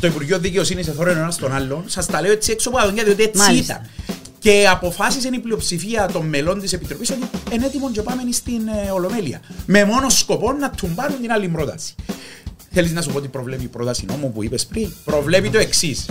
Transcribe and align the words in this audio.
το 0.00 0.06
Υπουργείο 0.06 0.38
Δικαιοσύνης 0.38 0.88
εθώρε 0.88 1.10
ένα 1.10 1.32
τον 1.40 1.54
άλλον. 1.54 1.84
Σας 1.86 2.06
τα 2.06 2.20
λέω 2.20 2.32
έτσι 2.32 2.52
έξω 2.52 2.68
από 2.68 2.78
τα 2.78 2.90
διότι 3.04 3.22
έτσι 3.22 3.38
Μάλιστα. 3.38 3.72
ήταν. 3.74 4.14
Και 4.38 4.66
αποφάσισε 4.70 5.28
η 5.32 5.38
πλειοψηφία 5.38 6.08
των 6.12 6.26
μελών 6.26 6.60
της 6.60 6.72
Επιτροπής 6.72 7.10
ότι 7.10 7.20
είναι 7.52 7.66
έτοιμο 7.66 7.90
και 7.90 8.02
πάμε 8.02 8.22
στην 8.32 8.68
ε, 8.86 8.90
Ολομέλεια. 8.90 9.40
Με 9.66 9.84
μόνο 9.84 10.08
σκοπό 10.08 10.52
να 10.52 10.70
τουμπάρουν 10.70 11.20
την 11.20 11.32
άλλη 11.32 11.48
πρόταση. 11.48 11.94
Θέλεις 12.70 12.92
να 12.92 13.02
σου 13.02 13.10
πω 13.10 13.20
τι 13.20 13.28
προβλέπει 13.28 13.64
η 13.64 13.68
πρόταση 13.68 14.04
νόμου 14.08 14.32
που 14.32 14.44
είπες 14.44 14.66
πριν; 14.66 14.92
Προβλέπει 15.04 15.50
το 15.50 15.58
εξής. 15.58 16.06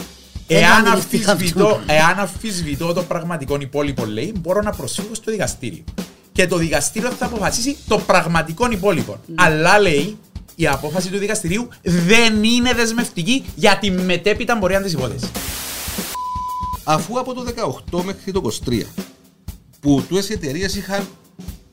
Δεν 0.47 0.57
Εάν 0.63 0.87
αντιληφθήκα 0.87 1.31
αμφισβητώ, 1.31 1.65
αυτό. 1.67 1.81
εάν 1.87 2.19
αμφισβητώ 2.19 2.93
το 2.93 3.03
πραγματικό 3.03 3.57
υπόλοιπο, 3.59 4.05
λέει, 4.05 4.33
μπορώ 4.39 4.61
να 4.61 4.71
προσφύγω 4.71 5.13
στο 5.13 5.31
δικαστήριο. 5.31 5.83
Και 6.31 6.47
το 6.47 6.57
δικαστήριο 6.57 7.09
θα 7.11 7.25
αποφασίσει 7.25 7.77
το 7.87 7.97
πραγματικό 7.97 8.71
υπόλοιπο. 8.71 9.19
Ναι. 9.25 9.35
Αλλά 9.37 9.79
λέει, 9.79 10.17
η 10.59 10.67
απόφαση 10.67 11.09
του 11.09 11.17
δικαστηρίου 11.17 11.67
δεν 11.81 12.43
είναι 12.43 12.73
δεσμευτική 12.73 13.45
για 13.55 13.77
τη 13.77 13.91
μετέπειτα 13.91 14.57
πορεία 14.57 14.81
τη 14.81 14.91
υπόθεση. 14.91 15.25
Αφού 16.83 17.19
από 17.19 17.33
το 17.33 17.45
18 17.91 18.03
μέχρι 18.03 18.31
το 18.31 18.51
23 18.65 18.81
που 19.79 20.03
τούτες 20.09 20.29
οι 20.29 20.33
εταιρείες 20.33 20.75
είχαν 20.75 21.07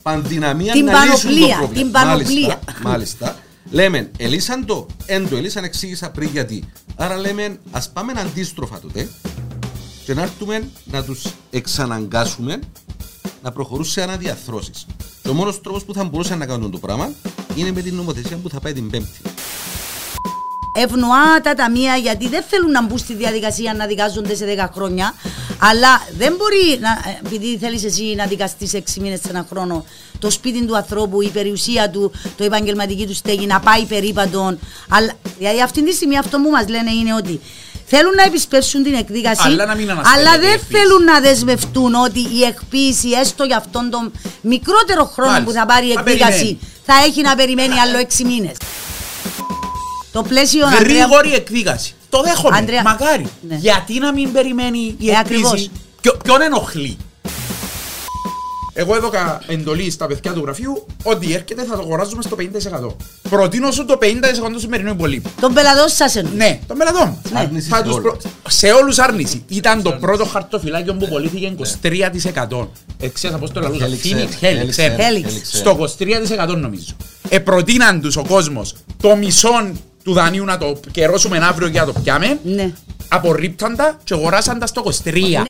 πανδυναμία 0.02 0.72
Την 0.72 0.84
να 0.84 1.04
λύσουν 1.04 1.30
το 1.30 1.36
πανοπλία, 1.36 1.56
πρόβλημα. 1.56 1.82
την 1.82 1.90
πανοπλία. 1.92 2.46
Μάλιστα, 2.46 2.88
μάλιστα. 2.88 3.36
Λέμε, 3.70 4.10
ελύσαν 4.16 4.66
το, 4.66 4.86
εν 5.06 5.28
το 5.28 5.36
ελύσαν, 5.36 5.64
εξήγησα 5.64 6.10
πριν 6.10 6.28
γιατί. 6.32 6.64
Άρα 6.96 7.16
λέμε, 7.16 7.58
ας 7.70 7.90
πάμε 7.90 8.12
αντίστροφα 8.16 8.80
τότε 8.80 9.08
και 10.04 10.14
να 10.14 10.22
έρθουμε 10.22 10.68
να 10.84 11.04
τους 11.04 11.24
εξαναγκάσουμε 11.50 12.58
να 13.44 13.52
προχωρούν 13.52 13.84
σε 13.84 14.02
αναδιαθρώσεις. 14.02 14.86
Και 15.22 15.28
ο 15.28 15.32
μόνος 15.32 15.60
τρόπος 15.60 15.84
που 15.84 15.94
θα 15.94 16.04
μπορούσαν 16.04 16.38
να 16.38 16.46
κάνουν 16.46 16.70
το 16.70 16.78
πράγμα 16.78 17.12
είναι 17.54 17.72
με 17.72 17.80
την 17.80 17.94
νομοθεσία 17.94 18.36
που 18.36 18.48
θα 18.48 18.60
πάει 18.60 18.72
την 18.72 18.90
Πέμπτη. 18.90 19.20
ευνοά 20.76 21.40
τα 21.42 21.54
ταμεία 21.54 21.96
γιατί 21.96 22.28
δεν 22.28 22.42
θέλουν 22.48 22.70
να 22.70 22.86
μπουν 22.86 22.98
στη 22.98 23.14
διαδικασία 23.14 23.74
να 23.74 23.86
δικάζονται 23.86 24.34
σε 24.34 24.44
10 24.58 24.68
χρόνια. 24.74 25.14
Αλλά 25.58 25.88
δεν 26.16 26.34
μπορεί, 26.36 26.78
να, 26.80 26.88
ε, 26.88 27.20
επειδή 27.24 27.58
θέλεις 27.58 27.84
εσύ 27.84 28.14
να 28.16 28.26
δικαστείς 28.26 28.74
6 28.74 29.00
μήνες 29.00 29.20
σε 29.20 29.28
ένα 29.28 29.46
χρόνο, 29.50 29.84
το 30.18 30.30
σπίτι 30.30 30.66
του 30.66 30.76
ανθρώπου, 30.76 31.22
η 31.22 31.28
περιουσία 31.28 31.90
του, 31.90 32.12
το 32.36 32.44
επαγγελματική 32.44 33.06
του 33.06 33.14
στέγη 33.14 33.46
να 33.46 33.60
πάει 33.60 33.84
περίπατον. 33.84 34.58
Αλλά, 34.88 35.12
δηλαδή 35.38 35.62
αυτή 35.62 35.84
τη 35.84 35.92
στιγμή 35.92 36.18
αυτό 36.18 36.40
που 36.40 36.50
μας 36.50 36.68
λένε 36.68 36.90
είναι 36.90 37.14
ότι 37.14 37.40
θέλουν 37.86 38.14
να 38.14 38.22
επισπεύσουν 38.22 38.82
την 38.82 38.94
εκδίκαση, 38.94 39.40
Αλλά 39.44 39.66
να 39.66 39.74
μην 39.74 39.90
αναστέλλεται 39.90 40.28
αλλά 40.30 40.36
η 40.36 40.40
δεν 40.46 40.52
εκποίηση. 40.54 40.82
θέλουν 40.82 41.04
να 41.04 41.20
δεσμευτούν 41.20 41.94
ότι 41.94 42.20
η 42.20 42.42
εκποίηση, 42.44 43.08
έστω 43.10 43.44
για 43.44 43.56
αυτόν 43.56 43.90
τον 43.90 44.12
μικρότερο 44.40 45.04
χρόνο 45.04 45.30
Μάλιστα. 45.30 45.50
που 45.52 45.58
θα 45.58 45.66
πάρει 45.66 45.86
η 45.86 45.92
Θα 45.92 46.00
εκδίκαση, 46.00 46.30
περιμένει. 46.32 46.58
θα 46.86 46.94
έχει 47.06 47.22
να 47.22 47.34
περιμένει 47.34 47.78
άλλο 47.80 47.98
6 47.98 48.24
μήνες. 48.24 48.56
Το 50.12 50.22
πλαίσιο, 50.22 50.66
Ανδρέα, 50.66 50.82
Γρήγορη 51.04 51.34
εκδίκαση. 51.34 51.94
Το 52.08 52.22
δέχομαι. 52.22 52.56
Αντρέα, 52.56 52.82
Μακάρι. 52.82 53.26
ναι. 53.48 53.54
Γιατί 53.56 53.98
να 53.98 54.12
μην 54.12 54.32
περιμένει 54.32 54.78
η 54.78 55.08
Ε, 55.10 55.12
εκποίηση. 55.12 55.16
ακριβώς. 55.20 55.70
Ποιο- 56.00 56.16
Ποιον 56.24 56.40
ενοχλεί; 56.42 56.96
Εγώ 58.76 58.96
έδωκα 58.96 59.42
εντολή 59.46 59.90
στα 59.90 60.06
παιδιά 60.06 60.32
του 60.32 60.42
γραφείου 60.44 60.86
ότι 61.02 61.32
έρχεται 61.32 61.64
θα 61.64 61.76
το 61.76 61.82
αγοράζουμε 61.82 62.22
στο 62.22 62.36
50%. 62.40 63.30
Προτείνω 63.30 63.70
σου 63.70 63.84
το 63.84 63.98
50% 64.00 64.04
του 64.52 64.60
σημερινού 64.60 64.90
υπολείπου. 64.90 65.30
Τον 65.40 65.54
πελατό 65.54 65.88
σας 65.88 66.16
εννοείς. 66.16 66.36
Ναι, 66.36 66.60
το 66.66 66.74
μελατό 66.76 66.98
μας. 66.98 67.42
Άρνηση 67.42 67.68
Θα 67.68 67.76
σε 67.76 67.82
τους 67.82 67.94
όλους. 67.94 68.16
Σε 68.48 68.70
όλους 68.70 68.98
άρνηση. 68.98 69.44
Ήταν 69.48 69.82
το 69.82 69.92
πρώτο 69.92 70.24
χαρτοφυλάκιο 70.24 70.94
που 70.94 71.08
πωλήθηκε 71.08 71.46
23%. 71.46 72.68
Εξίας 73.00 73.38
πώς 73.38 73.50
το 73.50 73.60
λαλούσα. 73.60 73.86
Helix 73.86 74.06
Phoenix, 74.06 74.44
Air, 74.44 74.46
Helix 74.46 74.64
Helix 74.64 74.76
Air. 74.76 74.90
Air, 74.90 75.00
Helix. 75.00 75.26
Helix 75.26 75.76
Air. 75.76 75.88
Στο 75.88 75.88
23% 76.50 76.56
νομίζω. 76.56 76.92
Επροτείναν 77.28 78.00
τους 78.00 78.16
ο 78.16 78.24
κόσμος 78.28 78.74
το 79.00 79.16
μισό 79.16 79.72
του 80.04 80.12
δανείου 80.12 80.44
να 80.44 80.58
το 80.58 80.80
καιρώσουμε 80.90 81.38
αύριο 81.38 81.68
και 81.68 81.78
να 81.78 81.84
το 81.84 81.92
πιάμε. 82.02 82.38
Ναι. 82.44 82.72
Απορρίπταν 83.08 83.76
τα 83.76 83.98
και 84.04 84.14
αγοράσαν 84.14 84.58
τα 84.58 84.66
στο 84.66 84.82
23. 85.04 85.44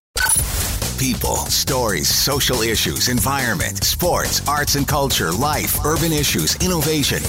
People, 0.99 1.37
stories, 1.65 2.09
social 2.09 2.63
issues, 2.63 3.09
environment, 3.09 3.83
sports, 3.83 4.41
arts 4.47 4.77
and 4.77 4.87
culture, 4.87 5.33
life, 5.33 5.73
urban 5.85 6.13
issues, 6.13 6.55
innovation. 6.67 7.21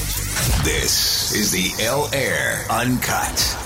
This 0.63 0.93
is 1.33 1.51
the 1.51 1.67
L 1.83 2.03
Air 2.13 2.65
Uncut. 2.69 3.57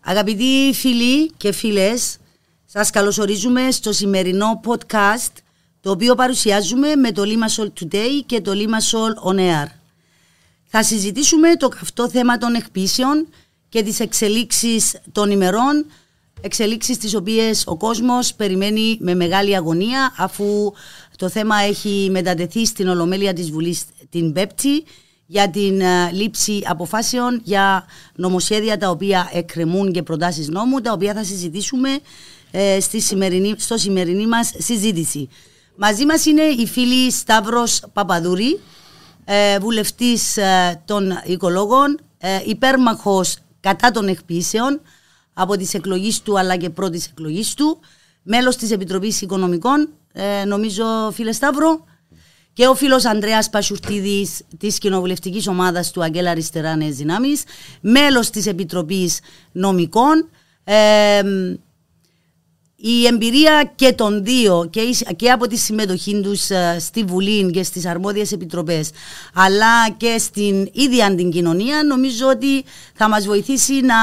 Αγαπητοί 0.00 0.72
φίλοι 0.74 1.30
και 1.36 1.52
φίλες, 1.52 2.16
σας 2.64 2.90
καλωσορίζουμε 2.90 3.70
στο 3.70 3.92
σημερινό 3.92 4.60
podcast 4.64 5.32
το 5.80 5.90
οποίο 5.90 6.14
παρουσιάζουμε 6.14 6.96
με 6.96 7.12
το 7.12 7.22
Limassol 7.26 7.68
Today 7.80 8.22
και 8.26 8.40
το 8.40 8.52
Limassol 8.54 9.32
On 9.32 9.38
Air. 9.38 9.66
Θα 10.64 10.82
συζητήσουμε 10.82 11.56
το 11.56 11.68
καυτό 11.68 12.08
θέμα 12.10 12.38
των 12.38 12.54
εκπίσεων 12.54 13.28
και 13.68 13.82
τις 13.82 14.00
εξελίξεις 14.00 15.00
των 15.12 15.30
ημερών, 15.30 15.86
εξελίξεις 16.44 16.98
τις 16.98 17.14
οποίες 17.14 17.62
ο 17.66 17.76
κόσμος 17.76 18.34
περιμένει 18.34 18.96
με 19.00 19.14
μεγάλη 19.14 19.56
αγωνία 19.56 20.14
αφού 20.18 20.72
το 21.16 21.28
θέμα 21.28 21.56
έχει 21.56 22.08
μετατεθεί 22.10 22.66
στην 22.66 22.88
Ολομέλεια 22.88 23.32
της 23.32 23.50
Βουλής 23.50 23.82
την 24.10 24.32
Πέπτη 24.32 24.84
για 25.26 25.50
την 25.50 25.80
ε, 25.80 26.10
λήψη 26.12 26.62
αποφάσεων 26.66 27.40
για 27.44 27.86
νομοσχέδια 28.14 28.78
τα 28.78 28.90
οποία 28.90 29.30
εκκρεμούν 29.32 29.92
και 29.92 30.02
προτάσεις 30.02 30.48
νόμου 30.48 30.80
τα 30.80 30.92
οποία 30.92 31.14
θα 31.14 31.24
συζητήσουμε 31.24 31.98
ε, 32.50 32.80
στη 32.80 33.00
σημερινή, 33.00 33.54
στο 33.58 33.76
σημερινή 33.76 34.26
μας 34.26 34.52
συζήτηση. 34.58 35.28
Μαζί 35.76 36.04
μας 36.06 36.26
είναι 36.26 36.42
η 36.42 36.66
φίλη 36.66 37.10
Σταύρος 37.10 37.82
Παπαδούρη, 37.92 38.60
ε, 39.24 39.58
βουλευτής 39.58 40.36
ε, 40.36 40.82
των 40.84 41.20
οικολόγων, 41.24 42.00
ε, 42.18 42.40
υπέρμαχος 42.44 43.36
κατά 43.60 43.90
των 43.90 44.08
εκποιήσεων 44.08 44.80
από 45.34 45.56
τις 45.56 45.74
εκλογές 45.74 46.22
του 46.22 46.38
αλλά 46.38 46.56
και 46.56 46.70
πρώτης 46.70 47.06
εκλογής 47.06 47.54
του, 47.54 47.80
μέλος 48.22 48.56
της 48.56 48.70
Επιτροπής 48.70 49.20
Οικονομικών, 49.20 49.88
ε, 50.12 50.44
νομίζω 50.44 50.84
φίλε 51.12 51.32
Σταύρο, 51.32 51.84
και 52.52 52.66
ο 52.66 52.74
φίλος 52.74 53.04
Ανδρέας 53.04 53.50
Πασουρτίδης 53.50 54.42
της 54.58 54.78
κοινοβουλευτικής 54.78 55.48
ομάδας 55.48 55.90
του 55.90 56.02
Αγγέλα 56.02 56.30
Αριστερά 56.30 56.76
Νέες 56.76 56.96
Δυνάμεις, 56.96 57.42
μέλος 57.80 58.30
της 58.30 58.46
Επιτροπής 58.46 59.20
Νομικών, 59.52 60.28
ε, 60.64 61.22
η 62.86 63.06
εμπειρία 63.06 63.72
και 63.74 63.92
των 63.92 64.24
δύο 64.24 64.68
και, 64.70 64.80
η- 64.80 64.96
και 65.16 65.30
από 65.30 65.46
τη 65.46 65.56
συμμετοχή 65.56 66.20
τους 66.22 66.50
ε, 66.50 66.76
στη 66.80 67.04
Βουλή 67.04 67.50
και 67.50 67.62
στις 67.62 67.86
αρμόδιες 67.86 68.32
επιτροπές 68.32 68.90
αλλά 69.34 69.90
και 69.96 70.16
στην 70.18 70.68
ίδια 70.72 71.14
την 71.14 71.30
κοινωνία 71.30 71.82
νομίζω 71.82 72.26
ότι 72.28 72.64
θα 72.94 73.08
μας 73.08 73.26
βοηθήσει 73.26 73.72
να 73.80 73.94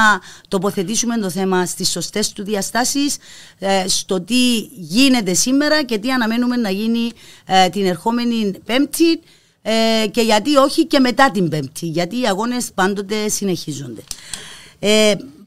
τοποθετήσουμε 0.48 1.18
το 1.18 1.30
θέμα 1.30 1.66
στις 1.66 1.90
σωστές 1.90 2.32
του 2.32 2.44
διαστάσεις 2.44 3.16
ε, 3.58 3.84
στο 3.88 4.20
τι 4.20 4.58
γίνεται 4.74 5.34
σήμερα 5.34 5.82
και 5.84 5.98
τι 5.98 6.10
αναμένουμε 6.10 6.56
να 6.56 6.70
γίνει 6.70 7.10
ε, 7.46 7.68
την 7.68 7.86
ερχόμενη 7.86 8.52
Πέμπτη 8.64 9.20
ε, 9.62 10.06
και 10.10 10.20
γιατί 10.20 10.56
όχι 10.56 10.86
και 10.86 10.98
μετά 11.00 11.30
την 11.30 11.48
Πέμπτη 11.48 11.86
γιατί 11.86 12.20
οι 12.20 12.26
αγώνες 12.26 12.70
πάντοτε 12.74 13.28
συνεχίζονται. 13.28 14.02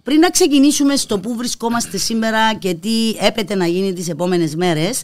Ε, 0.05 0.11
πριν 0.11 0.19
να 0.19 0.29
ξεκινήσουμε 0.29 0.95
στο 0.95 1.19
που 1.19 1.35
βρισκόμαστε 1.35 1.97
σήμερα 1.97 2.53
και 2.53 2.73
τι 2.73 3.15
έπεται 3.19 3.55
να 3.55 3.67
γίνει 3.67 3.93
τις 3.93 4.09
επόμενες 4.09 4.55
μέρες, 4.55 5.01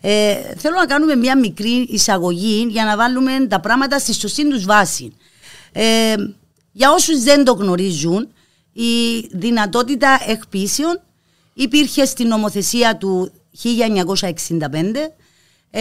ε, 0.00 0.34
θέλω 0.56 0.76
να 0.76 0.86
κάνουμε 0.86 1.16
μια 1.16 1.38
μικρή 1.38 1.86
εισαγωγή 1.88 2.66
για 2.70 2.84
να 2.84 2.96
βάλουμε 2.96 3.46
τα 3.48 3.60
πράγματα 3.60 3.98
στη 3.98 4.14
σωστή 4.14 4.48
τους 4.48 4.64
βάση. 4.64 5.12
Ε, 5.72 6.14
για 6.72 6.92
όσους 6.92 7.22
δεν 7.22 7.44
το 7.44 7.52
γνωρίζουν, 7.52 8.28
η 8.72 9.20
δυνατότητα 9.32 10.20
εκπίσεων 10.26 11.00
υπήρχε 11.54 12.04
στην 12.04 12.28
νομοθεσία 12.28 12.96
του 12.96 13.32
1965 13.62 15.12
ε, 15.70 15.80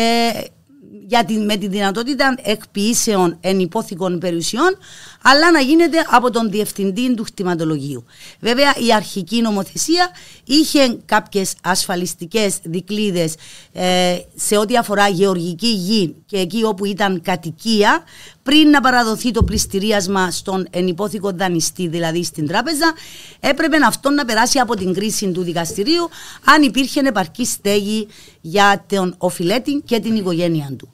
για 1.08 1.26
την, 1.26 1.46
με 1.46 1.56
τη 1.58 1.68
δυνατότητα 1.68 2.36
εκποιήσεων 2.44 3.38
ενυπόθηκων 3.42 4.20
περιουσιών, 4.20 4.78
αλλά 5.22 5.52
να 5.52 5.60
γίνεται 5.60 5.98
από 6.10 6.32
τον 6.32 6.50
διευθυντή 6.50 7.14
του 7.14 7.24
χτιματολογίου. 7.24 8.06
Βέβαια, 8.40 8.76
η 8.88 8.94
αρχική 8.94 9.42
νομοθεσία 9.42 10.10
είχε 10.46 10.98
κάποιες 11.06 11.54
ασφαλιστικές 11.64 12.58
δικλείδες 12.64 13.36
ε, 13.74 14.18
σε 14.36 14.58
ό,τι 14.58 14.78
αφορά 14.78 15.08
γεωργική 15.08 15.68
γη 15.68 16.16
και 16.26 16.38
εκεί 16.38 16.64
όπου 16.64 16.86
ήταν 16.86 17.22
κατοικία, 17.22 18.04
πριν 18.44 18.70
να 18.70 18.82
παραδοθεί 18.82 19.32
το 19.32 19.44
πληστηρίασμα 19.44 20.32
στον 20.32 20.68
ενυπόθηκο 20.70 21.32
δανειστή, 21.32 21.88
δηλαδή 21.88 22.24
στην 22.24 22.48
τράπεζα, 22.48 22.94
έπρεπε 23.40 23.78
αυτό 23.86 24.10
να 24.10 24.26
περάσει 24.26 24.60
από 24.60 24.76
την 24.76 24.94
κρίση 24.94 25.32
του 25.32 25.42
δικαστηρίου 25.42 26.10
αν 26.44 26.62
υπήρχε 26.64 27.00
επαρκή 27.00 27.46
στέγη 27.46 28.08
για 28.42 28.86
τον 28.88 29.16
οφειλέτη 29.18 29.82
και 29.86 30.00
την 30.00 30.16
οικογένεια 30.16 30.74
του. 30.78 30.90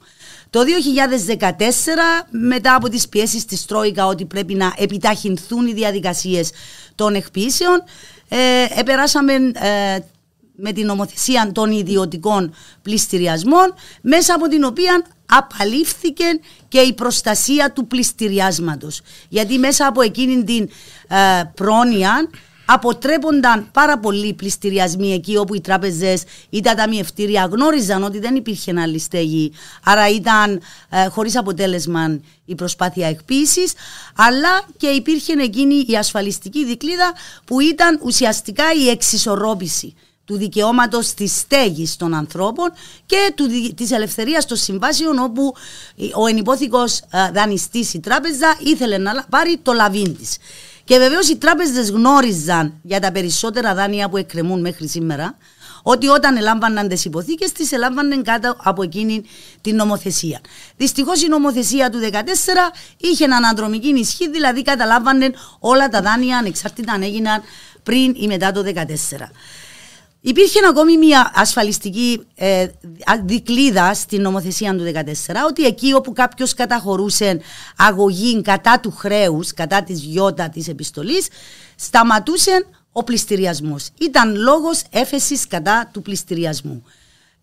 Το 0.56 0.62
2014, 0.62 0.66
μετά 2.30 2.74
από 2.74 2.88
τις 2.88 3.08
πιέσεις 3.08 3.44
της 3.44 3.64
Τρόικα 3.64 4.06
ότι 4.06 4.24
πρέπει 4.24 4.54
να 4.54 4.72
επιταχυνθούν 4.76 5.66
οι 5.66 5.72
διαδικασίες 5.72 6.50
των 6.94 7.14
εκποιήσεων, 7.14 7.82
ε, 8.28 8.38
επεράσαμε 8.78 9.32
ε, 9.34 9.98
με 10.56 10.72
την 10.72 10.86
νομοθεσία 10.86 11.50
των 11.52 11.70
ιδιωτικών 11.70 12.54
πληστηριασμών 12.82 13.74
μέσα 14.00 14.34
από 14.34 14.48
την 14.48 14.64
οποία 14.64 15.04
απαλήφθηκε 15.26 16.24
και 16.68 16.78
η 16.78 16.92
προστασία 16.92 17.72
του 17.72 17.86
πληστηριάσματος. 17.86 19.00
Γιατί 19.28 19.58
μέσα 19.58 19.86
από 19.86 20.00
εκείνη 20.02 20.44
την 20.44 20.68
ε, 21.08 21.42
πρόνοια 21.54 22.28
αποτρέπονταν 22.66 23.68
πάρα 23.72 23.98
πολλοί 23.98 24.34
πληστηριασμοί 24.34 25.12
εκεί 25.12 25.36
όπου 25.36 25.54
οι 25.54 25.60
τράπεζες 25.60 26.22
ή 26.50 26.60
τα 26.60 26.74
ταμιευτήρια 26.74 27.48
γνώριζαν 27.52 28.02
ότι 28.02 28.18
δεν 28.18 28.34
υπήρχε 28.34 28.80
άλλη 28.80 28.98
στέγη. 28.98 29.52
Άρα 29.84 30.08
ήταν 30.08 30.60
ε, 30.90 31.06
χωρίς 31.06 31.36
αποτέλεσμα 31.36 32.20
η 32.44 32.54
προσπάθεια 32.54 33.08
εκποίησης, 33.08 33.72
αλλά 34.16 34.62
και 34.76 34.86
υπήρχε 34.86 35.32
εκείνη 35.32 35.84
η 35.88 35.96
ασφαλιστική 35.96 36.64
δικλίδα 36.64 37.12
που 37.44 37.60
ήταν 37.60 38.00
ουσιαστικά 38.02 38.64
η 38.84 38.88
εξισορρόπηση 38.88 39.94
του 40.26 40.36
δικαιώματος 40.36 41.14
της 41.14 41.36
στέγης 41.36 41.96
των 41.96 42.14
ανθρώπων 42.14 42.72
και 43.06 43.32
του, 43.34 43.46
της 43.74 43.90
ελευθερίας 43.90 44.46
των 44.46 44.56
συμβάσεων 44.56 45.18
όπου 45.18 45.54
ο 46.14 46.26
ενυπόθηκος 46.26 46.98
ε, 46.98 47.30
δανειστής 47.32 47.94
η 47.94 48.00
τράπεζα 48.00 48.56
ήθελε 48.58 48.98
να 48.98 49.24
πάρει 49.30 49.58
το 49.62 49.72
λαβήν 49.72 50.16
της. 50.16 50.36
Και 50.86 50.98
βεβαίως 50.98 51.28
οι 51.28 51.36
τράπεζες 51.36 51.90
γνώριζαν 51.90 52.78
για 52.82 53.00
τα 53.00 53.12
περισσότερα 53.12 53.74
δάνεια 53.74 54.08
που 54.08 54.16
εκκρεμούν 54.16 54.60
μέχρι 54.60 54.88
σήμερα 54.88 55.36
ότι 55.82 56.06
όταν 56.06 56.36
ελάμβαναν 56.36 56.88
τις 56.88 57.04
υποθήκες, 57.04 57.52
τις 57.52 57.72
ελάμβαναν 57.72 58.22
κάτω 58.22 58.56
από 58.62 58.82
εκείνη 58.82 59.24
την 59.60 59.76
νομοθεσία. 59.76 60.40
Δυστυχώς 60.76 61.22
η 61.22 61.28
νομοθεσία 61.28 61.90
του 61.90 61.98
2014 61.98 62.12
είχε 62.96 63.24
αναδρομική 63.24 63.88
ισχύ, 63.88 64.30
δηλαδή 64.30 64.62
καταλάβανε 64.62 65.30
όλα 65.58 65.88
τα 65.88 66.02
δάνεια 66.02 66.38
ανεξάρτητα 66.38 66.92
αν 66.92 67.02
έγιναν 67.02 67.42
πριν 67.82 68.14
ή 68.16 68.26
μετά 68.26 68.52
το 68.52 68.64
2014. 68.64 68.72
Υπήρχε 70.26 70.58
ακόμη 70.68 70.96
μια 70.96 71.30
ασφαλιστική 71.34 72.26
ε, 72.34 72.66
δικλίδα 73.24 73.94
στην 73.94 74.22
νομοθεσία 74.22 74.76
του 74.76 74.92
2014 74.94 75.10
ότι 75.48 75.64
εκεί 75.64 75.92
όπου 75.92 76.12
κάποιος 76.12 76.54
καταχωρούσε 76.54 77.40
αγωγή 77.76 78.42
κατά 78.42 78.80
του 78.80 78.90
χρέους, 78.90 79.54
κατά 79.54 79.82
της 79.82 80.00
γιώτα 80.00 80.48
της 80.48 80.68
επιστολής, 80.68 81.28
σταματούσε 81.76 82.66
ο 82.92 83.04
πληστηριασμός. 83.04 83.88
Ήταν 84.00 84.36
λόγος 84.36 84.82
έφεσης 84.90 85.46
κατά 85.46 85.90
του 85.92 86.02
πληστηριασμού. 86.02 86.82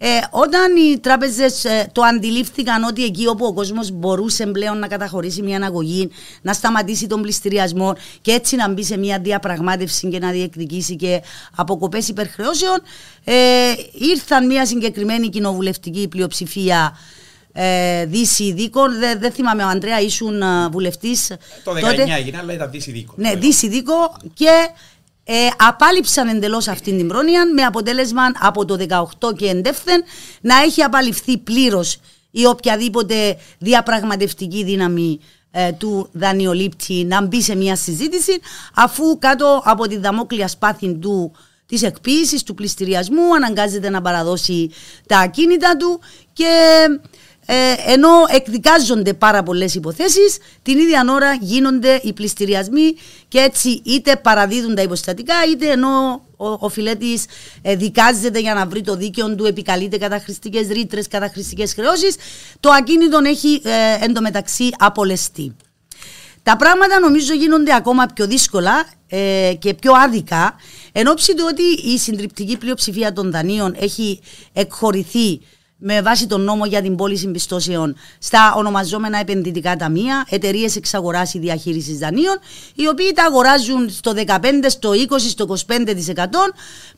Ε, 0.05 0.19
όταν 0.29 0.75
οι 0.75 0.99
τράπεζες 0.99 1.65
ε, 1.65 1.89
το 1.91 2.01
αντιλήφθηκαν 2.01 2.83
ότι 2.83 3.03
εκεί 3.03 3.27
όπου 3.27 3.45
ο 3.45 3.53
κόσμος 3.53 3.91
μπορούσε 3.91 4.45
πλέον 4.45 4.79
να 4.79 4.87
καταχωρήσει 4.87 5.41
μια 5.41 5.55
αναγωγή, 5.55 6.09
να 6.41 6.53
σταματήσει 6.53 7.07
τον 7.07 7.21
πληστηριασμό 7.21 7.95
και 8.21 8.31
έτσι 8.31 8.55
να 8.55 8.69
μπει 8.69 8.83
σε 8.83 8.97
μια 8.97 9.19
διαπραγμάτευση 9.19 10.07
και 10.07 10.19
να 10.19 10.31
διεκδικήσει 10.31 10.95
και 10.95 11.21
αποκοπές 11.55 12.07
υπερχρεώσεων, 12.07 12.81
ε, 13.23 13.33
ήρθαν 13.93 14.45
μια 14.45 14.65
συγκεκριμένη 14.65 15.29
κοινοβουλευτική 15.29 16.07
πλειοψηφία 16.07 16.97
ε, 17.53 18.05
Δύση 18.05 18.53
Δίκο. 18.53 18.81
Δεν 18.99 19.19
δε 19.19 19.31
θυμάμαι, 19.31 19.63
ο 19.63 19.67
Αντρέα 19.67 19.99
ήσουν 19.99 20.41
ε, 20.41 20.69
βουλευτής. 20.71 21.31
Το 21.63 21.71
19 21.71 21.97
έγινε, 22.17 22.37
αλλά 22.37 22.53
ήταν 22.53 22.71
Δύση 22.71 22.91
Δίκο. 22.91 23.13
Ναι, 23.17 23.35
Δύση 23.35 23.67
Δίκο 23.67 24.17
και 24.33 24.69
ε, 25.23 25.47
απάλληψαν 25.57 26.27
εντελώς 26.27 26.67
αυτή 26.67 26.97
την 26.97 27.07
πρόνοια 27.07 27.53
με 27.53 27.63
αποτέλεσμα 27.63 28.23
από 28.39 28.65
το 28.65 28.85
18 29.19 29.35
και 29.35 29.45
εντεύθεν 29.45 30.03
να 30.41 30.61
έχει 30.61 30.83
απαλληφθεί 30.83 31.37
πλήρως 31.37 31.99
η 32.31 32.45
οποιαδήποτε 32.45 33.37
διαπραγματευτική 33.57 34.63
δύναμη 34.63 35.19
ε, 35.51 35.71
του 35.71 36.09
δανειολήπτη 36.11 36.93
να 37.03 37.21
μπει 37.21 37.41
σε 37.41 37.55
μια 37.55 37.75
συζήτηση 37.75 38.39
αφού 38.73 39.17
κάτω 39.19 39.61
από 39.65 39.87
τη 39.87 39.97
δαμόκλεια 39.97 40.47
σπάθη 40.47 40.93
του 40.93 41.31
της 41.65 41.83
εκποίησης, 41.83 42.43
του 42.43 42.53
πληστηριασμού 42.53 43.35
αναγκάζεται 43.35 43.89
να 43.89 44.01
παραδώσει 44.01 44.71
τα 45.07 45.17
ακίνητα 45.17 45.77
του 45.77 46.01
και 46.33 46.51
ε, 47.45 47.73
ενώ 47.85 48.09
εκδικάζονται 48.29 49.13
πάρα 49.13 49.43
πολλές 49.43 49.75
υποθέσεις, 49.75 50.37
την 50.61 50.77
ίδια 50.77 51.05
ώρα 51.09 51.33
γίνονται 51.33 51.99
οι 52.03 52.13
πληστηριασμοί 52.13 52.95
και 53.27 53.39
έτσι 53.39 53.81
είτε 53.85 54.15
παραδίδουν 54.15 54.75
τα 54.75 54.81
υποστατικά, 54.81 55.33
είτε 55.51 55.71
ενώ 55.71 56.21
ο, 56.37 56.47
ο 56.59 56.69
φιλέτης 56.69 57.25
ε, 57.61 57.75
δικάζεται 57.75 58.39
για 58.39 58.53
να 58.53 58.65
βρει 58.65 58.81
το 58.81 58.95
δίκαιο 58.95 59.35
του, 59.35 59.45
επικαλείται 59.45 59.97
καταχρηστικές 59.97 60.67
ρήτρες, 60.67 61.07
καταχρηστικές 61.07 61.73
χρεώσεις, 61.73 62.15
το 62.59 62.69
ακίνητο 62.69 63.19
έχει 63.25 63.61
ε, 63.63 64.05
εντωμεταξύ 64.05 64.69
απολεστεί. 64.77 65.55
Τα 66.43 66.55
πράγματα 66.55 66.99
νομίζω 66.99 67.33
γίνονται 67.33 67.75
ακόμα 67.75 68.05
πιο 68.05 68.27
δύσκολα 68.27 68.85
ε, 69.07 69.53
και 69.59 69.73
πιο 69.73 69.91
άδικα 69.93 70.55
εν 70.91 71.07
ώψη 71.07 71.35
του 71.35 71.45
ότι 71.47 71.91
η 71.93 71.97
συντριπτική 71.97 72.57
πλειοψηφία 72.57 73.13
των 73.13 73.31
δανείων 73.31 73.75
έχει 73.79 74.19
εκχωρηθεί 74.53 75.41
με 75.77 76.01
βάση 76.01 76.27
τον 76.27 76.41
νόμο 76.41 76.65
για 76.65 76.81
την 76.81 76.95
πώληση 76.95 77.27
πιστώσεων 77.27 77.95
στα 78.19 78.53
ονομαζόμενα 78.55 79.19
επενδυτικά 79.19 79.75
ταμεία, 79.75 80.25
εταιρείες 80.29 80.75
εξαγοράς 80.75 81.33
ή 81.33 81.39
διαχείρισης 81.39 81.97
δανείων, 81.97 82.39
οι 82.75 82.87
οποίοι 82.87 83.11
τα 83.13 83.23
αγοράζουν 83.23 83.89
στο 83.89 84.13
15, 84.25 84.39
στο 84.67 84.91
20, 84.91 85.19
στο 85.19 85.55
25%, 85.67 85.75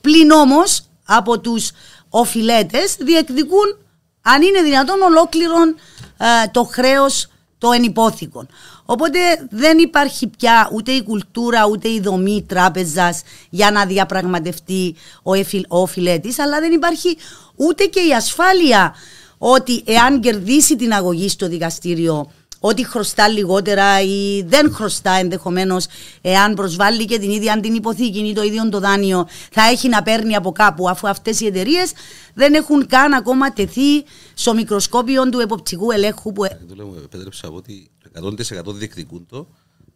πλην 0.01 0.31
όμως 0.31 0.85
από 1.05 1.39
τους 1.39 1.71
οφειλέτες 2.09 2.95
διεκδικούν, 2.99 3.77
αν 4.21 4.41
είναι 4.41 4.61
δυνατόν, 4.61 5.01
ολόκληρον 5.01 5.75
ε, 6.17 6.25
το 6.51 6.63
χρέος 6.63 7.29
το 7.57 7.71
ενυπόθηκων. 7.71 8.47
Οπότε 8.85 9.19
δεν 9.49 9.77
υπάρχει 9.77 10.27
πια 10.27 10.69
ούτε 10.73 10.91
η 10.91 11.03
κουλτούρα 11.03 11.65
ούτε 11.65 11.89
η 11.89 11.99
δομή 11.99 12.45
τράπεζας 12.47 13.21
για 13.49 13.71
να 13.71 13.85
διαπραγματευτεί 13.85 14.95
ο, 15.23 15.31
ο 15.67 15.81
οφειλέτης, 15.81 16.39
αλλά 16.39 16.59
δεν 16.59 16.71
υπάρχει 16.71 17.17
ούτε 17.55 17.85
και 17.85 17.99
η 17.99 18.13
ασφάλεια 18.13 18.95
ότι 19.37 19.83
εάν 19.85 20.19
κερδίσει 20.19 20.75
την 20.75 20.93
αγωγή 20.93 21.29
στο 21.29 21.47
δικαστήριο 21.47 22.31
ότι 22.67 22.85
χρωστά 22.85 23.27
λιγότερα 23.27 24.01
ή 24.01 24.43
δεν 24.47 24.73
χρωστά 24.73 25.11
ενδεχομένως, 25.11 25.85
εάν 26.21 26.53
προσβάλλει 26.53 27.05
και 27.05 27.19
την 27.19 27.29
ίδια 27.29 27.59
την 27.59 27.73
υποθήκη 27.75 28.19
ή 28.19 28.33
το 28.33 28.43
ίδιο 28.43 28.69
το 28.69 28.79
δάνειο, 28.79 29.27
θα 29.51 29.63
έχει 29.63 29.89
να 29.89 30.03
παίρνει 30.03 30.35
από 30.35 30.51
κάπου, 30.51 30.89
αφού 30.89 31.07
αυτές 31.07 31.39
οι 31.39 31.45
εταιρείες 31.45 31.91
δεν 32.33 32.53
έχουν 32.53 32.87
καν 32.87 33.13
ακόμα 33.13 33.53
τεθεί 33.53 34.03
στο 34.33 34.53
μικροσκόπιο 34.53 35.29
του 35.29 35.39
εποπτικού 35.39 35.91
ελέγχου. 35.91 36.33
Που... 36.33 36.43
Ε, 36.43 36.59
το 36.67 36.75
λέμε, 36.75 36.97
επέτρεψα 37.03 37.49
ότι 37.49 37.91
100% 38.21 38.73
διεκδικούν 38.73 39.25
το, 39.29 39.47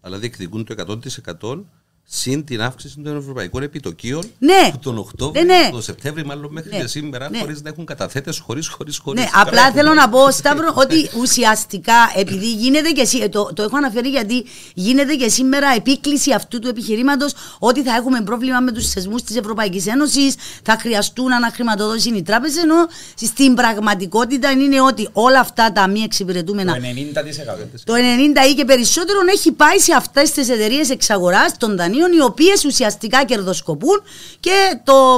αλλά 0.01 0.17
διεκδικούν 0.17 0.65
το 0.65 0.99
100% 1.41 1.63
συν 2.11 2.43
την 2.45 2.61
αύξηση 2.61 2.99
των 3.03 3.17
ευρωπαϊκών 3.17 3.63
επιτοκίων 3.63 4.23
ναι. 4.39 4.69
που 4.71 4.79
τον 4.79 4.97
Οκτώβριο, 4.97 5.43
ναι, 5.43 5.57
ναι. 5.57 5.69
τον 5.71 5.81
Σεπτέμβριο, 5.81 6.25
μάλλον 6.25 6.51
μέχρι 6.51 6.69
ναι. 6.69 6.79
και 6.79 6.87
σήμερα, 6.87 7.29
ναι. 7.29 7.39
χωρίς 7.39 7.61
να 7.61 7.69
έχουν 7.69 7.85
καταθέτες, 7.85 8.39
χωρίς, 8.39 8.67
χωρίς, 8.67 8.97
χωρίς. 8.97 9.23
Ναι, 9.23 9.29
απλά 9.33 9.71
θέλω 9.71 9.93
να 9.93 10.09
πω, 10.09 10.31
Σταύρο, 10.31 10.73
ότι 10.75 11.09
ουσιαστικά 11.19 11.93
επειδή 12.15 12.51
γίνεται 12.51 12.89
και 12.89 13.01
εσύ, 13.01 13.29
το, 13.29 13.51
το 13.53 13.63
έχω 13.63 13.77
αναφέρει 13.77 14.09
γιατί 14.09 14.45
γίνεται 14.73 15.15
και 15.15 15.29
σήμερα 15.29 15.73
επίκληση 15.75 16.33
αυτού 16.33 16.59
του 16.59 16.67
επιχειρήματος 16.67 17.33
ότι 17.59 17.83
θα 17.83 17.95
έχουμε 17.95 18.21
πρόβλημα 18.21 18.59
με 18.59 18.71
τους 18.71 18.89
θεσμούς 18.89 19.23
της 19.23 19.35
Ευρωπαϊκής 19.35 19.87
Ένωσης, 19.87 20.35
θα 20.63 20.77
χρειαστούν 20.79 21.33
αναχρηματοδότηση 21.33 22.09
οι 22.09 22.21
τράπεζες, 22.23 22.63
ενώ 22.63 22.87
στην 23.15 23.53
πραγματικότητα 23.53 24.51
είναι 24.51 24.81
ότι 24.81 25.09
όλα 25.11 25.39
αυτά 25.39 25.71
τα 25.71 25.87
μη 25.87 25.99
εξυπηρετούμενα. 25.99 26.73
Το 26.73 26.79
90%. 26.79 27.81
Το 27.83 27.93
90% 27.93 28.49
ή 28.49 28.53
και 28.53 28.65
περισσότερο 28.65 29.19
έχει 29.33 29.51
πάει 29.51 29.77
σε 29.79 29.93
αυτές 29.93 30.31
τις 30.31 30.49
εταιρείες 30.49 30.89
εξαγοράς 30.89 31.57
των 31.57 31.75
δανείων 31.75 31.97
οι 32.11 32.21
οποίες 32.21 32.65
ουσιαστικά 32.65 33.25
κερδοσκοπούν 33.25 34.01
και 34.39 34.79
το, 34.83 35.17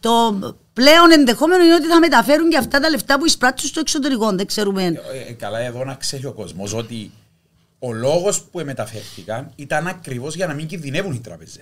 το 0.00 0.38
πλέον 0.72 1.10
ενδεχόμενο 1.12 1.64
είναι 1.64 1.74
ότι 1.74 1.86
θα 1.86 1.98
μεταφέρουν 1.98 2.48
και 2.50 2.56
αυτά 2.56 2.80
τα 2.80 2.88
λεφτά 2.90 3.18
που 3.18 3.26
εισπράττουν 3.26 3.68
στο 3.68 3.80
εξωτερικό. 3.80 4.30
Δεν 4.32 4.46
ξέρουμε. 4.46 4.84
Ε, 4.84 5.28
ε, 5.28 5.32
καλά, 5.32 5.58
εδώ 5.58 5.84
να 5.84 5.94
ξέρει 5.94 6.26
ο 6.26 6.32
κόσμος 6.32 6.74
ότι 6.74 7.10
ο 7.78 7.92
λόγος 7.92 8.42
που 8.42 8.60
μεταφέρθηκαν 8.64 9.50
ήταν 9.56 9.86
ακριβώς 9.86 10.34
για 10.34 10.46
να 10.46 10.54
μην 10.54 10.66
κινδυνεύουν 10.66 11.12
οι 11.12 11.20
τράπεζε. 11.20 11.60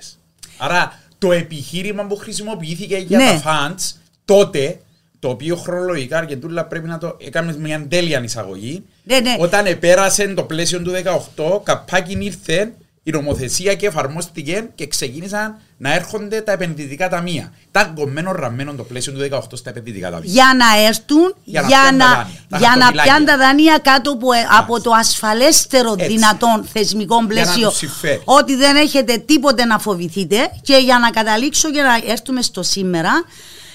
Άρα 0.59 0.99
το 1.19 1.33
επιχείρημα 1.33 2.07
που 2.07 2.17
χρησιμοποιήθηκε 2.17 2.97
για 2.97 3.19
Ναι. 3.19 3.41
τα 3.45 3.75
funds 3.77 3.93
τότε, 4.25 4.81
το 5.19 5.29
οποίο 5.29 5.57
χρονολογικά 5.57 6.19
αρκετούλα 6.19 6.65
πρέπει 6.65 6.89
να 6.89 6.99
το 6.99 7.17
έκανες 7.21 7.57
μια 7.57 7.87
τέλεια 7.89 8.23
εισαγωγή, 8.25 8.83
Ναι, 9.03 9.21
ναι. 9.21 9.37
όταν 9.39 9.67
επέρασε 9.67 10.29
το 10.29 10.43
πλαίσιο 10.43 10.83
του 10.83 10.91
18, 11.37 11.61
καπάκι 11.63 12.19
ήρθε 12.21 12.73
η 13.09 13.11
νομοθεσία 13.11 13.75
και 13.75 13.87
εφαρμόστηκε 13.87 14.69
και 14.75 14.87
ξεκίνησαν 14.87 15.57
να 15.77 15.95
έρχονται 15.95 16.41
τα 16.41 16.53
επενδυτικά 16.53 17.09
ταμεία. 17.09 17.53
Ήταν 17.69 17.95
κομμένο 17.95 18.33
ραμμένο 18.33 18.73
το 18.75 18.83
πλαίσιο 18.83 19.13
του 19.13 19.29
18 19.31 19.41
στα 19.53 19.71
επενδυτικά 19.71 20.11
ταμεία. 20.11 20.31
για 20.33 20.55
να 20.57 20.87
έρθουν, 20.87 21.35
Για 21.45 21.65
για 21.69 21.79
να 21.83 21.93
να, 21.93 22.05
πιάνουν 22.05 22.07
τα 22.09 22.17
δάνεια, 22.17 22.41
τα 22.49 22.59
για 22.59 22.69
να 22.69 22.73
χαρτοφυλάκια. 22.73 23.03
πιάνουν 23.03 23.27
τα 23.27 23.37
δάνεια 23.37 23.79
κάτω 23.83 24.11
από, 24.11 24.29
από 24.59 24.81
το 24.81 24.91
ασφαλέστερο 24.91 25.95
Έτσι. 25.99 26.07
δυνατόν 26.07 26.65
θεσμικό 26.73 27.27
πλαίσιο 27.27 27.69
τους 27.69 27.79
συμφέρει. 27.79 28.23
ότι 28.25 28.57
δεν 28.57 28.77
έχετε 28.77 29.17
τίποτε 29.19 29.65
να 29.65 29.79
φοβηθείτε 29.79 30.51
και 30.63 30.77
για 30.77 30.99
να 30.99 31.11
καταλήξω 31.11 31.71
και 31.71 31.83
να 31.83 32.13
έρθουμε 32.13 32.43
στο 32.43 32.63
σήμερα 32.63 33.13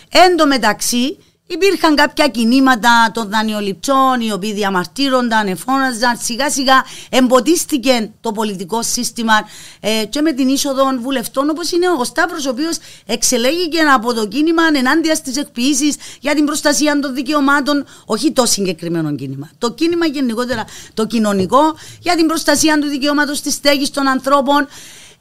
εν 0.09 0.37
τω 0.37 0.47
μεταξύ 0.47 1.17
Υπήρχαν 1.47 1.95
κάποια 1.95 2.27
κινήματα 2.27 3.11
των 3.13 3.29
δανειοληπτών 3.29 4.21
οι 4.21 4.31
οποίοι 4.31 4.53
διαμαρτύρονταν, 4.53 5.47
εφώναζαν. 5.47 6.17
Σιγά 6.17 6.49
σιγά 6.49 6.85
εμποτίστηκε 7.09 8.11
το 8.21 8.31
πολιτικό 8.31 8.83
σύστημα 8.83 9.33
ε, 9.79 10.05
και 10.05 10.21
με 10.21 10.31
την 10.31 10.47
είσοδο 10.47 10.83
βουλευτών 11.01 11.49
όπως 11.49 11.71
είναι 11.71 11.85
ο 11.99 12.03
Σταύρος, 12.03 12.45
ο 12.45 12.49
οποίος 12.49 12.77
εξελέγηκε 13.05 13.79
από 13.79 14.13
το 14.13 14.27
κίνημα 14.27 14.63
ενάντια 14.75 15.15
στις 15.15 15.37
εκποιήσεις 15.37 15.95
για 16.19 16.35
την 16.35 16.45
προστασία 16.45 16.99
των 16.99 17.13
δικαιωμάτων, 17.13 17.85
όχι 18.05 18.31
το 18.31 18.45
συγκεκριμένο 18.45 19.15
κίνημα. 19.15 19.49
Το 19.57 19.71
κίνημα 19.71 20.05
γενικότερα 20.05 20.65
το 20.93 21.05
κοινωνικό 21.05 21.75
για 21.99 22.15
την 22.15 22.27
προστασία 22.27 22.79
του 22.79 22.87
δικαιώματος 22.87 23.41
της 23.41 23.53
στέγης 23.53 23.89
των 23.89 24.07
ανθρώπων 24.07 24.67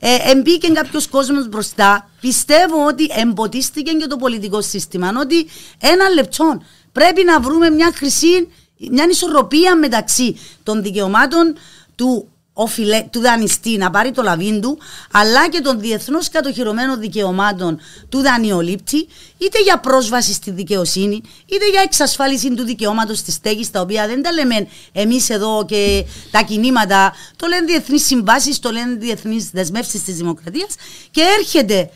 ε, 0.04 0.30
εμπήκε 0.30 0.68
κάποιος 0.68 1.08
κόσμος 1.08 1.48
μπροστά. 1.48 2.10
Πιστεύω 2.20 2.86
ότι 2.86 3.08
εμποτίστηκε 3.16 3.92
και 3.92 4.06
το 4.06 4.16
πολιτικό 4.16 4.62
σύστημα. 4.62 5.12
Ότι 5.20 5.46
ένα 5.80 6.08
λεπτό 6.08 6.62
πρέπει 6.92 7.24
να 7.24 7.40
βρούμε 7.40 7.70
μια 7.70 7.92
χρυσή, 7.94 8.48
μια 8.90 9.06
ισορροπία 9.10 9.76
μεταξύ 9.76 10.36
των 10.62 10.82
δικαιωμάτων 10.82 11.56
του 11.94 12.28
οφειλέ, 12.52 13.06
του 13.10 13.20
δανειστή 13.20 13.76
να 13.76 13.90
πάρει 13.90 14.10
το 14.10 14.22
λαβίν 14.22 14.60
του, 14.60 14.78
αλλά 15.12 15.48
και 15.48 15.60
των 15.60 15.80
διεθνώς 15.80 16.28
κατοχυρωμένων 16.28 17.00
δικαιωμάτων 17.00 17.80
του 18.08 18.18
δανειολήπτη, 18.18 19.08
είτε 19.38 19.62
για 19.62 19.78
πρόσβαση 19.78 20.32
στη 20.32 20.50
δικαιοσύνη, 20.50 21.20
είτε 21.46 21.70
για 21.70 21.80
εξασφάλιση 21.80 22.54
του 22.54 22.64
δικαιώματος 22.64 23.22
της 23.22 23.34
στέγης, 23.34 23.70
τα 23.70 23.80
οποία 23.80 24.06
δεν 24.06 24.22
τα 24.22 24.32
λέμε 24.32 24.68
εμείς 24.92 25.30
εδώ 25.30 25.64
και 25.64 26.04
τα 26.30 26.42
κινήματα, 26.42 27.12
το 27.36 27.46
λένε 27.46 27.66
διεθνείς 27.66 28.06
συμβάσεις, 28.06 28.58
το 28.58 28.70
λένε 28.70 28.94
διεθνείς 28.94 29.50
δεσμεύσεις 29.50 30.02
της 30.04 30.16
δημοκρατίας, 30.16 30.74
και 31.10 31.22
έρχεται 31.38 31.90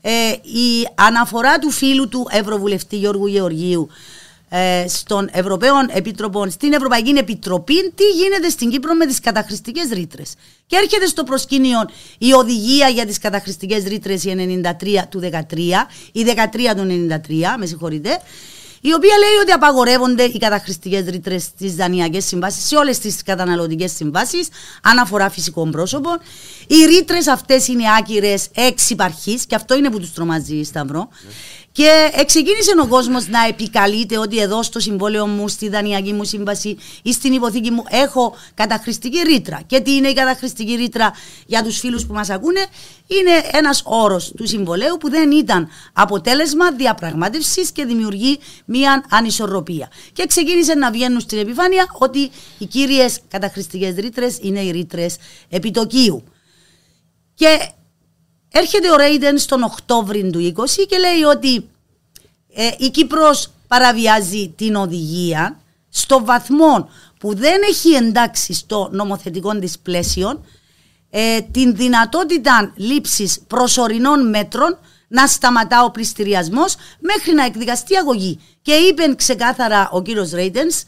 ε, 0.00 0.30
η 0.42 0.88
αναφορά 0.94 1.58
του 1.58 1.70
φίλου 1.70 2.08
του 2.08 2.26
Ευρωβουλευτή 2.30 2.96
Γιώργου 2.96 3.26
Γεωργίου. 3.26 3.88
ε, 3.88 4.19
στον 4.86 5.28
Ευρωπαίο 5.32 5.74
Επιτροπών, 5.88 6.50
στην 6.50 6.72
Ευρωπαϊκή 6.72 7.10
Επιτροπή, 7.10 7.90
τι 7.94 8.04
γίνεται 8.04 8.48
στην 8.48 8.70
Κύπρο 8.70 8.94
με 8.94 9.06
τις 9.06 9.20
καταχρηστικές 9.20 9.88
ρήτρες. 9.92 10.34
Και 10.66 10.76
έρχεται 10.76 11.06
στο 11.06 11.24
προσκήνιο 11.24 11.78
η 12.18 12.32
οδηγία 12.32 12.88
για 12.88 13.06
τις 13.06 13.18
καταχρηστικές 13.18 13.84
ρήτρες, 13.84 14.24
η 14.24 14.30
93 14.30 15.06
του 15.08 15.20
13, 15.20 15.86
η 16.12 16.24
13 16.24 16.74
του 16.76 16.82
93, 16.82 17.56
με 17.58 17.66
συγχωρείτε, 17.66 18.20
η 18.82 18.92
οποία 18.92 19.18
λέει 19.18 19.36
ότι 19.42 19.52
απαγορεύονται 19.52 20.24
οι 20.24 20.38
καταχρηστικές 20.38 21.04
ρήτρες 21.06 21.42
στις 21.42 21.74
δανειακές 21.74 22.24
συμβάσεις, 22.24 22.66
σε 22.66 22.76
όλες 22.76 22.98
τις 22.98 23.22
καταναλωτικές 23.22 23.92
συμβάσεις, 23.92 24.48
αναφορά 24.82 25.30
φυσικών 25.30 25.70
πρόσωπων. 25.70 26.18
Οι 26.66 26.84
ρήτρες 26.84 27.26
αυτές 27.26 27.68
είναι 27.68 27.84
άκυρες 27.98 28.48
εξ 28.54 28.90
υπαρχή, 28.90 29.38
και 29.46 29.54
αυτό 29.54 29.76
είναι 29.76 29.90
που 29.90 30.00
τους 30.00 30.12
τρομάζει, 30.12 30.62
Σταυρό. 30.62 31.08
Και 31.72 32.10
ξεκίνησε 32.26 32.70
ο 32.82 32.86
κόσμος 32.86 33.28
να 33.28 33.46
επικαλείται 33.46 34.18
ότι 34.18 34.38
εδώ 34.38 34.62
στο 34.62 34.80
συμβόλαιο 34.80 35.26
μου, 35.26 35.48
στη 35.48 35.68
δανειακή 35.68 36.12
μου 36.12 36.24
σύμβαση 36.24 36.76
ή 37.02 37.12
στην 37.12 37.32
υποθήκη 37.32 37.70
μου 37.70 37.84
έχω 37.88 38.36
καταχρηστική 38.54 39.18
ρήτρα. 39.18 39.60
Και 39.66 39.80
τι 39.80 39.94
είναι 39.94 40.08
η 40.08 40.12
καταχρηστική 40.12 40.74
ρήτρα 40.74 41.12
για 41.46 41.62
τους 41.62 41.78
φίλους 41.78 42.06
που 42.06 42.12
μας 42.12 42.30
ακούνε, 42.30 42.66
είναι 43.06 43.30
ένας 43.52 43.82
όρος 43.84 44.32
του 44.36 44.46
συμβολέου 44.46 44.96
που 44.96 45.10
δεν 45.10 45.30
ήταν 45.30 45.68
αποτέλεσμα 45.92 46.72
διαπραγμάτευσης 46.72 47.70
και 47.70 47.84
δημιουργεί 47.84 48.38
μια 48.64 49.04
ανισορροπία. 49.10 49.90
Και 50.12 50.26
ξεκίνησε 50.26 50.74
να 50.74 50.90
βγαίνουν 50.90 51.20
στην 51.20 51.38
επιφάνεια 51.38 51.86
ότι 51.98 52.30
οι 52.58 52.66
κύριες 52.66 53.20
καταχρηστικές 53.28 53.94
ρήτρες 53.94 54.38
είναι 54.40 54.60
οι 54.60 54.70
ρήτρες 54.70 55.16
επιτοκίου. 55.48 56.24
Και 57.34 57.70
Έρχεται 58.52 58.90
ο 58.90 58.96
Ρέιντεν 58.96 59.38
στον 59.38 59.62
Οκτώβριο 59.62 60.30
του 60.30 60.54
20 60.56 60.64
και 60.88 60.98
λέει 60.98 61.22
ότι 61.22 61.68
ε, 62.54 62.70
η 62.78 62.90
Κύπρος 62.90 63.50
παραβιάζει 63.68 64.48
την 64.56 64.74
οδηγία 64.74 65.60
στο 65.88 66.24
βαθμό 66.24 66.90
που 67.18 67.34
δεν 67.34 67.60
έχει 67.68 67.94
εντάξει 67.94 68.52
στο 68.52 68.88
νομοθετικό 68.92 69.58
της 69.58 69.78
πλαίσιο 69.78 70.44
ε, 71.10 71.40
την 71.40 71.76
δυνατότητα 71.76 72.72
λήψης 72.76 73.40
προσωρινών 73.46 74.28
μέτρων 74.28 74.78
να 75.08 75.26
σταματά 75.26 75.84
ο 75.84 75.90
πληστηριασμός 75.90 76.76
μέχρι 76.98 77.34
να 77.34 77.44
εκδικαστεί 77.44 77.96
αγωγή. 77.96 78.40
Και 78.62 78.72
είπε 78.72 79.14
ξεκάθαρα 79.14 79.88
ο 79.92 80.02
κύριος 80.02 80.30
Ρέιντενς, 80.30 80.82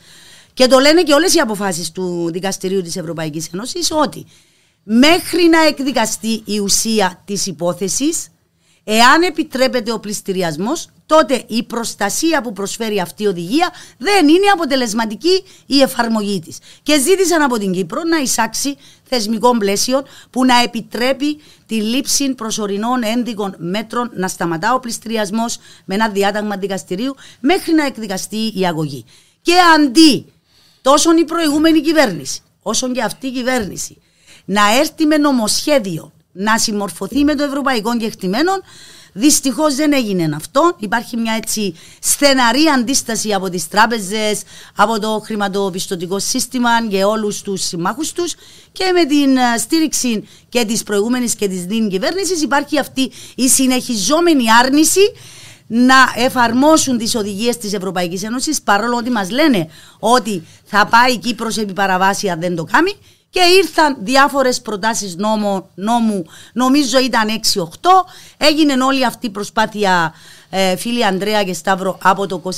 και 0.55 0.67
το 0.67 0.79
λένε 0.79 1.03
και 1.03 1.13
όλες 1.13 1.35
οι 1.35 1.39
αποφάσεις 1.39 1.93
του 1.93 2.31
Δικαστηρίου 2.33 2.83
της 2.83 2.97
Ευρωπαϊκής 2.97 3.49
Ένωσης, 3.53 3.91
ότι 3.91 4.27
μέχρι 4.83 5.49
να 5.49 5.67
εκδικαστεί 5.67 6.43
η 6.45 6.59
ουσία 6.59 7.23
της 7.25 7.47
υπόθεσης, 7.47 8.29
εάν 8.85 9.23
επιτρέπεται 9.23 9.93
ο 9.93 10.01
πληστηριασμός, 10.01 10.89
τότε 11.07 11.45
η 11.47 11.63
προστασία 11.63 12.41
που 12.43 12.53
προσφέρει 12.53 13.01
αυτή 13.01 13.23
η 13.23 13.27
οδηγία 13.27 13.73
δεν 13.99 14.29
είναι 14.29 14.47
αποτελεσματική 14.53 15.45
η 15.67 15.81
εφαρμογή 15.81 16.41
της. 16.41 16.59
Και 16.83 17.01
ζήτησαν 17.01 17.43
από 17.43 17.59
την 17.59 17.73
Κύπρο 17.73 18.03
να 18.03 18.17
εισάξει 18.17 18.77
θεσμικών 19.03 19.59
πλαίσιο 19.59 20.03
που 20.31 20.45
να 20.45 20.63
επιτρέπει 20.63 21.41
τη 21.67 21.75
λήψη 21.75 22.35
προσωρινών 22.35 23.03
ένδικων 23.03 23.55
μέτρων 23.59 24.11
να 24.15 24.29
σταματά 24.29 24.75
ο 24.75 24.81
πληστηριασμός 24.81 25.59
με 25.85 25.95
ένα 25.95 26.09
διάταγμα 26.09 26.57
δικαστηρίου 26.57 27.15
μέχρι 27.41 27.73
να 27.75 27.87
εκδικαστεί 27.87 28.53
η 28.59 28.67
αγωγή. 28.67 29.05
Και 29.43 29.55
αντί 29.77 30.33
τόσο 30.83 31.17
η 31.19 31.25
προηγούμενη 31.25 31.81
κυβέρνηση 31.81 32.41
όσο 32.63 32.93
και 32.93 33.03
αυτή 33.03 33.27
η 33.27 33.33
κυβέρνηση 33.33 34.02
να 34.45 34.79
έρθει 34.79 35.07
με 35.07 35.17
νομοσχέδιο 35.17 36.13
να 36.33 36.59
συμμορφωθεί 36.59 37.25
με 37.25 37.35
το 37.35 37.43
ευρωπαϊκό 37.43 37.97
κεκτημένο. 37.97 38.53
Δυστυχώς 39.15 39.75
δεν 39.75 39.93
έγινε 39.93 40.33
αυτό. 40.37 40.77
Υπάρχει 40.79 41.17
μια 41.17 41.35
έτσι 41.35 41.75
στεναρή 42.01 42.65
αντίσταση 42.75 43.33
από 43.33 43.51
τις 43.51 43.69
τράπεζες, 43.69 44.43
από 44.77 45.01
το 45.01 45.23
χρηματοπιστωτικό 45.25 46.19
σύστημα 46.19 46.87
και 46.89 47.05
όλους 47.05 47.43
τους 47.43 47.63
συμμάχους 47.63 48.13
τους. 48.13 48.35
Και 48.73 48.93
με 48.95 49.05
την 49.05 49.37
ε, 49.37 49.59
στήριξη 49.59 50.29
και 50.49 50.65
της 50.65 50.83
προηγούμενης 50.83 51.35
και 51.35 51.49
της 51.49 51.67
νυν 51.67 51.89
κυβέρνησης 51.89 52.43
υπάρχει 52.43 52.79
αυτή 52.79 53.11
η 53.35 53.49
συνεχιζόμενη 53.49 54.45
άρνηση 54.63 55.13
να 55.67 56.13
εφαρμόσουν 56.17 56.99
τις 56.99 57.15
οδηγίες 57.15 57.57
της 57.57 57.73
Ευρωπαϊκής 57.73 58.23
Ένωσης 58.23 58.63
παρόλο 58.63 58.97
ότι 58.97 59.11
μας 59.11 59.31
λένε 59.31 59.69
ότι 59.99 60.47
θα 60.65 60.87
πάει 60.87 61.13
η 61.13 61.19
Κύπρος 61.19 61.57
επί 61.57 61.73
παραβάση 61.73 62.29
αν 62.29 62.41
δεν 62.41 62.57
το 62.57 62.65
κάνει 62.65 62.97
και 63.33 63.41
ήρθαν 63.41 63.97
διάφορες 64.01 64.61
προτάσεις 64.61 65.17
νόμου, 65.17 65.69
νόμου. 65.75 66.25
Νομίζω 66.53 66.99
ήταν 66.99 67.29
6-8 67.55 67.65
έγινε 68.37 68.85
όλη 68.85 69.05
αυτή 69.05 69.27
η 69.27 69.31
προσπάθεια 69.31 70.15
ε, 70.51 70.77
φίλοι 70.77 71.05
Ανδρέα 71.05 71.45
και 71.45 71.55
Σταύρο 71.55 71.99
από 72.03 72.27
το 72.27 72.43
21 72.45 72.51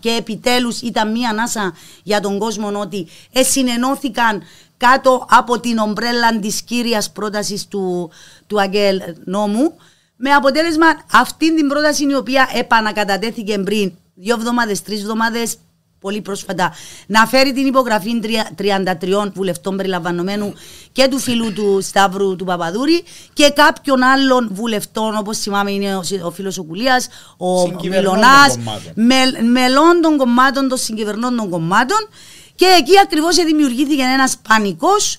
και 0.00 0.10
επιτέλους 0.10 0.80
ήταν 0.80 1.10
μία 1.10 1.28
ανάσα 1.28 1.74
για 2.02 2.20
τον 2.20 2.38
κόσμο 2.38 2.80
ότι 2.80 3.06
εσυνενώθηκαν 3.32 4.42
κάτω 4.76 5.26
από 5.30 5.60
την 5.60 5.78
ομπρέλα 5.78 6.38
της 6.38 6.62
κύριας 6.62 7.10
πρότασης 7.10 7.68
του, 7.68 8.10
του 8.46 8.60
Αγγέλ 8.60 9.00
νόμου. 9.24 9.74
Με 10.16 10.30
αποτέλεσμα 10.30 10.86
αυτή 11.12 11.54
την 11.54 11.68
πρόταση 11.68 12.04
η 12.04 12.14
οποία 12.14 12.48
επανακατατέθηκε 12.54 13.58
πριν 13.58 13.92
δύο 14.14 14.34
εβδομάδες, 14.34 14.82
τρεις 14.82 15.00
εβδομάδες 15.00 15.56
πολύ 16.02 16.20
πρόσφατα 16.20 16.72
να 17.06 17.26
φέρει 17.26 17.52
την 17.52 17.66
υπογραφή 17.66 18.10
33 18.58 19.32
βουλευτών 19.34 19.76
περιλαμβανομένου 19.76 20.54
και 20.92 21.08
του 21.08 21.18
φίλου 21.18 21.52
του 21.52 21.78
Σταύρου 21.82 22.36
του 22.36 22.44
Παπαδούρη 22.44 23.02
και 23.32 23.52
κάποιων 23.54 24.02
άλλων 24.02 24.48
βουλευτών 24.52 25.16
όπως 25.18 25.38
θυμάμαι 25.38 25.70
είναι 25.70 25.96
ο 26.22 26.30
φίλος 26.30 26.58
ο 26.58 26.62
Κουλίας, 26.62 27.08
ο 27.36 27.68
Μιλωνάς, 27.68 28.56
με, 28.94 29.14
μελών 29.52 30.00
των 30.02 30.16
κομμάτων, 30.16 30.68
των 30.68 30.78
συγκυβερνών 30.78 31.36
των 31.36 31.48
κομμάτων 31.48 32.08
και 32.54 32.66
εκεί 32.78 32.98
ακριβώς 33.02 33.36
δημιουργήθηκε 33.36 34.02
ένας 34.02 34.36
πανικός. 34.48 35.18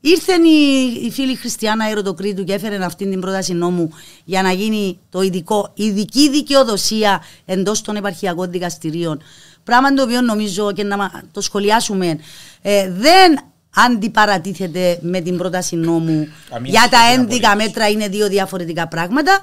Ήρθε 0.00 0.32
η, 0.32 1.06
η 1.06 1.10
φίλη 1.10 1.36
Χριστιανά 1.36 1.84
Αεροτοκρίτου 1.84 2.44
και 2.44 2.52
έφερε 2.52 2.84
αυτή 2.84 3.10
την 3.10 3.20
πρόταση 3.20 3.52
νόμου 3.52 3.90
για 4.24 4.42
να 4.42 4.52
γίνει 4.52 4.98
το 5.10 5.22
ειδικό, 5.22 5.72
ειδική 5.74 6.30
δικαιοδοσία 6.30 7.24
εντός 7.44 7.80
των 7.80 7.96
επαρχιακών 7.96 8.50
δικαστηρίων 8.50 9.22
Πράγμα 9.68 9.94
το 9.94 10.02
οποίο 10.02 10.20
νομίζω 10.20 10.72
και 10.72 10.84
να 10.84 11.10
το 11.32 11.40
σχολιάσουμε 11.40 12.18
ε, 12.62 12.90
δεν 12.90 13.38
αντιπαρατίθεται 13.74 14.98
με 15.00 15.20
την 15.20 15.36
πρόταση 15.36 15.76
νόμου 15.76 16.28
για 16.62 16.88
τα 16.90 16.98
ένδικα 17.14 17.56
μέτρα 17.56 17.88
είναι 17.88 18.08
δύο 18.08 18.28
διαφορετικά 18.28 18.88
πράγματα. 18.88 19.42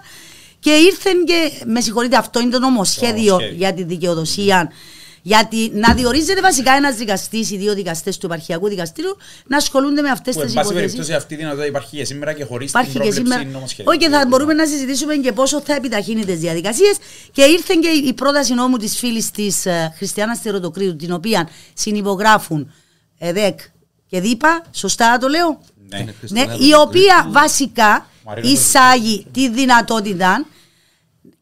Και 0.60 0.72
ήρθεν 0.72 1.26
και 1.26 1.52
με 1.66 1.82
συγχωρείτε 1.82 2.18
αυτό 2.18 2.40
είναι 2.40 2.50
το 2.50 2.60
νομοσχέδιο. 2.60 3.38
για 3.56 3.74
τη 3.74 3.84
δικαιοδοσία 3.84 4.72
γιατί 5.28 5.72
να 5.74 5.94
διορίζεται 5.94 6.42
βασικά 6.42 6.72
ένας 6.72 6.96
δικαστής 6.96 7.52
ή 7.52 7.58
δύο 7.58 7.74
δικαστές 7.74 8.18
του 8.18 8.26
επαρχιακού 8.26 8.68
δικαστήριου 8.68 9.18
να 9.48 9.58
ασχολούνται 9.58 10.02
με 10.02 10.10
αυτές 10.10 10.36
τις 10.36 10.52
υποθέσει. 10.52 10.58
Εν 10.58 10.64
πάση 10.64 10.74
περιπτώσει, 10.74 11.14
αυτή 11.14 11.34
η 11.34 11.38
δυνατότητα 11.38 11.68
υπάρχει 11.68 11.98
και 11.98 12.06
σήμερα 12.06 12.34
και 12.34 12.44
χωρίς 12.44 12.72
την 12.72 12.92
πρόβλεψη 12.94 13.46
νομοσχέδιο. 13.46 13.92
Όχι, 13.92 14.00
και 14.00 14.10
θα 14.10 14.26
μπορούμε 14.28 14.54
να 14.54 14.66
συζητήσουμε 14.66 15.16
και 15.16 15.32
πόσο 15.32 15.62
θα 15.62 15.74
επιταχύνει 15.74 16.26
τις 16.26 16.40
διαδικασίες. 16.40 16.98
Και 17.32 17.44
ήρθε 17.44 17.74
και 17.82 17.88
η 17.88 18.14
πρόταση 18.14 18.54
νόμου 18.54 18.78
της 18.78 18.98
φίλης 18.98 19.32
της 19.32 19.66
ε, 19.66 19.94
Χριστιανάς 19.98 20.42
Τεροτοκρίου, 20.42 20.96
την 20.96 21.12
οποία 21.12 21.50
συνυπογράφουν 21.74 22.74
ΕΔΕΚ 23.18 23.60
και 24.08 24.22
ΔΥΠΑ. 24.22 24.64
Σωστά 24.72 25.18
το 25.18 25.28
λέω; 25.28 25.62
Ναι, 25.90 26.06
ναι 26.30 26.42
η 26.42 26.74
οποία 26.74 27.28
βασικά 27.30 28.10
εισάγει 28.42 29.26
τη 29.32 29.50
δυνατότητα 29.50 30.46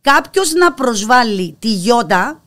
κάποιος 0.01 0.53
να 0.53 0.73
προσβάλλει 0.73 1.55
τη 1.59 1.67
γιώτα 1.67 2.42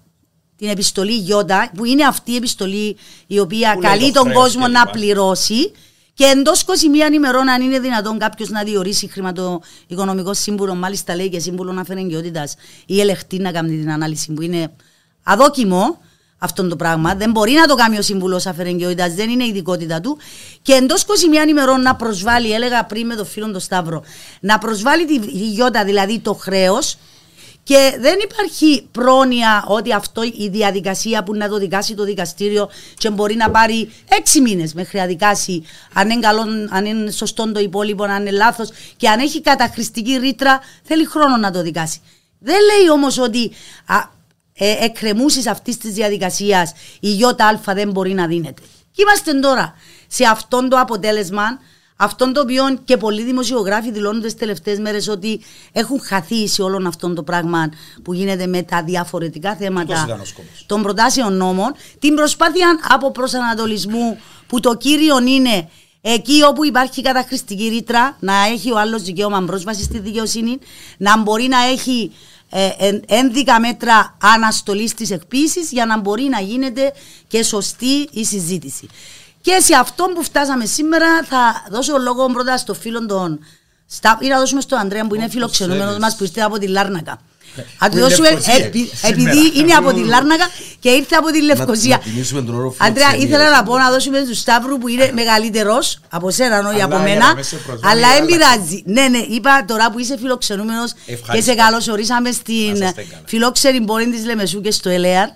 την 0.56 0.68
επιστολή 0.68 1.12
Γιώτα, 1.16 1.70
που 1.76 1.84
είναι 1.84 2.04
αυτή 2.04 2.32
η 2.32 2.36
επιστολή 2.36 2.96
η 3.26 3.38
οποία 3.38 3.72
Που 3.74 3.80
λέει 3.80 3.90
καλεί 3.90 4.12
το 4.12 4.12
τον 4.12 4.22
χρέος 4.22 4.42
κόσμο 4.42 4.66
και 4.66 4.72
να 4.72 4.78
λοιπά. 4.78 4.90
πληρώσει 4.90 5.72
και 6.14 6.24
εντός 6.24 6.64
21 7.10 7.12
ημερών, 7.14 7.48
αν 7.48 7.62
είναι 7.62 7.78
δυνατόν 7.78 8.18
κάποιος 8.18 8.48
να 8.48 8.62
διορίσει 8.62 9.08
χρηματοοικονομικό 9.08 10.34
σύμβουλο, 10.34 10.74
μάλιστα 10.74 11.16
λέει 11.16 11.28
και 11.28 11.38
σύμβουλο 11.38 11.80
αφαιρεγγιότητα 11.80 12.48
ή 12.86 13.00
ελεχτή 13.00 13.38
να 13.38 13.52
κάνει 13.52 13.78
την 13.78 13.90
ανάλυση 13.90 14.32
που 14.32 14.42
είναι 14.42 14.72
αδόκιμο 15.22 15.98
αυτό 16.38 16.68
το 16.68 16.76
πράγμα. 16.76 17.14
Δεν 17.14 17.30
μπορεί 17.30 17.52
να 17.52 17.66
το 17.66 17.74
κάνει 17.74 17.98
ο 17.98 18.02
σύμβουλος 18.02 18.46
αφαιρεγγιότητα, 18.46 19.10
δεν 19.10 19.30
είναι 19.30 19.44
η 19.44 19.48
ειδικότητα 19.48 20.00
του. 20.00 20.18
Και 20.62 20.72
εντός 20.72 21.02
21 21.02 21.48
ημερών 21.48 21.82
να 21.82 21.96
προσβάλλει, 21.96 22.52
έλεγα 22.52 22.84
πριν 22.84 23.06
με 23.06 23.14
τον 23.14 23.26
φίλο 23.26 23.50
τον 23.50 23.60
Σταύρο, 23.60 24.02
να 24.40 24.58
προσβάλλει 24.58 25.04
τη 25.06 25.16
γιώτα, 25.30 25.84
δηλαδή 25.84 26.18
το 26.18 26.34
χρέος, 26.34 26.98
και 27.66 27.96
δεν 28.00 28.18
υπάρχει 28.22 28.88
πρόνοια 28.92 29.64
ότι 29.66 29.92
αυτό 29.92 30.22
η 30.22 30.48
διαδικασία 30.48 31.22
που 31.22 31.34
να 31.34 31.48
το 31.48 31.58
δικάσει 31.58 31.94
το 31.94 32.04
δικαστήριο 32.04 32.70
και 32.94 33.10
μπορεί 33.10 33.34
να 33.34 33.50
πάρει 33.50 33.92
έξι 34.18 34.40
μήνες 34.40 34.74
μέχρι 34.74 34.98
να 34.98 35.06
δικάσει 35.06 35.64
αν 35.92 36.10
είναι, 36.10 36.20
καλό, 36.20 36.44
αν 36.68 36.84
είναι 36.84 37.10
σωστό 37.10 37.52
το 37.52 37.60
υπόλοιπο, 37.60 38.04
αν 38.04 38.20
είναι 38.20 38.30
λάθος 38.30 38.70
και 38.96 39.08
αν 39.08 39.18
έχει 39.18 39.40
καταχρηστική 39.40 40.16
ρήτρα 40.16 40.60
θέλει 40.82 41.04
χρόνο 41.04 41.36
να 41.36 41.50
το 41.50 41.62
δικάσει. 41.62 42.00
Δεν 42.38 42.56
λέει 42.56 42.90
όμως 42.90 43.18
ότι 43.18 43.50
α, 43.86 43.96
ε, 44.52 44.84
εκκρεμούσεις 44.84 45.46
αυτής 45.46 45.78
της 45.78 45.92
διαδικασίας 45.92 46.72
η 47.00 47.18
ΙΑ 47.18 47.60
δεν 47.74 47.90
μπορεί 47.90 48.12
να 48.12 48.26
δίνεται. 48.26 48.62
Και 48.92 49.02
είμαστε 49.02 49.32
τώρα 49.32 49.74
σε 50.06 50.24
αυτόν 50.24 50.68
το 50.68 50.78
αποτέλεσμα 50.78 51.58
αυτόν 51.96 52.32
το 52.32 52.40
οποίο 52.40 52.62
και 52.84 52.96
πολλοί 52.96 53.22
δημοσιογράφοι 53.24 53.90
δηλώνουν 53.90 54.22
τις 54.22 54.34
τελευταίες 54.34 54.78
μέρες 54.78 55.08
ότι 55.08 55.40
έχουν 55.72 56.00
χαθεί 56.02 56.48
σε 56.48 56.62
όλο 56.62 56.88
αυτό 56.88 57.12
το 57.12 57.22
πράγμα 57.22 57.68
που 58.02 58.12
γίνεται 58.12 58.46
με 58.46 58.62
τα 58.62 58.82
διαφορετικά 58.82 59.50
Αυτός 59.50 59.66
θέματα 59.66 60.02
ήταν 60.06 60.20
ο 60.20 60.24
σκοπός. 60.24 60.64
των 60.66 60.82
προτάσεων 60.82 61.32
νόμων. 61.36 61.74
Την 61.98 62.14
προσπάθεια 62.14 62.78
από 62.88 63.10
προσανατολισμού 63.10 64.18
που 64.46 64.60
το 64.60 64.74
κύριο 64.76 65.18
είναι 65.26 65.68
εκεί 66.00 66.42
όπου 66.42 66.64
υπάρχει 66.64 67.02
καταχρηστική 67.02 67.68
ρήτρα 67.68 68.16
να 68.20 68.44
έχει 68.46 68.72
ο 68.72 68.78
άλλος 68.78 69.02
δικαίωμα 69.02 69.42
πρόσβασης 69.42 69.84
στη 69.84 69.98
δικαιοσύνη, 69.98 70.58
να 70.98 71.18
μπορεί 71.22 71.48
να 71.48 71.64
έχει 71.64 72.12
ε, 72.50 72.68
εν- 72.78 73.02
ένδικα 73.08 73.60
μέτρα 73.60 74.16
αναστολής 74.20 74.94
της 74.94 75.10
εκποίησης 75.10 75.70
για 75.72 75.86
να 75.86 75.98
μπορεί 76.00 76.22
να 76.22 76.40
γίνεται 76.40 76.92
και 77.28 77.42
σωστή 77.42 78.08
η 78.12 78.24
συζήτηση. 78.24 78.88
Και 79.46 79.60
σε 79.60 79.74
αυτό 79.74 80.04
που 80.14 80.22
φτάσαμε 80.22 80.64
σήμερα 80.64 81.06
θα 81.28 81.64
δώσω 81.70 81.98
λόγο 81.98 82.26
πρώτα 82.26 82.56
στο 82.56 82.74
φίλο 82.74 83.06
τον 83.06 83.38
Στα, 83.86 84.18
ή 84.20 84.26
να 84.28 84.38
δώσουμε 84.38 84.60
στον 84.60 84.78
Ανδρέα 84.78 85.06
που 85.06 85.14
είναι 85.14 85.28
φιλοξενούμενος 85.28 85.86
θέλεις. 85.86 86.00
μας 86.00 86.16
που 86.16 86.24
ήρθε 86.24 86.40
από 86.40 86.58
τη 86.58 86.66
Λάρνακα. 86.66 87.18
Να 87.56 87.88
του 87.88 87.92
Που 87.92 87.96
είναι 87.98 88.00
δώσουμε, 88.08 88.30
Λευκοσία, 88.30 88.64
επει- 88.64 88.90
σήμερα. 88.96 89.30
επειδή 89.30 89.58
είναι 89.58 89.72
από 89.72 89.92
τη 89.92 90.00
Λάρνακα 90.04 90.44
και 90.80 90.88
ήρθε 90.90 91.14
από 91.16 91.30
τη 91.30 91.42
Λευκοσία. 91.42 91.96
να 91.96 92.02
τιμήσουμε 92.02 92.42
τον 92.42 92.54
όρο 92.54 92.74
Αντρέα, 92.78 93.06
φιλοξενία. 93.08 93.36
ήθελα 93.38 93.56
να 93.56 93.62
πω 93.62 93.78
να 93.78 93.90
δώσουμε 93.90 94.20
του 94.24 94.34
Σταύρου 94.34 94.78
που 94.78 94.88
είναι 94.88 95.10
μεγαλύτερος 95.14 96.00
από 96.10 96.30
σένα, 96.30 96.58
όχι 96.58 96.66
Αλλά 96.74 96.84
από 96.84 96.94
για 96.96 97.04
μένα. 97.04 97.26
να 97.26 97.34
με 97.34 97.42
σε 97.42 97.56
προσβάλλει, 97.56 97.92
Αλλά 98.04 98.08
δεν 98.12 98.22
αλλά- 98.22 98.26
πειράζει. 98.54 98.82
Ναι, 98.86 99.08
ναι, 99.08 99.18
είπα 99.18 99.64
τώρα 99.66 99.90
που 99.90 99.98
είσαι 99.98 100.16
φιλοξενούμενος 100.18 100.92
και 101.06 101.12
Ευχαριστώ. 101.12 101.50
σε 101.50 101.56
καλωσορίσαμε 101.56 102.28
Να 102.28 102.34
στην 102.34 102.72
είστε 102.74 102.92
καλά. 102.92 103.22
φιλόξενη 103.26 103.80
πόλη 103.80 104.10
της 104.10 104.24
Λεμεσού 104.24 104.60
και 104.60 104.70
στο 104.70 104.88
ΕΛΕΑΡ. 104.88 105.28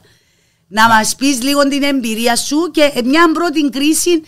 Να 0.72 0.88
μας 0.88 1.14
πεις 1.14 1.42
λίγο 1.42 1.68
την 1.68 1.82
εμπειρία 1.82 2.36
σου 2.36 2.70
και 2.70 3.02
μια 3.04 3.32
πρώτη 3.32 3.70
κρίση 3.70 4.22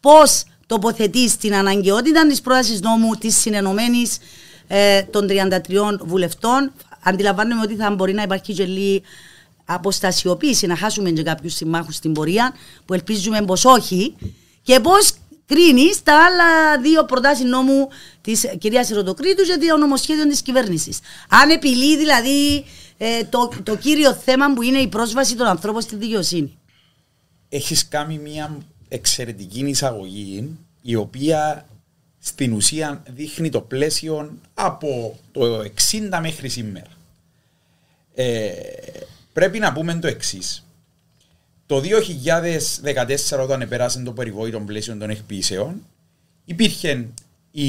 πώς 0.00 0.44
τοποθετείς 0.66 1.36
την 1.36 1.54
αναγκαιότητα 1.54 2.26
της 2.26 2.40
πρότασης 2.40 2.80
νόμου 2.80 3.14
της 3.14 3.36
συνενωμένης 3.40 4.18
ε, 4.66 5.02
των 5.02 5.28
33 5.30 5.98
βουλευτών. 6.04 6.72
Αντιλαμβάνομαι 7.02 7.62
ότι 7.62 7.74
θα 7.74 7.90
μπορεί 7.90 8.12
να 8.12 8.22
υπάρχει 8.22 8.52
και 8.52 8.64
λίγη 8.64 9.02
αποστασιοποίηση, 9.64 10.66
να 10.66 10.76
χάσουμε 10.76 11.10
και 11.10 11.22
κάποιους 11.22 11.54
συμμάχους 11.54 11.94
στην 11.94 12.12
πορεία, 12.12 12.54
που 12.84 12.94
ελπίζουμε 12.94 13.42
πως 13.42 13.64
όχι. 13.64 14.14
Και 14.62 14.80
πώς 14.80 15.12
κρίνεις 15.46 16.02
τα 16.02 16.24
άλλα 16.24 16.80
δύο 16.82 17.04
προτάσεις 17.04 17.44
νόμου 17.44 17.88
της 18.20 18.46
κυρίας 18.58 18.88
Ρωτοκρίτου 18.88 19.42
για 19.42 19.58
το 19.58 19.76
νομοσχέδιο 19.76 20.26
της 20.26 20.42
κυβέρνησης. 20.42 20.98
Αν 21.28 21.50
επιλύει 21.50 21.96
δηλαδή 21.96 22.64
ε, 22.98 23.24
το, 23.24 23.50
το 23.62 23.76
κύριο 23.76 24.14
θέμα 24.14 24.54
που 24.54 24.62
είναι 24.62 24.78
η 24.78 24.88
πρόσβαση 24.88 25.36
των 25.36 25.46
ανθρώπων 25.46 25.82
στη 25.82 25.96
δικαιοσύνη. 25.96 26.58
έχεις 27.48 27.88
κάνει 27.88 28.18
μια 28.18 28.58
εξαιρετική 28.88 29.60
εισαγωγή 29.60 30.56
η 30.82 30.94
οποία 30.94 31.66
στην 32.18 32.52
ουσία 32.52 33.02
δείχνει 33.08 33.48
το 33.48 33.60
πλαίσιο 33.60 34.32
από 34.54 35.18
το 35.32 35.58
60 35.60 36.18
μέχρι 36.20 36.48
σήμερα. 36.48 36.86
Ε, 38.14 38.50
πρέπει 39.32 39.58
να 39.58 39.72
πούμε 39.72 39.94
το 39.94 40.06
εξής. 40.06 40.66
Το 41.66 41.80
2014 41.80 43.40
όταν 43.42 43.60
επέρασε 43.60 44.02
το 44.02 44.12
περιβόητο 44.12 44.60
πλαίσιο 44.60 44.96
των 44.96 45.10
εκποιήσεων 45.10 45.82
υπήρχε 46.44 47.06
η... 47.50 47.68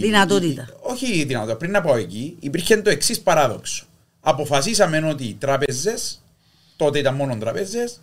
Δυνατότητα. 0.00 0.62
η- 0.70 0.74
όχι 0.80 1.06
η 1.18 1.24
δυνατότητα, 1.24 1.56
πριν 1.58 1.70
να 1.70 1.80
πάω 1.80 1.96
εκεί, 1.96 2.36
υπήρχε 2.40 2.76
το 2.82 2.90
εξής 2.90 3.20
παράδοξο. 3.20 3.86
Αποφασίσαμε 4.28 5.08
ότι 5.08 5.24
οι 5.24 5.36
τράπεζες, 5.40 6.22
τότε 6.76 6.98
ήταν 6.98 7.14
μόνο 7.14 7.36
τράπεζες, 7.36 8.00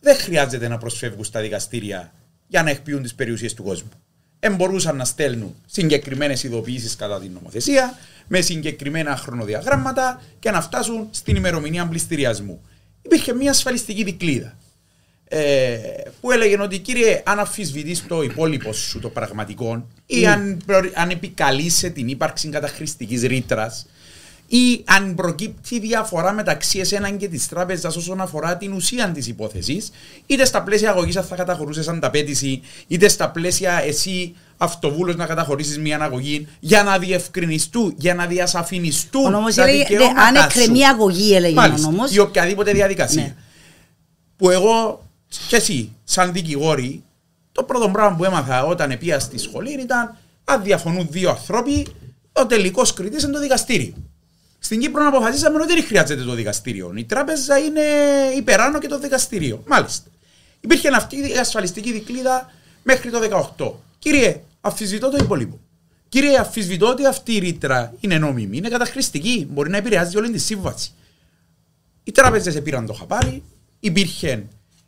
δεν 0.00 0.16
χρειάζεται 0.16 0.68
να 0.68 0.78
προσφεύγουν 0.78 1.24
στα 1.24 1.40
δικαστήρια 1.40 2.12
για 2.46 2.62
να 2.62 2.70
εκποιούν 2.70 3.02
τις 3.02 3.14
περιουσίες 3.14 3.54
του 3.54 3.62
κόσμου. 3.62 3.88
Εμπορούσαν 4.40 4.96
να 4.96 5.04
στέλνουν 5.04 5.54
συγκεκριμένες 5.66 6.42
ειδοποιήσεις 6.42 6.96
κατά 6.96 7.20
την 7.20 7.30
νομοθεσία, 7.32 7.98
με 8.28 8.40
συγκεκριμένα 8.40 9.16
χρονοδιαγράμματα 9.16 10.22
και 10.38 10.50
να 10.50 10.60
φτάσουν 10.60 11.08
στην 11.10 11.36
ημερομηνία 11.36 11.86
πληστηριασμού. 11.86 12.60
Υπήρχε 13.02 13.32
μια 13.34 13.50
ασφαλιστική 13.50 14.04
δικλίδα. 14.04 14.56
Ε, 15.28 15.78
που 16.20 16.30
έλεγε 16.30 16.60
ότι 16.60 16.78
κύριε, 16.78 17.22
αν 17.26 17.38
αμφισβητείς 17.38 18.06
το 18.06 18.22
υπόλοιπο 18.22 18.72
σου 18.72 19.00
το 19.00 19.08
πραγματικό 19.08 19.86
ή 20.06 20.26
αν, 20.26 20.60
προ- 20.66 20.90
αν 20.94 21.10
επικαλείσαι 21.10 21.88
την 21.88 22.08
ύπαρξη 22.08 22.48
καταχρηστικής 22.48 23.22
ρήτρας 23.22 23.86
ή 24.46 24.82
αν 24.84 25.14
προκύπτει 25.14 25.78
διαφορά 25.78 26.32
μεταξύ 26.32 26.78
εσένα 26.78 27.10
και 27.10 27.28
της 27.28 27.48
τράπεζας 27.48 27.96
όσον 27.96 28.20
αφορά 28.20 28.56
την 28.56 28.72
ουσία 28.72 29.08
της 29.08 29.26
υπόθεσης, 29.26 29.90
είτε 30.26 30.44
στα 30.44 30.62
πλαίσια 30.62 30.90
αγωγής 30.90 31.14
θα 31.14 31.36
καταχωρούσες 31.36 31.88
ανταπέτηση, 31.88 32.62
είτε 32.86 33.08
στα 33.08 33.30
πλαίσια 33.30 33.82
εσύ 33.84 34.34
αυτοβούλος 34.56 35.16
να 35.16 35.26
καταχωρήσει 35.26 35.78
μια 35.78 35.98
αγωγή 36.00 36.48
για 36.60 36.82
να 36.82 36.98
διευκρινιστούν, 36.98 37.94
για 37.96 38.14
να 38.14 38.26
διασαφινιστούν. 38.26 39.24
Ο 39.24 39.30
νόμος 39.30 39.54
τα 39.54 39.62
έλεγε, 39.62 39.84
δικαιώματα 39.86 40.22
αν 40.22 40.34
εκκρεμεί 40.34 40.78
σου. 40.78 40.86
αγωγή, 40.86 41.34
έλεγε 41.34 41.54
Μάλιστα, 41.54 41.88
ο 41.88 41.90
νόμος. 41.90 42.14
Ή 42.14 42.18
οποιαδήποτε 42.18 42.72
διαδικασία. 42.72 43.22
Ναι. 43.22 43.34
Που 44.36 44.50
εγώ 44.50 45.04
και 45.48 45.56
εσύ, 45.56 45.92
σαν 46.04 46.32
δικηγόροι, 46.32 47.02
το 47.52 47.62
πρώτο 47.62 47.88
πράγμα 47.88 48.16
που 48.16 48.24
έμαθα 48.24 48.64
όταν 48.64 48.98
πήγα 48.98 49.18
στη 49.18 49.38
σχολή 49.38 49.72
ήταν 49.72 50.16
αν 50.44 50.62
διαφωνούν 50.62 51.06
δύο 51.10 51.30
άνθρωποι, 51.30 51.86
ο 52.32 52.46
τελικός 52.46 52.92
κριτής 52.92 53.22
είναι 53.22 53.32
το 53.32 53.40
δικαστήριο. 53.40 53.94
Στην 54.66 54.80
Κύπρο 54.80 55.06
αποφασίσαμε 55.06 55.56
ότι 55.62 55.74
δεν 55.74 55.84
χρειάζεται 55.84 56.22
το 56.22 56.34
δικαστήριο. 56.34 56.92
Η 56.96 57.04
τράπεζα 57.04 57.58
είναι 57.58 57.80
υπεράνω 58.36 58.78
και 58.78 58.88
το 58.88 58.98
δικαστήριο. 58.98 59.62
Μάλιστα. 59.66 60.10
Υπήρχε 60.60 60.88
αυτή 60.88 61.16
η 61.16 61.36
ασφαλιστική 61.40 61.92
δικλίδα 61.92 62.50
μέχρι 62.82 63.10
το 63.10 63.18
18. 63.58 63.72
Κύριε, 63.98 64.40
αμφισβητώ 64.60 65.10
το 65.10 65.16
υπόλοιπο. 65.20 65.58
Κύριε, 66.08 66.38
αμφισβητώ 66.38 66.88
ότι 66.88 67.06
αυτή 67.06 67.32
η 67.34 67.38
ρήτρα 67.38 67.94
είναι 68.00 68.18
νόμιμη, 68.18 68.56
είναι 68.56 68.68
καταχρηστική, 68.68 69.46
μπορεί 69.50 69.70
να 69.70 69.76
επηρεάζει 69.76 70.16
όλη 70.16 70.30
τη 70.30 70.38
σύμβαση. 70.38 70.90
Οι 72.04 72.12
τράπεζες 72.12 72.62
πήραν 72.62 72.86
το 72.86 72.92
χαπάρι, 72.92 73.42
υπήρχε 73.80 74.44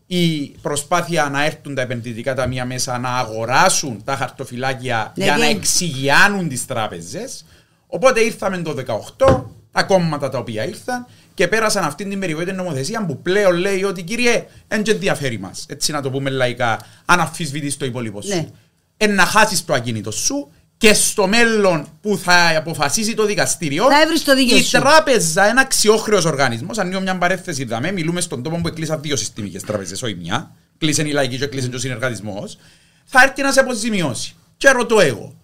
η 0.06 0.38
προσπάθεια 0.62 1.28
να 1.28 1.44
έρθουν 1.44 1.74
τα 1.74 1.82
επενδυτικά 1.82 2.34
ταμεία 2.34 2.64
μέσα 2.64 2.98
να 2.98 3.08
αγοράσουν 3.18 4.04
τα 4.04 4.16
χαρτοφυλάκια 4.16 5.12
Ναι, 5.16 5.24
για 5.24 5.34
και- 5.34 5.40
να 5.40 5.46
εξηγιάνουν 5.46 6.48
τις 6.48 6.66
τράπεζες. 6.66 7.44
Οπότε 7.86 8.20
ήρθαμε 8.20 8.58
το 8.58 8.74
18, 9.18 9.50
τα 9.78 9.84
κόμματα 9.84 10.28
τα 10.28 10.38
οποία 10.38 10.66
ήρθαν 10.66 11.06
και 11.34 11.48
πέρασαν 11.48 11.84
αυτή 11.84 12.04
την 12.04 12.20
περιβόητη 12.20 12.52
νομοθεσία 12.52 13.06
που 13.06 13.22
πλέον 13.22 13.56
λέει 13.56 13.84
ότι 13.84 14.02
κύριε, 14.02 14.46
δεν 14.68 14.82
και 14.82 14.90
ενδιαφέρει 14.90 15.38
μας. 15.38 15.66
Έτσι 15.68 15.92
να 15.92 16.02
το 16.02 16.10
πούμε 16.10 16.30
λαϊκά, 16.30 16.80
αν 17.04 17.20
αμφισβητείς 17.20 17.76
το 17.76 17.84
υπόλοιπο 17.84 18.22
σου. 18.22 18.28
Ναι. 18.34 18.48
Εν 18.96 19.14
να 19.14 19.24
χάσεις 19.24 19.64
το 19.64 19.72
ακίνητο 19.72 20.10
σου 20.10 20.52
και 20.76 20.94
στο 20.94 21.26
μέλλον 21.26 21.86
που 22.00 22.18
θα 22.18 22.56
αποφασίσει 22.56 23.14
το 23.14 23.24
δικαστήριο, 23.24 23.84
Θα 23.84 24.00
έβρεις 24.00 24.24
το 24.24 24.34
δίκαιο 24.34 24.56
η 24.56 24.62
σου. 24.62 24.78
τράπεζα, 24.80 25.44
ένα 25.44 25.60
αξιόχρεος 25.60 26.24
οργανισμός, 26.24 26.78
ανοίγω 26.78 27.00
μια 27.00 27.18
παρέθεση, 27.18 27.62
είδαμε, 27.62 27.92
μιλούμε 27.92 28.20
στον 28.20 28.42
τόπο 28.42 28.56
που 28.60 28.68
εκλείσαν 28.68 29.00
δύο 29.02 29.16
συστημικές 29.16 29.62
τράπεζες, 29.62 30.02
όχι 30.02 30.14
μια. 30.14 30.54
Κλείσαν 30.78 31.06
η 31.06 31.12
λαϊκή 31.12 31.38
και 31.38 31.46
κλείσαν 31.46 31.70
και 31.70 31.76
ο 31.76 31.78
συνεργατισμός. 31.78 32.58
Θα 33.04 33.22
έρθει 33.22 33.42
να 33.42 33.52
σε 33.52 33.60
αποζημιώσει. 33.60 34.34
Και 34.56 34.70
ρωτώ 34.70 35.00
εγώ, 35.00 35.34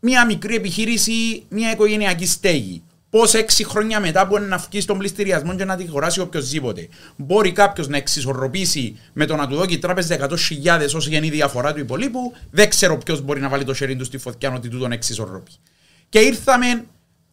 μια 0.00 0.26
μικρή 0.26 0.54
επιχείρηση, 0.54 1.44
μια 1.48 1.70
οικογενειακή 1.70 2.26
στέγη. 2.26 2.82
Πώς 3.16 3.34
έξι 3.34 3.64
χρόνια 3.64 4.00
μετά 4.00 4.26
που 4.26 4.36
είναι 4.36 4.46
να 4.46 4.56
βγει 4.56 4.80
στον 4.80 4.98
πληστηριασμό 4.98 5.54
και 5.54 5.64
να 5.64 5.76
τη 5.76 5.88
χωράσει 5.88 6.20
οποιοδήποτε, 6.20 6.88
μπορεί 7.16 7.52
κάποιος 7.52 7.88
να 7.88 7.96
εξισορροπήσει 7.96 8.98
με 9.12 9.26
το 9.26 9.36
να 9.36 9.48
του 9.48 9.56
δώσει 9.56 9.72
η 9.72 9.78
τράπεζα 9.78 10.28
100.000 10.28 10.36
όσο 10.94 11.08
γεννή 11.08 11.30
διαφορά 11.30 11.72
του 11.72 11.80
υπολείπου. 11.80 12.32
Δεν 12.50 12.68
ξέρω 12.68 12.98
ποιος 12.98 13.20
μπορεί 13.20 13.40
να 13.40 13.48
βάλει 13.48 13.64
το 13.64 13.74
χέρι 13.74 13.96
του 13.96 14.04
στη 14.04 14.18
φωτιά 14.18 14.52
ότι 14.52 14.68
τούτον 14.68 14.92
εξισορροπεί. 14.92 15.50
Και 16.08 16.18
ήρθαμε 16.18 16.84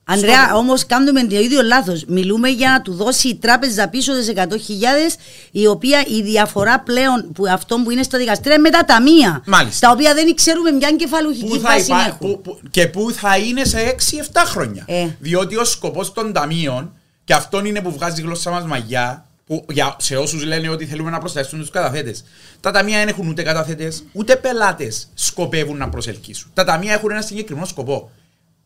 Ανδρέα, 0.06 0.56
όμως 0.56 0.86
κάνουμε 0.86 1.24
το 1.24 1.36
ίδιο 1.40 1.62
λάθος. 1.62 2.04
Μιλούμε 2.08 2.50
για 2.50 2.70
να 2.70 2.82
του 2.82 2.94
δώσει 2.94 3.28
η 3.28 3.36
τράπεζα 3.36 3.88
πίσω 3.88 4.12
τι 4.20 4.34
100.000, 4.36 5.18
η 5.52 5.68
οποία 5.68 6.04
η 6.08 6.22
διαφορά 6.22 6.80
πλέον 6.80 7.32
που 7.34 7.44
αυτό 7.50 7.76
που 7.84 7.92
είναι 7.92 8.04
στο 8.04 8.18
δικαστήριο 8.18 8.54
είναι 8.54 8.62
με 8.62 8.70
τα 8.70 8.86
ταμεία. 8.86 9.44
Μάλιστα. 9.46 9.88
Τα 9.88 9.94
οποία 9.94 10.14
δεν 10.14 10.36
ξέρουμε 10.36 10.72
μια 10.72 10.92
κεφαλουχική 10.92 11.48
Πού 11.48 11.56
θα 11.60 11.70
βάση 11.70 11.86
υπά- 11.86 12.08
έχουν. 12.08 12.18
που- 12.20 12.42
που- 12.42 12.60
και 12.72 12.88
πού 12.88 13.12
θα 13.12 13.38
είναι 13.38 13.66
σε 13.66 13.80
6-7 13.80 14.46
χρόνια. 14.46 14.84
Ε. 14.88 15.08
Διότι 15.20 15.56
ο 15.58 15.64
σκοπός 15.66 16.14
των 16.14 16.34
ταμείων, 16.34 16.92
και 17.24 17.34
αυτό 17.34 17.66
είναι 17.66 17.82
που 17.82 17.92
βγάζει 17.92 18.22
η 18.22 18.24
γλώσσα 18.24 18.50
μας 18.52 18.64
μαγιά, 18.66 19.26
που 19.46 19.66
για, 19.70 19.96
σε 20.00 20.16
όσους 20.16 20.44
λένε 20.46 20.70
ότι 20.70 20.86
θέλουμε 20.86 21.10
να 21.10 21.18
προστατεύσουν 21.20 21.60
τους 21.60 21.70
καταθέτες. 21.70 22.24
Τα 22.60 22.72
ταμεία 22.72 22.98
δεν 22.98 23.08
έχουν 23.08 23.28
ούτε 23.28 23.42
καταθέτες, 23.44 24.04
ούτε 24.12 24.36
πελάτες 24.36 25.08
σκοπεύουν 25.14 25.78
να 25.78 25.90
προσελκύσουν. 25.90 26.52
Τα 26.54 26.64
ταμεία 26.64 26.94
έχουν 26.94 27.12
ένα 27.12 27.22
συγκεκριμένο 27.22 27.66
σκοπό. 27.66 28.12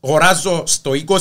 Αγοράζω 0.01 0.63
στο 0.65 0.91
20, 1.07 1.17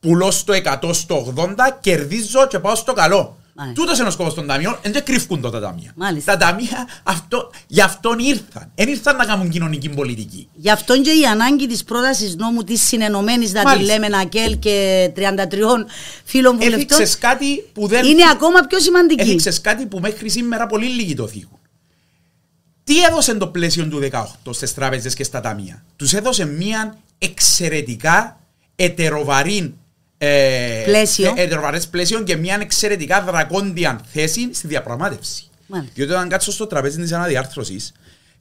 πουλώ 0.00 0.30
στο 0.30 0.54
100, 0.82 0.90
στο 0.94 1.34
80, 1.36 1.46
κερδίζω 1.80 2.46
και 2.46 2.58
πάω 2.58 2.74
στο 2.74 2.92
καλό. 2.92 3.36
Μάλιστα. 3.60 3.80
Τούτος 3.82 3.98
είναι 3.98 4.08
ο 4.08 4.10
σκοπός 4.10 4.34
των 4.34 4.46
ταμείων, 4.46 4.78
δεν 4.82 5.04
κρυφκούν 5.04 5.40
το 5.40 5.50
τα 5.50 5.60
ταμεία. 5.60 5.92
Μάλιστα. 5.96 6.36
Τα 6.36 6.46
ταμεία 6.46 6.88
αυτό, 7.02 7.50
γι' 7.66 7.80
αυτόν 7.80 8.18
ήρθαν. 8.18 8.70
Δεν 8.74 8.88
ήρθαν 8.88 9.16
να 9.16 9.24
κάνουν 9.24 9.50
κοινωνική 9.50 9.88
πολιτική. 9.88 10.48
Γι' 10.54 10.70
αυτό 10.70 11.00
και 11.00 11.10
η 11.10 11.24
ανάγκη 11.26 11.66
της 11.66 11.84
πρότασης 11.84 12.36
νόμου 12.36 12.64
της 12.64 12.82
συνενωμένης, 12.86 13.52
να 13.52 13.60
τη 13.60 13.66
Μάλιστα. 13.66 13.98
λέμε 13.98 14.16
ΑΚΕΛ 14.16 14.58
και 14.58 15.10
33 15.16 15.86
φίλων 16.24 16.56
βουλευτών, 16.56 16.80
Έδειξε 17.00 17.18
κάτι 17.18 17.64
που 17.72 17.86
δεν. 17.86 18.04
είναι 18.04 18.22
ακόμα 18.32 18.60
πιο 18.60 18.78
σημαντική. 18.78 19.20
Έδειξε 19.20 19.60
κάτι 19.60 19.86
που 19.86 19.98
μέχρι 19.98 20.28
σήμερα 20.30 20.66
πολύ 20.66 20.86
λίγοι 20.86 21.14
το 21.14 21.26
θίγουν. 21.26 21.58
Τι 22.84 23.02
έδωσε 23.04 23.34
το 23.34 23.46
πλαίσιο 23.46 23.86
του 23.88 23.98
18 23.98 24.24
στις 24.50 24.74
τράπεζες 24.74 25.14
και 25.14 25.24
στα 25.24 25.40
ταμεία; 25.40 25.84
Τους 25.96 26.12
έδωσε 26.14 26.44
μια 26.44 26.96
εξαιρετικά 27.18 28.40
ετεροβαρή. 28.76 29.74
Ε, 30.18 30.82
Πλαίσιο. 30.84 31.34
ε, 31.36 31.42
ετεροβαρές 31.42 31.86
πλαίσιο 31.88 32.22
και 32.22 32.36
μια 32.36 32.58
εξαιρετικά 32.60 33.22
δρακόντια 33.22 34.00
θέση 34.12 34.48
στη 34.52 34.66
διαπραγμάτευση. 34.66 35.48
Μάλιστα. 35.66 35.92
Διότι 35.94 36.12
όταν 36.12 36.28
κάτσω 36.28 36.52
στο 36.52 36.66
τραπέζι 36.66 37.00
της 37.00 37.12
αναδιάρθρωσης 37.12 37.92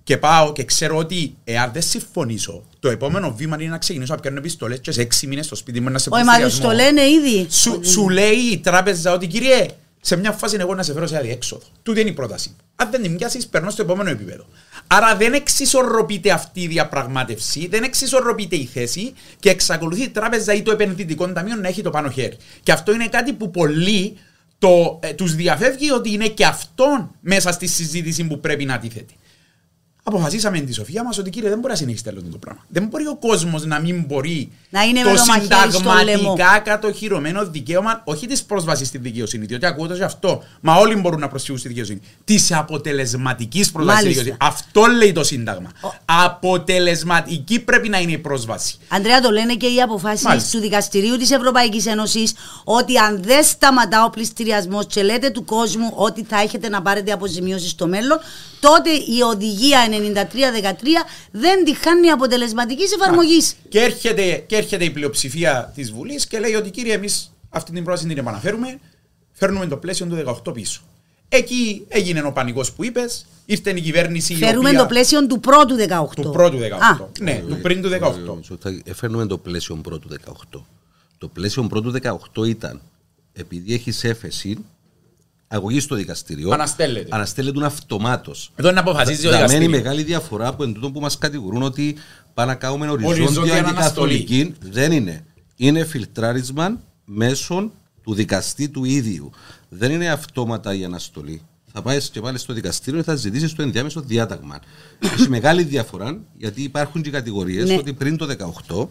και 0.04 0.18
πάω 0.18 0.52
και 0.52 0.64
ξέρω 0.64 0.98
ότι 0.98 1.36
εάν 1.44 1.72
δεν 1.74 1.82
συμφωνήσω, 1.82 2.64
το 2.80 2.90
επόμενο 2.90 3.34
βήμα 3.34 3.58
είναι 3.60 3.72
να 3.72 3.78
ξεκινήσω 3.78 4.14
να 4.14 4.20
πιάνω 4.20 4.38
επιστολές 4.38 4.80
και 4.80 4.92
σε 4.92 5.02
έξι 5.02 5.28
μήνες 5.28 5.46
στο 5.46 5.56
σπίτι 5.56 5.80
μου 5.80 5.90
να 5.90 5.98
σε 5.98 6.10
Όχι, 6.12 6.24
μα 6.24 6.34
τους 6.34 6.42
πληστηριασμό. 6.42 6.70
το 6.70 6.84
λένε 6.84 7.10
ήδη. 7.10 7.48
Σου, 7.50 7.80
σου 7.84 8.10
λέει 8.10 8.36
η 8.36 8.58
τράπεζα 8.58 9.14
ότι 9.14 9.28
κύριε, 9.28 9.66
σε 10.02 10.16
μια 10.16 10.32
φάση 10.32 10.58
εγώ 10.60 10.76
να 10.76 10.84
σε 10.84 10.94
φέρω 10.94 11.08
σε 11.08 11.18
αδιέξοδο. 11.18 11.66
Τούτη 11.84 12.00
είναι 12.02 12.10
η 12.10 12.14
πρόταση. 12.14 12.56
Αν 12.76 12.92
δεν 12.92 13.02
την 13.02 13.12
μοιάσει, 13.12 13.50
περνώ 13.50 13.70
στο 13.70 13.82
επόμενο 13.82 14.10
επίπεδο. 14.10 14.46
Άρα 14.88 15.16
δεν 15.16 15.34
εξισορροπείται 15.34 16.32
αυτή 16.32 16.62
η 16.62 16.68
διαπραγμάτευση, 16.68 17.68
δεν 17.68 17.84
εξισορροπείται 17.84 18.56
η 18.56 18.66
θέση 18.66 19.14
και 19.40 19.50
εξακολουθεί 19.50 20.02
η 20.02 20.10
τράπεζα 20.10 20.54
ή 20.54 20.62
το 20.62 20.72
επενδυτικό 20.72 21.28
ταμείο 21.28 21.56
να 21.56 21.68
έχει 21.68 21.82
το 21.82 21.90
πάνω 21.90 22.10
χέρι. 22.10 22.38
Και 22.64 22.72
αυτό 22.72 22.94
είναι 22.94 23.08
κάτι 23.08 23.34
που 23.34 23.52
πολλοί 23.52 24.18
το, 24.60 25.00
ε, 25.04 25.14
τους 25.14 25.36
διαφεύγει 25.36 25.92
ότι 25.92 26.14
είναι 26.14 26.28
και 26.28 26.46
αυτόν 26.46 27.12
μέσα 27.20 27.52
στη 27.52 27.68
συζήτηση 27.68 28.24
που 28.24 28.40
πρέπει 28.40 28.66
να 28.66 28.80
τίθεται. 28.80 29.14
Αποφασίσαμε 30.10 30.60
τη 30.60 30.74
Σοφία 30.74 31.04
μας 31.04 31.18
ότι 31.18 31.30
κύριε 31.30 31.50
δεν 31.50 31.60
μπορεί 31.60 31.72
να 31.72 31.78
συνεχίσει 31.78 32.04
τέλος 32.04 32.24
το 32.32 32.38
πράγμα. 32.38 32.62
Δεν 32.68 32.86
μπορεί 32.88 33.08
ο 33.08 33.16
κόσμος 33.16 33.66
να 33.66 33.80
μην 33.80 34.04
μπορεί 34.08 34.52
Να 34.70 34.84
είναι 34.84 35.02
το 35.02 35.10
με 35.10 35.16
το 35.16 35.26
μαχαίρι 35.26 35.72
στο 35.72 35.92
λαιμό. 36.04 36.18
συνταγματικά 36.18 36.60
κατοχυρωμένο 36.60 37.46
δικαίωμα, 37.48 38.02
όχι 38.06 38.28
της 38.28 38.44
πρόσβασης 38.44 38.88
στη 38.88 38.98
δικαιοσύνη, 38.98 39.46
διότι 39.46 39.66
ακούω 39.66 39.88
το 39.88 39.96
σε 39.96 40.04
αυτό. 40.04 40.44
Μα 40.62 40.76
όλοι 40.76 40.96
μπορούν 40.96 41.20
να 41.20 41.28
προσφύγουν 41.28 41.60
στη 41.60 41.68
δικαιοσύνη. 41.68 42.00
Της 42.24 42.52
αποτελεσματικής 42.52 43.72
πρόσβασης 43.72 44.00
στη 44.00 44.08
Μάλιστα. 44.10 44.24
δικαιοσύνη. 44.36 44.52
Αυτό 44.56 44.86
λέει 44.98 45.12
το 45.12 45.24
Σύνταγμα. 45.24 45.70
Ο- 45.82 45.94
Αποτελεσματική 46.06 47.60
πρέπει 47.60 47.90
να 47.90 48.00
είναι 48.00 48.12
η 48.12 48.18
πρόσβαση. 48.18 48.76
Αντρέα, 48.88 49.22
το 49.22 49.30
λένε 49.30 49.54
και 49.56 49.68
οι 49.68 49.82
αποφάσεις 49.82 50.26
Μάλιστα. 50.26 50.50
του 50.58 50.60
Δικαστηρίου 50.64 51.18
της 51.18 51.32
Ευρωπαϊκής 51.32 51.86
Ένωσης 51.86 52.34
ότι 52.64 52.98
αν 52.98 53.24
δεν 53.24 53.44
σταματά 53.44 54.04
ο 54.06 54.10
πληστηριασμός 54.10 54.86
και 54.88 55.04
λέτε 55.04 55.30
του 55.30 55.46
κόσμου 55.46 55.92
ότι 55.96 56.24
θα 56.24 56.42
έχετε 56.42 56.70
να 56.70 56.82
πάρετε 56.82 57.12
αποζημιώσει 57.12 57.68
στο 57.68 57.88
μέλλον, 57.88 58.18
τότε 58.60 58.90
η 58.90 59.22
οδηγία 59.34 59.80
93-13 59.90 60.26
δεν 61.32 61.64
τη 61.66 61.76
χάνει 61.76 62.10
αποτελεσματικής 62.10 62.92
εφαρμογής. 62.94 63.56
Και 63.70 63.80
έρχεται, 63.80 64.44
και 64.48 64.56
έρχεται 64.56 64.84
η 64.84 64.90
πλειοψηφία 64.90 65.72
της 65.76 65.92
Βουλής 65.92 66.28
και 66.28 66.40
λέει 66.40 66.54
ότι 66.54 66.70
κύριε, 66.70 66.94
εμείς 66.94 67.32
αυτή 67.50 67.72
την 67.72 67.84
πρόταση 67.84 68.08
την 68.08 68.18
επαναφέρουμε, 68.18 68.80
φέρνουμε 69.32 69.68
το 69.68 69.78
πλαίσιο 69.78 70.06
του 70.06 70.42
18 70.46 70.54
πίσω. 70.54 70.82
Εκεί 71.30 71.86
έγινε 71.88 72.22
ο 72.22 72.32
πανικός 72.32 72.72
που 72.74 72.84
είπες, 72.84 73.26
ήρθε 73.46 73.70
η 73.70 73.82
κυβέρνηση. 73.82 74.34
η 74.34 74.36
Φέρουμε 74.36 74.68
οποία- 74.70 74.80
το 74.82 74.86
πλαίσιο 74.86 75.28
του 75.28 75.40
πρώτου 75.40 75.76
18. 75.76 76.22
Του 76.22 76.30
πρώτου 76.32 76.58
18. 76.58 77.04
Α, 77.04 77.08
ναι, 77.20 77.44
του 77.48 77.58
πριν 77.62 77.82
του 77.82 77.90
18. 77.90 78.58
Θα 78.60 78.82
Έφερνουμε 78.84 79.26
το 79.26 79.38
πλαίσιο 79.38 79.76
πρώτου 79.76 80.08
18. 80.08 80.66
Το 81.18 81.28
πλαίσιο 81.28 81.64
πρώτου 81.64 81.92
18 81.92 82.46
ήταν 82.48 82.82
επειδή 83.34 83.74
έχεις 83.74 84.04
έφεση 84.04 84.58
αγωγή 85.48 85.80
στο 85.80 85.96
δικαστήριο. 85.96 86.52
Αναστέλλεται. 86.52 87.08
Αναστέλλεται 87.12 87.66
αυτομάτως. 87.66 88.52
Εδώ 88.56 88.68
είναι 88.70 88.82
να 88.82 88.90
αποφασίζει 88.90 89.28
ο 89.28 89.32
Θα 89.32 89.36
μένει 89.38 89.48
δικαστήριο. 89.48 89.70
μεγάλη 89.78 90.04
διαφορά 90.04 90.48
από 90.48 90.64
εντούτο 90.64 90.92
που 90.92 91.00
μας 91.00 91.18
κατηγορούν 91.18 91.62
ότι 91.62 91.96
πάνε 92.34 92.52
να 92.52 92.58
κάνουμε 92.58 92.90
Οριζόντια 92.90 93.24
οριζόντια 93.24 93.54
και 93.54 93.60
αναστολή. 93.60 93.84
καθολική. 93.84 94.54
Δεν 94.72 94.92
είναι. 94.92 95.24
Είναι 95.56 95.84
φιλτράρισμα 95.86 96.80
μέσω 97.06 97.72
του 98.04 98.14
δικαστή 98.14 98.70
του 98.70 98.84
ίδιου. 98.84 99.32
Δεν 99.70 99.92
είναι 99.92 100.10
αυτόματα 100.10 100.74
η 100.76 100.84
αναστολή. 100.84 101.42
Θα 101.74 101.82
πάεις 101.82 102.10
και 102.10 102.20
πάλι 102.22 102.38
στο 102.38 102.54
δικαστήριο 102.54 103.00
και 103.00 103.06
θα 103.06 103.16
ζητήσεις 103.16 103.54
το 103.54 103.62
ενδιάμεσο 103.62 104.02
διάταγμα. 104.02 104.60
Έχει 105.00 105.30
μεγάλη 105.30 105.64
διαφορά 105.64 106.20
γιατί 106.38 106.62
υπάρχουν 106.64 107.02
και 107.02 107.10
κατηγορίες 107.10 107.70
Ναι. 107.70 107.76
ότι 107.76 107.94
πριν 107.94 108.18
το 108.18 108.26
18 108.26 108.90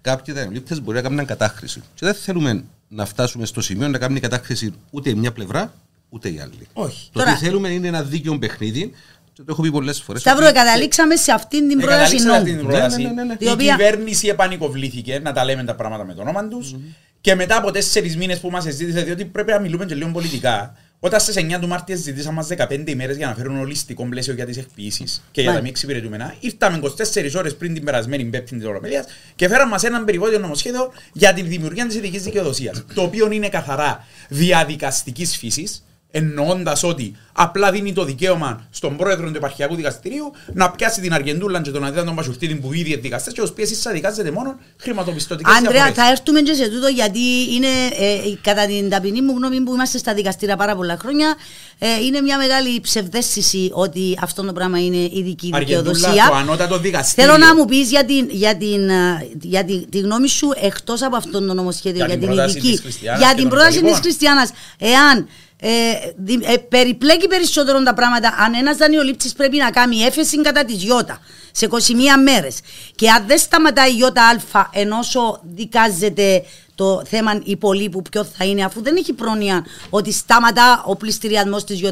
κάποιοι 0.00 0.34
δανειολήπτε 0.34 0.80
μπορεί 0.80 0.96
να 0.96 1.02
κάνουν 1.02 1.24
κατάχρηση. 1.26 1.80
Και 1.94 2.06
δεν 2.06 2.14
θέλουμε 2.14 2.64
να 2.88 3.04
φτάσουμε 3.06 3.46
στο 3.46 3.60
σημείο 3.60 3.88
να 3.88 3.98
κάνουν 3.98 4.20
κατάχρηση 4.20 4.74
ούτε 4.90 5.10
η 5.10 5.14
μια 5.14 5.32
πλευρά 5.32 5.72
ούτε 6.08 6.28
η 6.28 6.40
άλλη. 6.40 6.66
Όχι. 6.72 7.08
Το 7.12 7.18
Τώρα- 7.18 7.30
ότι 7.32 7.44
θέλουμε 7.44 7.68
είναι 7.68 7.86
ένα 7.88 8.02
δίκαιο 8.02 8.38
παιχνίδι. 8.38 8.92
Και 9.32 9.44
το 9.44 9.52
έχω 9.52 9.62
πει 9.62 9.70
πολλές 9.70 10.00
φορές. 10.02 10.20
Σταύρο, 10.20 10.52
καταλήξαμε 10.52 11.16
σε 11.16 11.32
αυτήν 11.32 11.68
την 11.68 11.78
πρόταση 11.78 12.14
Εγκαταλείξατε 12.16 12.36
αυτή 12.36 12.50
την 12.50 12.56
νόμου. 12.56 12.68
πρόταση. 12.70 13.02
Ναι, 13.02 13.08
ναι, 13.08 13.14
ναι, 13.14 13.24
ναι. 13.24 13.32
Η 13.32 13.36
Η 13.46 13.48
οποία- 13.50 13.76
κυβέρνηση 13.76 14.28
επανικοβλήθηκε 14.28 15.18
να 15.18 15.32
τα 15.32 15.44
λέμε 15.44 15.64
τα 15.64 15.74
πράγματα 15.74 16.04
με 16.04 16.14
το 16.14 16.20
όνομα 16.20 16.48
τους. 16.48 16.74
Και 17.20 17.34
μετά 17.34 17.56
από 17.56 17.70
τέσσερις 17.70 18.16
μήνες 18.16 18.38
που 18.38 18.50
μας 18.50 18.64
ζήτησε, 18.64 19.02
διότι 19.02 19.24
πρέπει 19.24 19.50
να 19.50 19.58
μιλούμε 19.58 19.84
και 19.84 19.94
λίγο 19.94 20.10
πολιτικά, 20.10 20.74
όταν 21.00 21.20
στις 21.20 21.36
9 21.36 21.58
του 21.60 21.68
Μάρτια 21.68 21.96
ζητήσαμε 21.96 22.34
μας 22.34 22.48
15 22.56 22.88
ημέρες 22.90 23.16
για 23.16 23.26
να 23.26 23.34
φέρουν 23.34 23.58
ολιστικό 23.58 24.04
πλαίσιο 24.04 24.34
για 24.34 24.46
τις 24.46 24.56
εκποιήσει 24.56 25.04
και 25.04 25.40
για 25.40 25.42
τα 25.42 25.46
Μάλιστα. 25.46 25.62
μη 25.62 25.68
εξυπηρετούμενα, 25.68 26.34
ήρθαμε 26.40 26.78
24 26.82 27.34
ώρες 27.36 27.56
πριν 27.56 27.74
την 27.74 27.84
περασμένη 27.84 28.24
Πέμπτη 28.24 28.56
της 28.56 28.66
Ολομέλειας 28.66 29.06
και 29.36 29.48
φέραμε 29.48 29.70
μας 29.70 29.82
έναν 29.82 30.04
περιβόητο 30.04 30.38
νομοσχέδιο 30.38 30.92
για 31.12 31.32
τη 31.32 31.42
δημιουργία 31.42 31.86
της 31.86 31.96
ειδικής 31.96 32.22
δικαιοδοσίας. 32.22 32.84
το 32.94 33.02
οποίο 33.02 33.32
είναι 33.32 33.48
καθαρά 33.48 34.04
διαδικαστικής 34.28 35.36
φύσης, 35.36 35.82
εννοώντας 36.10 36.82
ότι 36.82 37.16
απλά 37.32 37.70
δίνει 37.70 37.92
το 37.92 38.04
δικαίωμα 38.04 38.66
στον 38.70 38.96
πρόεδρο 38.96 39.30
του 39.30 39.36
επαρχιακού 39.36 39.74
δικαστηρίου 39.74 40.32
να 40.52 40.70
πιάσει 40.70 41.00
την 41.00 41.12
Αργεντούλα 41.12 41.60
και 41.60 41.70
τον 41.70 41.84
αντίθετο 41.84 42.06
τον 42.06 42.14
Πασουρτίδη 42.14 42.54
που 42.54 42.72
ήδη 42.72 42.90
είναι 42.90 43.00
δικαστές 43.00 43.32
και 43.32 43.40
ως 43.40 43.52
πίεση 43.52 43.74
σας 43.74 43.92
δικάζεται 43.92 44.30
μόνο 44.30 44.56
χρηματοπιστωτικές 44.76 45.56
Άντρεα, 45.56 45.92
θα 45.92 46.10
έρθουμε 46.10 46.40
και 46.40 46.54
σε 46.54 46.68
τούτο 46.68 46.88
γιατί 46.88 47.54
είναι 47.54 47.66
ε, 47.98 48.34
κατά 48.42 48.66
την 48.66 48.90
ταπεινή 48.90 49.22
μου 49.22 49.34
γνώμη 49.36 49.60
που 49.60 49.74
είμαστε 49.74 49.98
στα 49.98 50.14
δικαστήρια 50.14 50.56
πάρα 50.56 50.76
πολλά 50.76 50.96
χρόνια. 51.00 51.34
Ε, 51.78 52.04
είναι 52.04 52.20
μια 52.20 52.36
μεγάλη 52.38 52.80
ψευδέστηση 52.80 53.70
ότι 53.72 54.18
αυτό 54.22 54.42
το 54.42 54.52
πράγμα 54.52 54.84
είναι 54.84 54.96
ειδική 54.96 55.50
Αργεντούλα, 55.52 55.92
δικαιοδοσία. 55.92 56.26
το 56.28 56.34
ανώτατο 56.34 56.78
δικαστήριο. 56.78 57.30
Θέλω 57.30 57.44
να 57.44 57.54
μου 57.54 57.64
πεις 57.64 57.88
για, 57.90 58.04
την, 58.04 58.26
για, 58.30 58.56
την, 58.56 58.88
ε, 58.88 59.28
για 59.40 59.64
τη, 59.64 59.86
τη 59.86 59.98
γνώμη 59.98 60.28
σου 60.28 60.48
εκτός 60.62 61.02
από 61.02 61.16
αυτό 61.16 61.46
το 61.46 61.54
νομοσχέδιο, 61.54 62.04
Για 62.04 62.06
για, 62.06 62.18
την 62.18 62.26
την 62.26 62.34
πρόταση 62.34 62.56
ειδική. 62.58 62.72
της 62.72 62.80
Χριστιανάς 62.80 63.20
Για 63.20 63.28
και 63.28 63.34
την 63.34 63.48
των 63.48 63.50
πρόταση 63.50 63.70
της 63.72 63.78
υπολείπων. 63.78 64.02
Χριστιανάς. 64.02 64.50
Εάν 64.78 65.28
ε, 65.60 65.70
δι- 66.16 66.44
ε, 66.46 66.56
περιπλέκει 66.56 67.26
περισσότερο 67.26 67.82
τα 67.82 67.94
πράγματα, 67.94 68.34
αν 68.38 68.54
ένας 68.54 68.76
δανειολήπτης 68.76 69.32
πρέπει 69.32 69.56
να 69.56 69.70
κάνει 69.70 69.96
έφεση 70.00 70.40
κατά 70.40 70.64
της 70.64 70.84
Ιώτα 70.84 71.20
σε 71.52 71.64
21 71.66 72.22
μέρες 72.22 72.58
και 72.94 73.10
αν 73.10 73.24
δεν 73.26 73.38
σταματάει 73.38 73.90
η 73.92 73.96
Ιώτα 74.00 74.22
Α 74.52 74.66
ενώ 74.72 74.98
όσο 74.98 75.40
δικάζεται 75.42 76.44
το 76.74 77.02
θέμα 77.08 77.40
υπολείπου 77.44 78.02
ποιο 78.02 78.24
θα 78.24 78.44
είναι, 78.44 78.64
αφού 78.64 78.82
δεν 78.82 78.96
έχει 78.96 79.12
πρόνοια 79.12 79.64
ότι 79.90 80.12
σταματά 80.12 80.82
ο 80.86 80.96
πληστηριασμός 80.96 81.64
της 81.64 81.80
ΙΑ, 81.80 81.90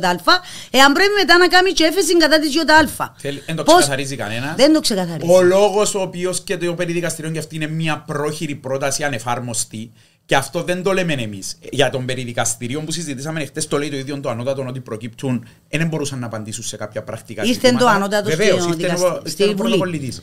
εάν 0.71 0.93
πρέπει 0.93 1.13
μετά 1.19 1.39
να 1.39 1.49
κάνει 1.49 1.73
και 1.73 1.85
έφεση 1.85 2.17
κατά 2.17 2.39
της 2.39 2.55
ΙΑ. 2.55 3.15
Θέλει- 3.17 3.43
Δεν 3.47 3.57
το 3.57 3.63
Πώς- 3.63 3.75
ξεκαθαρίζει 3.75 4.17
κανένας. 4.17 4.55
Δεν 4.57 4.73
το 4.73 4.81
ξεκαθαρίζει. 4.81 5.33
Ο 5.33 5.43
λόγος 5.43 5.95
ο 5.95 6.01
οποίος 6.01 6.41
και 6.43 6.57
το 6.57 6.75
περί 6.75 6.93
δικαστηρίων 6.93 7.33
και 7.33 7.39
αυτή 7.39 7.55
είναι 7.57 7.67
μια 7.67 8.03
πρόχειρη 8.07 8.55
πρόταση 8.55 9.05
ανεφάρμοστη. 9.05 9.93
Και 10.27 10.37
αυτό 10.37 10.63
δεν 10.63 10.83
το 10.83 10.93
λέμε 10.93 11.13
εμείς. 11.13 11.59
Για 11.71 11.91
τον 11.91 12.05
περί 12.05 12.23
δικαστηρίων 12.25 12.85
που 12.85 12.93
συζητήσαμε 12.93 13.45
χτες, 13.45 13.67
το 13.67 13.79
λέει 13.79 13.91
το 13.91 13.97
ίδιο 13.97 14.21
το 14.21 14.29
ανώτατο 14.31 14.65
ότι 14.69 14.81
προκύπτουν, 14.81 15.47
ε, 15.69 15.79
δεν 15.79 15.89
μπορούσαν 15.89 16.19
να 16.19 16.27
απαντήσουν 16.27 16.65
σε 16.65 16.77
κάποια 16.77 17.03
πρακτικά 17.03 17.43
Ήρθε 17.43 17.55
ζητήματα. 17.55 17.79
το 17.85 17.91
ανώτατος 17.91 18.35
Βεβαίως, 18.35 18.63
στο 18.63 18.69
ήρθε 18.73 18.83
δικαστή- 18.83 19.07
ο- 19.07 19.21
στη 19.25 19.43
ήρθε 19.43 19.45
ο 19.45 19.57
Βουλή. 19.57 19.69
πρωτοκολλητής. 19.69 20.23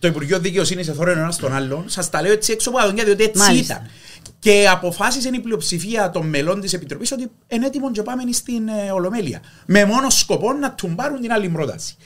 Το 0.00 0.08
Υπουργείο 0.08 0.38
Δικαιοσύνη 0.38 0.80
εθώρε 0.80 1.12
ένας 1.12 1.36
τον 1.36 1.52
άλλον. 1.54 1.84
Σας 1.86 2.10
τα 2.10 2.22
λέω 2.22 2.32
έτσι 2.32 2.52
έξω 2.52 2.68
από 2.70 2.78
τα 2.78 2.86
δόντια, 2.86 3.04
διότι 3.04 3.22
έτσι 3.24 3.38
Μάλιστα. 3.42 3.74
ήταν. 3.74 3.90
Και 4.38 4.68
αποφάσισε 4.70 5.30
η 5.32 5.38
πλειοψηφία 5.40 6.10
των 6.10 6.26
μελών 6.28 6.60
της 6.60 6.72
Επιτροπής 6.72 7.12
ότι 7.12 7.30
είναι 7.48 7.66
έτοιμο 7.66 7.90
και 7.90 8.02
πάμε 8.02 8.22
στην 8.32 8.68
ε, 8.68 8.90
Ολομέλεια. 8.92 9.40
Με 9.66 9.84
μόνο 9.84 10.10
σκοπό 10.10 10.52
να 10.52 10.72
τουμπάρουν 10.74 11.20
την 11.20 11.32
άλλη 11.32 11.48
πρόταση. 11.48 11.96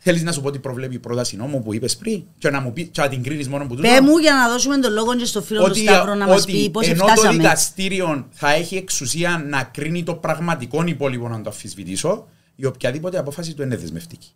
Θέλεις 0.00 0.22
να 0.22 0.32
σου 0.32 0.40
πω 0.40 0.50
τι 0.50 0.58
προβλέπει 0.58 0.94
η 0.94 0.98
πρόταση 0.98 1.36
νόμου 1.36 1.62
που 1.62 1.74
είπες 1.74 1.96
πριν 1.96 2.22
και 2.38 2.50
να, 2.50 2.60
μου 2.60 2.72
πει, 2.72 2.84
και 2.84 3.00
να 3.00 3.08
την 3.08 3.22
κρίνεις 3.22 3.48
μόνο 3.48 3.66
που 3.66 3.74
τούτο; 3.74 3.88
Πε 3.88 4.00
μου 4.00 4.18
για 4.18 4.32
να 4.32 4.48
δώσουμε 4.48 4.78
τον 4.78 4.92
λόγο 4.92 5.16
και 5.16 5.24
στο 5.24 5.42
φίλο 5.42 5.68
του 5.68 5.74
Σταύρο 5.74 6.14
να 6.14 6.26
μας 6.26 6.44
πει 6.44 6.70
πώς 6.70 6.86
ενώ 6.88 7.04
το 7.04 7.06
φτάσαμε. 7.12 7.36
δικαστήριο 7.36 8.26
θα 8.30 8.52
έχει 8.52 8.76
εξουσία 8.76 9.44
να 9.48 9.62
κρίνει 9.62 10.02
το 10.02 10.14
πραγματικό 10.14 10.84
υπόλοιπο 10.86 11.28
να 11.28 11.40
το 11.40 11.50
αμφισβητήσω, 11.50 12.26
η 12.56 12.64
οποιαδήποτε 12.64 13.18
απόφαση 13.18 13.54
του 13.54 13.62
είναι 13.62 13.76
δεσμευτική. 13.76 14.28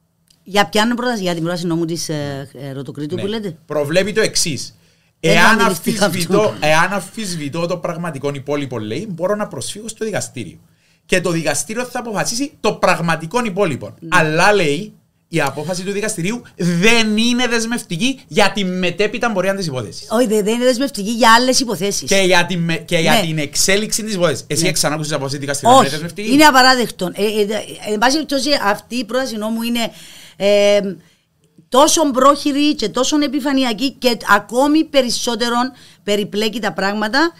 Για 0.44 0.66
ποια 0.68 0.82
είναι 0.82 0.92
η 0.92 0.96
πρόταση, 0.96 1.22
για 1.22 1.32
την 1.34 1.42
πρόταση 1.42 1.66
νόμου 1.66 1.84
της 1.84 2.08
ε, 2.08 2.48
ε, 2.52 2.72
Ρωτοκρίτου 2.72 3.16
που 3.16 3.22
Ναι. 3.22 3.28
λέτε; 3.28 3.56
Προβλέπει 3.66 4.12
το 4.12 4.20
εξής. 4.20 4.74
Δεν 5.20 5.36
Εάν 5.36 5.60
αντιληφθήκα 5.60 6.04
αμφισβητώ, 6.04 6.40
αυτό. 6.40 6.54
εάν 6.60 6.92
αμφισβητώ 6.92 7.66
το 7.66 7.76
πραγματικό 7.76 8.30
υπόλοιπο, 8.34 8.78
λέει, 8.78 9.06
μπορώ 9.10 9.34
να 9.34 9.46
προσφύγω 9.48 9.88
στο 9.88 10.04
δικαστήριο. 10.04 10.58
Και 11.06 11.20
το 11.20 11.30
δικαστήριο 11.30 11.84
θα 11.84 11.98
αποφασίσει 11.98 12.52
το 12.60 12.72
πραγματικό 12.72 13.44
υπόλοιπο. 13.44 13.94
Ναι. 14.00 14.08
Αλλά 14.10 14.52
λέει, 14.52 14.92
η 15.34 15.40
απόφαση 15.40 15.82
του 15.82 15.92
δικαστηρίου 15.92 16.42
δεν 16.56 17.16
είναι 17.16 17.46
δεσμευτική 17.46 18.20
για 18.28 18.52
τη 18.54 18.64
μετέπειτα 18.64 19.32
πορεία 19.32 19.54
της 19.54 19.66
υπόθεσης. 19.66 20.06
Όχι, 20.10 20.26
δεν 20.26 20.44
δεν 20.44 20.54
είναι 20.54 20.64
δεσμευτική 20.64 21.10
για 21.10 21.32
άλλες 21.32 21.60
υποθέσεις. 21.60 22.08
Και 22.08 22.16
για, 22.16 22.46
τη, 22.46 22.56
με- 22.56 22.76
και 22.76 22.96
για 22.98 23.12
Ναι. 23.12 23.20
την 23.20 23.38
εξέλιξη 23.38 24.02
της 24.02 24.14
υπόθεσης. 24.14 24.44
Εσύ 24.46 24.64
Ναι. 24.64 24.72
ξανά 24.72 24.94
άκουσες 24.94 25.12
απόφαση 25.12 25.38
δικαστηρίου. 25.38 25.72
Είναι 25.74 25.80
Όχι, 25.84 25.90
δεσμευτική; 25.90 26.32
είναι 26.32 26.44
απαράδεκτο. 26.44 27.10
Ε, 27.14 27.22
ε, 27.24 27.40
ε, 27.40 27.92
εν 27.92 27.98
πάση 27.98 28.12
περιπτώσει, 28.12 28.50
αυτή 28.64 28.94
η 28.96 29.04
πρόταση 29.04 29.36
νόμου 29.36 29.62
είναι 29.62 29.90
ε, 30.36 30.80
τόσο 31.68 32.10
πρόχειρη 32.10 32.74
και 32.74 32.88
τόσο 32.88 33.16
επιφανειακή 33.22 33.90
και 33.90 34.16
ακόμη 34.28 34.84
περισσότερο 34.84 35.56
περιπλέκει 36.02 36.60
τα 36.60 36.72
πράγματα. 36.72 37.32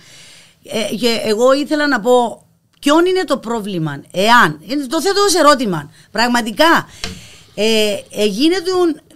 Ε, 0.91 0.95
και 0.95 1.21
εγώ 1.25 1.53
ήθελα 1.53 1.87
να 1.89 2.01
πω 2.01 2.47
ποιο 2.81 2.95
είναι 3.07 3.25
το 3.25 3.39
πρόβλημα. 3.39 4.03
Εάν, 4.13 4.61
ε, 4.69 4.87
το 4.87 5.01
θέτω 5.03 5.23
ως 5.27 5.35
ερώτημα, 5.35 5.91
πραγματικά 6.11 6.87
ε, 7.55 7.97
ε, 8.11 8.25
γίνεται 8.25 8.71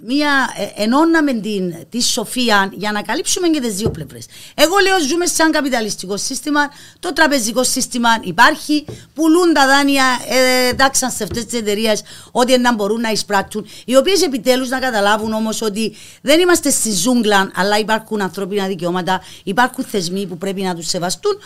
μια, 0.06 0.54
ε, 0.76 0.82
ενώναμε 0.82 1.32
την, 1.32 1.74
τη 1.90 2.02
σοφία 2.02 2.70
για 2.74 2.92
να 2.92 3.02
καλύψουμε 3.02 3.48
και 3.48 3.60
τις 3.60 3.74
δύο 3.74 3.90
πλευρές. 3.90 4.26
Εγώ 4.54 4.74
λέω 4.82 5.00
ζούμε 5.08 5.26
σε 5.26 5.42
ένα 5.42 5.50
καπιταλιστικό 5.50 6.16
σύστημα, 6.16 6.60
το 7.00 7.12
τραπεζικό 7.12 7.64
σύστημα 7.64 8.08
υπάρχει, 8.20 8.84
πουλούν 9.14 9.52
τα 9.52 9.66
δάνεια, 9.66 10.04
ε, 10.28 10.68
εντάξαν 10.68 11.10
σε 11.10 11.22
αυτέ 11.22 11.42
τι 11.44 11.56
εταιρείε 11.56 11.92
ότι 12.30 12.58
να 12.58 12.74
μπορούν 12.74 13.00
να 13.00 13.10
εισπράξουν, 13.10 13.66
οι 13.84 13.96
οποίες 13.96 14.22
επιτέλους 14.22 14.68
να 14.68 14.78
καταλάβουν 14.78 15.32
όμως 15.32 15.62
ότι 15.62 15.94
δεν 16.22 16.40
είμαστε 16.40 16.70
στη 16.70 16.92
ζούγκλα, 16.92 17.50
αλλά 17.54 17.78
υπάρχουν 17.78 18.20
ανθρώπινα 18.20 18.66
δικαιώματα, 18.66 19.22
υπάρχουν 19.44 19.84
θεσμοί 19.84 20.26
που 20.26 20.38
πρέπει 20.38 20.62
να 20.62 20.74
τους 20.74 20.86
σεβαστούν. 20.86 21.38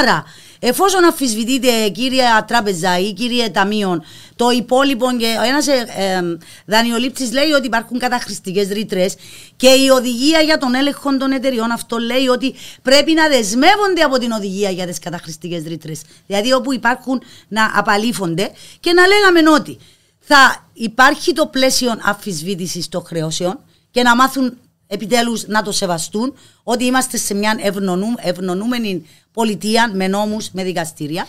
Άρα, 0.00 0.24
εφόσον 0.58 1.04
αμφισβητείτε 1.04 1.88
κύριε 1.88 2.24
Τράπεζα 2.46 2.98
ή 2.98 3.12
κύριε 3.12 3.48
Ταμείο, 3.48 4.02
το 4.38 4.50
υπόλοιπο 4.50 5.06
και 5.18 5.36
ένας 5.46 5.66
ε, 5.66 5.86
ε, 5.96 6.36
δανειολήπτης 6.66 7.32
λέει 7.32 7.50
ότι 7.50 7.66
υπάρχουν 7.66 7.98
καταχρηστικές 7.98 8.68
ρήτρες 8.68 9.14
και 9.56 9.68
η 9.68 9.88
οδηγία 9.88 10.40
για 10.40 10.58
τον 10.58 10.74
έλεγχο 10.74 11.16
των 11.16 11.32
εταιριών 11.32 11.70
αυτό 11.70 11.96
λέει 11.98 12.26
ότι 12.26 12.54
πρέπει 12.82 13.12
να 13.12 13.28
δεσμεύονται 13.28 14.02
από 14.02 14.18
την 14.18 14.30
οδηγία 14.30 14.70
για 14.70 14.86
τις 14.86 14.98
καταχρηστικές 14.98 15.62
ρήτρες. 15.66 16.00
Δηλαδή 16.26 16.52
όπου 16.52 16.72
υπάρχουν 16.72 17.22
να 17.48 17.70
απαλήφονται 17.74 18.50
και 18.80 18.92
να 18.92 19.06
λέγαμε 19.06 19.50
ότι 19.50 19.78
θα 20.18 20.68
υπάρχει 20.72 21.32
το 21.32 21.46
πλαίσιο 21.46 21.94
αμφισβήτησης 22.02 22.88
των 22.88 23.04
χρεώσεων 23.04 23.58
και 23.90 24.02
να 24.02 24.16
μάθουν 24.16 24.58
επιτέλους 24.86 25.46
να 25.46 25.62
το 25.62 25.72
σεβαστούν 25.72 26.34
ότι 26.62 26.84
είμαστε 26.84 27.16
σε 27.16 27.34
μια 27.34 27.58
ευνονού, 27.60 28.14
ευνονούμενη 28.16 29.06
πολιτεία 29.32 29.90
με 29.94 30.08
νόμους, 30.08 30.50
με 30.50 30.64
δικαστήρια 30.64 31.26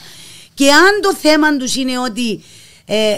και 0.54 0.72
αν 0.72 1.02
το 1.02 1.16
θέμα 1.16 1.58
τους 1.58 1.76
είναι 1.76 2.00
ότι 2.00 2.44
ε, 2.90 3.18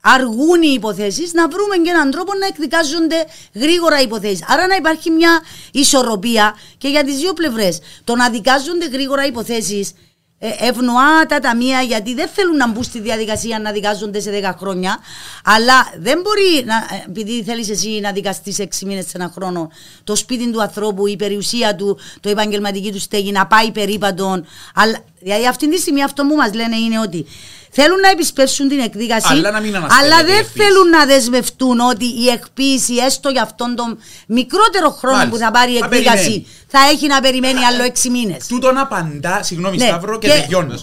αργούν 0.00 0.62
οι 0.62 0.72
υποθέσεις 0.72 1.32
να 1.32 1.48
βρούμε 1.48 1.76
και 1.76 1.90
έναν 1.90 2.10
τρόπο 2.10 2.32
να 2.40 2.46
εκδικάζονται 2.46 3.24
γρήγορα 3.54 4.00
οι 4.00 4.02
υποθέσεις. 4.02 4.44
Άρα 4.48 4.66
να 4.66 4.74
υπάρχει 4.74 5.10
μια 5.10 5.40
ισορροπία 5.72 6.54
και 6.78 6.88
για 6.88 7.04
τις 7.04 7.16
δύο 7.16 7.32
πλευρές. 7.32 7.80
Το 8.04 8.16
να 8.16 8.30
δικάζονται 8.30 8.86
γρήγορα 8.86 9.24
οι 9.24 9.28
υποθέσεις 9.28 9.92
ε, 10.38 10.66
ευνοά 10.68 11.26
τα 11.28 11.38
ταμεία 11.38 11.80
γιατί 11.80 12.14
δεν 12.14 12.28
θέλουν 12.28 12.56
να 12.56 12.68
μπουν 12.68 12.82
στη 12.82 13.00
διαδικασία 13.00 13.58
να 13.58 13.72
δικάζονται 13.72 14.20
σε 14.20 14.30
10 14.42 14.54
χρόνια. 14.58 14.98
Αλλά 15.44 15.92
δεν 15.98 16.20
μπορεί, 16.20 16.64
να, 16.64 16.74
ε, 16.74 17.04
επειδή 17.06 17.42
θέλεις 17.42 17.70
εσύ 17.70 17.88
να 17.88 18.12
δικαστείς 18.12 18.58
6 18.58 18.86
μήνες 18.86 19.04
σε 19.04 19.12
ένα 19.14 19.30
χρόνο, 19.34 19.70
το 20.04 20.14
σπίτι 20.16 20.50
του 20.50 20.62
ανθρώπου, 20.62 21.06
η 21.06 21.16
περιουσία 21.16 21.74
του, 21.74 21.98
το 22.20 22.28
επαγγελματική 22.28 22.92
του 22.92 23.00
στέγη 23.00 23.32
να 23.32 23.46
πάει 23.46 23.70
περίπατον. 23.70 24.46
Αλλά, 24.74 24.98
δηλαδή 25.24 25.46
αυτή 25.46 25.70
τη 25.70 25.78
στιγμή 25.78 26.02
αυτό 26.02 26.26
που 26.26 26.34
μας 26.34 26.54
λένε 26.54 26.76
είναι 26.76 26.98
ότι 27.00 27.26
θέλουν 27.70 28.00
να 28.00 28.08
επισπεύσουν 28.08 28.68
την 28.68 28.78
εκδίκαση, 28.78 29.26
Αλλά 29.30 29.50
να 29.50 29.60
μην 29.60 29.76
αναστέλλεται 29.76 30.14
αλλά 30.16 30.22
η 30.22 30.24
δεν 30.30 30.38
εκποίηση. 30.38 30.68
θέλουν 30.68 30.88
να 30.88 31.06
δεσμευτούν 31.06 31.80
ότι 31.80 32.04
η 32.04 32.28
εκποίηση, 32.28 32.94
έστω 32.94 33.28
για 33.28 33.42
αυτόν 33.42 33.74
τον 33.74 33.98
μικρότερο 34.26 34.90
χρόνο 34.90 35.16
Μάλιστα. 35.16 35.36
που 35.36 35.44
θα 35.44 35.50
πάρει 35.50 35.72
η 35.72 35.78
Θα 35.78 35.84
εκδίκαση, 35.84 36.16
περιμένει. 36.22 36.46
θα 36.66 36.78
έχει 36.92 37.06
να 37.06 37.20
περιμένει 37.20 37.64
άλλο 37.64 37.84
6 37.84 38.08
μήνες. 38.10 38.46
Τούτον 38.46 38.78
απαντά, 38.78 39.42
συγγνώμη 39.42 39.76
Ναι, 39.76 39.84
Σταύρο 39.86 40.18
και, 40.18 40.28
και- 40.28 40.34
τελειώνω. 40.40 40.78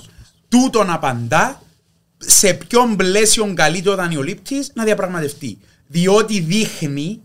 Τούτον 0.50 0.90
απαντά 0.92 1.62
σε 2.18 2.54
ποιον 2.54 2.96
πλαίσιο 2.96 3.52
καλείται 3.56 3.90
ο 3.90 3.96
δανειολήπτης 3.96 4.72
να 4.74 4.84
διαπραγματευτεί. 4.84 5.58
Διότι 5.88 6.40
δείχνει 6.40 7.22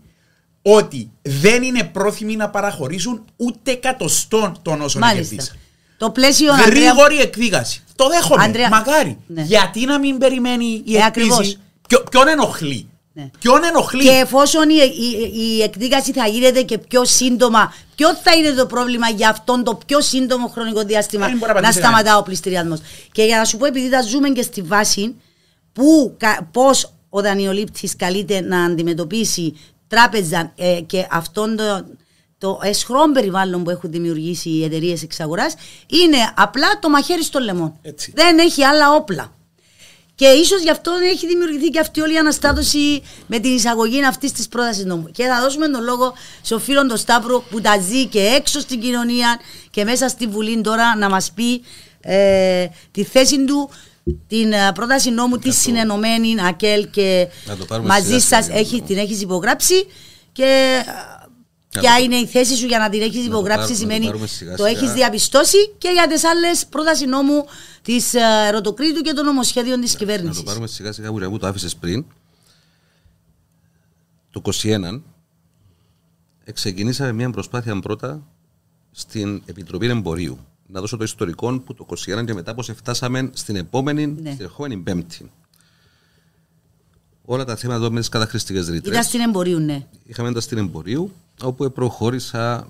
ότι 0.61 1.11
δεν 1.21 1.63
είναι 1.63 1.83
πρόθυμοι 1.83 2.35
να 2.35 2.49
παραχωρήσουν 2.49 3.25
ούτε 3.35 3.71
εκατοστών 3.71 4.59
των 4.61 4.81
όσων 4.81 5.01
Μάλιστα. 5.01 5.35
κερδίσαν. 5.35 5.57
Το 5.97 6.09
πλαίσιο 6.09 6.53
Ανδρέα, 6.53 6.67
Γρήγορη 6.89 7.19
εκδίκαση. 7.19 7.83
Το 7.95 8.07
δέχομαι. 8.07 8.43
Αντρέα- 8.43 8.69
Μακάρι. 8.69 9.17
Ναι. 9.27 9.41
Γιατί 9.41 9.85
να 9.85 9.99
μην 9.99 10.17
περιμένει 10.17 10.65
η 10.85 10.95
Ε, 10.95 11.05
εκποίηση; 11.05 11.05
ακριβώς. 11.07 11.57
Ποιο- 11.87 12.03
Ποιον 12.11 12.27
ενοχλεί; 12.27 12.87
Ναι. 13.13 13.29
Ποιον 13.39 13.63
ενοχλεί; 13.63 14.03
Και 14.03 14.09
εφόσον 14.09 14.69
η, 14.69 14.75
η, 14.75 15.39
η 15.57 15.61
εκδίκαση 15.61 16.11
θα 16.13 16.27
γίνεται 16.27 16.61
και 16.61 16.77
πιο 16.77 17.05
σύντομα, 17.05 17.73
ποιο 17.95 18.15
θα 18.15 18.35
είναι 18.35 18.51
το 18.51 18.65
πρόβλημα 18.65 19.09
για 19.09 19.29
αυτόν 19.29 19.63
το 19.63 19.79
πιο 19.85 20.01
σύντομο 20.01 20.47
χρονικό 20.47 20.83
διάστημα 20.83 21.25
Δεν 21.27 21.37
μπορεί 21.37 21.47
να 21.47 21.53
να 21.53 21.59
απαντήσει 21.59 21.79
σταματά 21.79 22.17
ο 22.17 22.23
πληστηριασμός. 22.23 22.79
Και 23.11 23.23
για 23.23 23.37
να 23.37 23.45
σου 23.45 23.57
πω, 23.57 23.65
επειδή 23.65 23.87
θα 23.89 24.01
ζούμε 24.01 24.29
και 24.29 24.41
στη 24.41 24.61
βάση 24.61 25.15
που, 25.73 26.17
πώς 26.51 26.93
ο 27.09 27.21
δανειολήπτης 27.21 27.95
καλείται 27.95 28.41
να 28.41 28.63
αντιμετωπίσει 28.63 29.57
τράπεζα 29.87 30.51
ε, 30.55 30.79
και 30.85 31.07
αυτόν 31.11 31.55
το, 31.55 31.85
το 32.37 32.59
εσχρόν 32.63 33.11
περιβάλλον 33.11 33.63
που 33.63 33.69
έχουν 33.69 33.91
δημιουργήσει 33.91 34.49
οι 34.49 34.63
εταιρείες 34.63 35.03
εξαγοράς, 35.03 35.55
είναι 35.87 36.17
απλά 36.35 36.79
το 36.79 36.89
μαχαίρι 36.89 37.23
στο 37.23 37.39
λαιμό. 37.39 37.79
Έτσι. 37.81 38.11
Δεν 38.15 38.37
έχει 38.37 38.63
άλλα 38.63 38.93
όπλα. 38.93 39.31
Και 40.15 40.25
ίσως 40.25 40.61
γι' 40.61 40.69
αυτό 40.69 40.91
έχει 41.11 41.27
δημιουργηθεί 41.27 41.69
και 41.69 41.79
αυτή 41.79 42.01
όλη 42.01 42.13
η 42.13 42.17
αναστάτωση 42.17 43.01
με 43.27 43.39
την 43.39 43.55
εισαγωγή 43.55 44.05
αυτής 44.05 44.31
της 44.31 44.47
πρότασης 44.47 44.85
νόμου. 44.85 45.11
Και 45.11 45.23
θα 45.23 45.41
δώσουμε 45.41 45.67
τον 45.67 45.83
λόγο 45.83 46.13
στον 46.41 46.59
φίλο 46.61 46.87
τον 46.87 46.97
Σταύρο 46.97 47.43
που 47.49 47.61
τα 47.61 47.79
ζει 47.79 48.05
και 48.05 48.19
έξω 48.19 48.59
στην 48.59 48.79
κοινωνία 48.79 49.39
και 49.69 49.83
μέσα 49.83 50.07
στη 50.07 50.27
Βουλή 50.27 50.61
τώρα 50.61 50.95
να 50.95 51.09
μας 51.09 51.31
πει 51.31 51.61
ε, 52.01 52.67
τη 52.91 53.03
θέση 53.03 53.45
του, 53.45 53.69
την 54.27 54.51
ε, 54.51 54.71
πρόταση 54.73 55.09
νόμου 55.09 55.37
της 55.37 55.61
συνενωμένη 55.61 56.35
ΑΚΕΛ 56.41 56.89
και 56.89 57.27
Να 57.45 57.57
το 57.57 57.65
πάρουμε 57.65 57.87
μαζί 57.87 58.05
σιγά 58.05 58.19
σας 58.19 58.45
σιγά, 58.45 58.57
έχει, 58.57 58.75
ναι. 58.75 58.81
την 58.81 58.97
έχεις 58.97 59.21
υπογράψει. 59.21 59.85
Και 60.31 60.83
ε, 60.85 61.26
ποια 61.69 61.95
το- 61.97 62.03
είναι 62.03 62.15
η 62.15 62.25
θέση 62.27 62.55
σου 62.55 62.65
για 62.65 62.77
να 62.79 62.89
την 62.89 63.01
έχεις 63.01 63.19
το 63.19 63.25
υπογράψει, 63.25 63.73
πάρουμε- 63.73 63.79
να 63.79 63.87
το 63.87 63.93
σημαίνει 63.93 64.05
πάρουμε 64.05 64.27
σιγά 64.27 64.55
το 64.55 64.65
σιγά. 64.65 64.77
έχεις 64.77 64.91
διαπιστώσει 64.93 65.57
και 65.77 65.89
για 65.89 66.07
τις 66.07 66.23
άλλες 66.23 66.65
πρόταση 66.65 67.05
νόμου 67.05 67.45
της 67.81 68.13
Ερωτοκρίτου 68.47 69.01
και 69.01 69.13
των 69.13 69.25
νομοσχέδιων 69.25 69.81
της 69.81 69.91
Να 69.93 69.99
κυβέρνηση. 69.99 70.37
το 70.37 70.43
πάρουμε 70.43 70.67
σιγά 70.67 70.91
σιγά 70.91 71.11
που 71.11 71.19
που 71.29 71.37
το 71.37 71.47
άφησες 71.47 71.75
πριν. 71.75 72.05
Το 74.31 74.41
21 74.63 75.01
ξεκινήσαμε 76.53 77.11
μια 77.11 77.29
προσπάθεια 77.29 77.79
πρώτα 77.79 78.27
στην 78.91 79.41
Επιτροπή 79.45 79.87
Εμπορίου. 79.87 80.39
Να 80.67 80.79
δώσω 80.79 80.97
το 80.97 81.03
ιστορικό 81.03 81.59
που 81.59 81.73
το 81.73 81.85
21 81.89 82.23
και 82.25 82.33
μετά 82.33 82.53
πώς 82.55 82.71
φτάσαμε 82.75 83.29
στην 83.33 83.55
επόμενη, 83.55 84.05
Ναι. 84.07 84.31
στην 84.31 84.45
ερχόμενη 84.45 84.77
Πέμπτη. 84.77 85.31
Όλα 87.25 87.45
τα 87.45 87.55
θέματα 87.55 87.79
εδώ 87.79 87.91
με 87.91 87.99
τις 87.99 88.09
καταχρηστικές 88.09 88.67
ρήτρες. 88.69 88.91
Ήταν 88.91 89.03
στην 89.03 89.19
εμπορίου, 89.19 89.59
ναι. 89.59 89.87
Είχαμε 90.05 90.33
τα 90.33 90.39
στην 90.41 90.57
εμπορίου, 90.57 91.13
όπου 91.41 91.71
προχώρησα. 91.71 92.67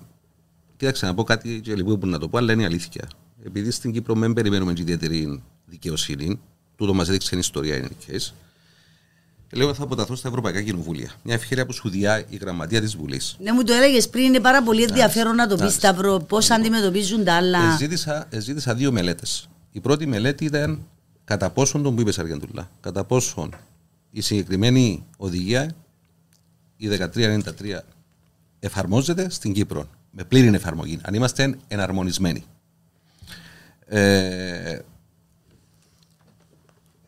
Κοίταξε 0.76 1.06
να 1.06 1.14
πω 1.14 1.22
κάτι 1.24 1.60
και 1.60 1.74
λίγο 1.74 1.98
που 1.98 2.06
να 2.06 2.18
το 2.18 2.28
πω, 2.28 2.38
αλλά 2.38 2.52
είναι 2.52 2.62
η 2.62 2.64
αλήθεια. 2.64 3.08
Επειδή 3.44 3.70
στην 3.70 3.92
Κύπρο 3.92 4.14
δεν 4.14 4.32
περιμένουμε 4.32 4.72
και 4.72 4.82
ιδιαίτερη 4.82 5.42
δικαιοσύνη, 5.66 6.40
τούτο 6.76 6.94
μας 6.94 7.08
έδειξε 7.08 7.34
η 7.36 7.38
ιστορία 7.38 7.76
είναι 7.76 7.88
case, 8.06 8.32
λέω 9.52 9.74
θα 9.74 9.82
αποταθώ 9.82 10.14
στα 10.14 10.28
Ευρωπαϊκά 10.28 10.62
Κοινοβούλια. 10.62 11.10
Μια 11.22 11.34
ευκαιρία 11.34 11.66
που 11.66 11.72
σου 11.72 11.88
διά 11.88 12.24
η 12.28 12.36
γραμματεία 12.36 12.80
της 12.80 12.96
Βουλής. 12.96 13.36
Ναι, 13.40 13.52
μου 13.52 13.62
το 13.62 13.72
έλεγες 13.72 14.08
πριν, 14.08 14.24
είναι 14.24 14.40
πάρα 14.40 14.62
πολύ 14.62 14.82
ενδιαφέρον 14.82 15.34
να 15.34 15.46
το 15.46 15.54
πεις, 15.54 15.60
Μάλιστα. 15.60 15.88
Σταύρο, 15.88 16.18
πώς 16.18 16.50
αντιμετωπίζουν 16.50 17.24
τα 17.24 17.34
άλλα. 17.34 17.72
Εζήτησα, 17.72 18.26
εζήτησα 18.30 18.74
δύο 18.74 18.92
μελέτες. 18.92 19.48
Η 19.72 19.80
πρώτη 19.80 20.06
μελέτη 20.06 20.44
ήταν 20.44 20.86
κατά 21.24 21.50
πόσον 21.50 21.82
τον 21.82 21.94
που 21.94 22.00
είπε 22.00 22.12
Αργεντουλά, 22.18 22.70
κατά 22.80 23.04
πόσον 23.04 23.54
η 24.10 24.20
συγκεκριμένη 24.20 25.06
οδηγία, 25.16 25.74
η 26.76 26.88
1393, 26.88 27.84
εφαρμόζεται 28.60 29.30
στην 29.30 29.52
Κύπρο 29.52 29.88
με 30.10 30.24
πλήρη 30.24 30.54
εφαρμογή, 30.54 30.98
αν 31.02 31.14
είμαστε 31.14 31.56
εναρμονισμένοι. 31.68 32.44
Ε, 33.86 34.78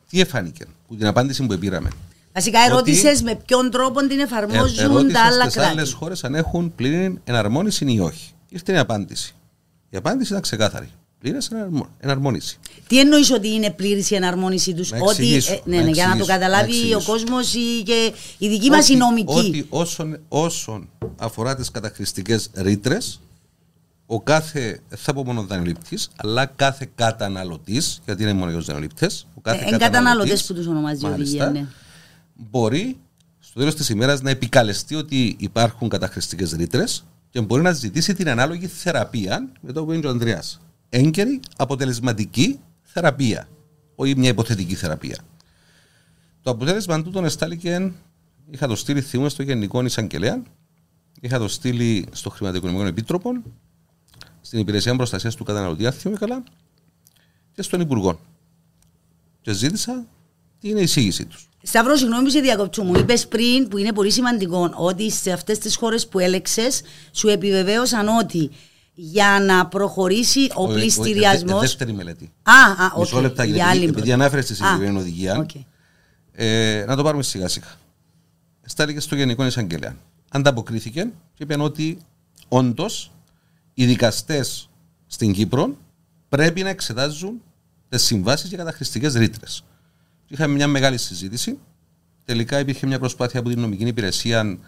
τι 0.09 0.21
εφάνηκε 0.21 0.65
που 0.89 0.97
την 0.97 1.07
απάντηση 1.07 1.47
που 1.47 1.59
πήραμε. 1.59 1.91
Βασικά 2.33 2.61
ερώτησες 2.61 3.23
με 3.23 3.35
ποιον 3.47 3.71
τρόπο 3.71 4.07
την 4.07 4.21
εφαρμόζουν 4.21 4.85
ερώτησα 4.85 5.13
τα 5.13 5.25
άλλα 5.25 5.45
στις 5.45 5.63
άλλες 5.63 5.75
κράτη. 5.75 5.93
χώρες 5.93 6.25
αν 6.25 6.35
έχουν 6.35 6.75
πλήρη 6.75 7.21
εναρμόνιση 7.25 7.85
ή 7.93 8.01
όχι. 8.01 8.33
Ήρθε 8.49 8.73
η 8.73 8.77
απάντηση. 8.77 9.35
Η 9.91 9.97
απάντηση 9.97 10.31
ήταν 10.31 10.43
ξεκάθαρη. 10.43 10.91
Πλήρες 11.21 11.49
εναρμο- 11.49 11.89
εναρμόνιση. 12.01 12.59
Τι 12.87 13.01
εννοείς 13.01 13.31
ότι 13.31 13.49
είναι 13.49 13.71
πλήρης 13.71 14.11
η 14.11 14.15
εναρμόνιση 14.15 14.75
τους, 14.75 14.91
Να 14.91 14.99
Ότι. 14.99 15.09
εξηγήσω, 15.11 15.53
ε, 15.53 15.61
ναι, 15.65 15.77
να 15.77 15.83
ναι, 15.83 15.91
για 15.91 16.07
να 16.07 16.11
το 16.11 16.17
εξηγήσω, 16.19 16.39
καταλάβει 16.39 16.71
να 16.71 16.77
ο 16.77 16.79
εξηγήσω. 16.79 17.11
κόσμος 17.13 17.53
και 17.85 18.13
η 18.39 18.49
δική 18.49 18.71
μας 18.71 18.89
η 18.89 18.93
Ότι- 18.93 19.01
νομική. 19.01 19.39
Ότι 19.39 19.67
όσον, 19.69 20.19
όσον 20.29 20.89
αφορά 21.19 21.57
τις 21.57 21.71
καταχρηστικές 21.71 22.51
ρήτρες, 22.55 23.21
ο 24.07 24.21
κάθε, 24.21 24.81
δεν 24.89 24.99
θα 24.99 25.13
πω 25.13 25.25
μόνο 25.25 25.43
δανειολήπτης, 25.43 26.09
αλλά 26.17 26.47
κάθε 26.47 26.89
καταναλωτής, 26.95 28.01
γιατί 28.05 28.23
είναι 28.23 28.33
μόνο 28.33 28.49
για 28.51 28.57
τους 28.59 28.67
δανειολήπτες, 28.67 29.27
ο 29.35 29.41
κάθε 29.41 29.57
Ε, 29.65 29.65
εν 29.65 29.71
καταναλωτές 29.71 29.89
καταναλωτής, 30.01 30.47
που 30.47 30.55
τους 30.55 30.67
ονομάζει 30.67 31.07
η 31.07 31.09
μάλιστα, 31.09 31.45
οδηγία, 31.47 31.61
ναι. 31.61 31.67
μπορεί 32.35 32.97
στο 33.41 33.59
τέλος 33.59 33.75
της 33.75 33.89
ημέρας 33.89 34.23
να 34.23 34.31
επικαλεστεί 34.31 34.95
ότι 34.95 35.37
υπάρχουν 35.39 35.89
καταχρηστικές 35.89 36.53
ρήτρες 36.53 37.05
και 37.31 37.41
μπορεί 37.41 37.63
να 37.63 37.73
ζητήσει 37.73 38.15
την 38.15 38.29
ανάλογη 38.29 38.67
θεραπεία 38.67 39.49
με 39.61 39.73
το 39.73 39.85
που 39.85 39.93
είναι 39.93 40.07
ο 40.07 40.11
Ανδρέας. 40.11 40.61
Έγκαιρη, 40.93 41.41
αποτελεσματική 41.57 42.61
θεραπεία, 42.83 43.49
όχι 43.95 44.17
μια 44.17 44.29
υποθετική 44.29 44.75
θεραπεία. 44.75 45.19
Το 46.43 46.51
αποτέλεσμα 46.51 47.03
τούτον 47.03 47.25
εστάληκε, 47.25 47.93
είχα 48.51 48.67
το 48.67 48.77
στείλει 48.77 49.01
θυμούμε 49.01 49.29
στο 49.29 49.43
Γενικό 49.43 49.85
Εισαγγελέα, 49.85 50.43
είχα 51.21 51.39
το 51.39 51.49
στείλει 51.49 52.07
στο 52.13 52.31
Χρηματοοικονομικό 52.31 52.85
Επίτροπο, 52.85 53.31
στην 54.41 54.59
Υπηρεσία 54.59 54.97
Προστασίας 54.97 55.35
του 55.35 55.45
Καταναλωτή, 55.45 55.87
αν 55.87 55.93
θυμάμαι 55.93 56.19
καλά, 56.19 56.43
και 57.53 57.63
στον 57.63 57.81
Υπουργό. 57.81 58.21
Και 59.41 59.53
ζήτησα 59.53 60.07
τι 60.61 60.69
είναι 60.69 60.81
η 60.81 60.83
εισήγησή 60.83 61.27
τους. 61.27 61.49
Σταύρος, 61.63 61.99
συγγνώμη 61.99 62.25
που 62.25 62.31
σε 62.31 62.41
διακοπτού 62.41 62.85
μου. 62.85 62.95
Είπες 62.95 63.29
πριν, 63.29 63.69
που 63.69 63.79
είναι 63.79 63.93
πολύ 63.93 64.11
σημαντικό, 64.11 64.73
ότι 64.77 65.11
σε 65.11 65.33
αυτές 65.33 65.59
τις 65.59 65.77
χώρες 65.77 66.09
που 66.09 66.19
έλεξες, 66.19 66.83
σου 67.13 67.29
επιβεβαίωσαν 67.29 68.09
ότι 68.09 68.51
για 69.03 69.41
να 69.47 69.67
προχωρήσει 69.67 70.51
ο 70.55 70.67
πληστηριασμό. 70.67 71.59
δεύτερη 71.59 71.93
μελέτη. 71.93 72.33
Α, 72.43 72.85
α, 72.85 72.99
Μισό 72.99 73.17
οκ, 73.17 73.23
λεπτά, 73.23 73.45
για 73.45 73.55
γιατί 73.55 73.71
άλλη 73.71 73.79
επειδή 73.81 73.93
πρώτη. 73.93 74.13
ανάφερε 74.13 74.41
στη 74.43 74.53
Α, 74.53 74.57
συγκεκριμένη 74.57 74.99
οδηγία, 74.99 75.39
οκ. 75.39 75.51
ε, 76.33 76.85
να 76.87 76.97
το 76.97 77.03
πάρουμε 77.03 77.23
σιγά 77.23 77.49
σιγά. 77.49 77.67
Στάληκε 78.63 79.01
στο 79.01 79.15
Γενικό 79.17 79.45
Εισαγγελέα. 79.47 79.97
Ανταποκρίθηκε 80.31 81.11
και 81.35 81.43
είπε 81.43 81.63
ότι 81.63 81.99
όντως 82.49 83.11
οι 83.75 83.87
δικαστές 83.87 84.69
στην 85.07 85.33
Κύπρο 85.33 85.77
πρέπει 86.29 86.63
να 86.63 86.69
εξετάζουν 86.69 87.43
τις 87.89 88.03
συμβάσεις 88.03 88.49
για 88.49 88.59
καταχρηστικές 88.59 89.15
ρήτρες. 89.15 89.65
Είχαμε 90.29 90.55
μια 90.55 90.67
μεγάλη 90.67 90.99
συζήτηση. 90.99 91.59
Τελικά 92.25 92.59
υπήρχε 92.59 92.87
μια 92.87 92.99
προσπάθεια 92.99 93.41
από 93.41 93.49
την 93.49 93.61
νομική 93.61 93.85
υπηρεσία 93.85 94.59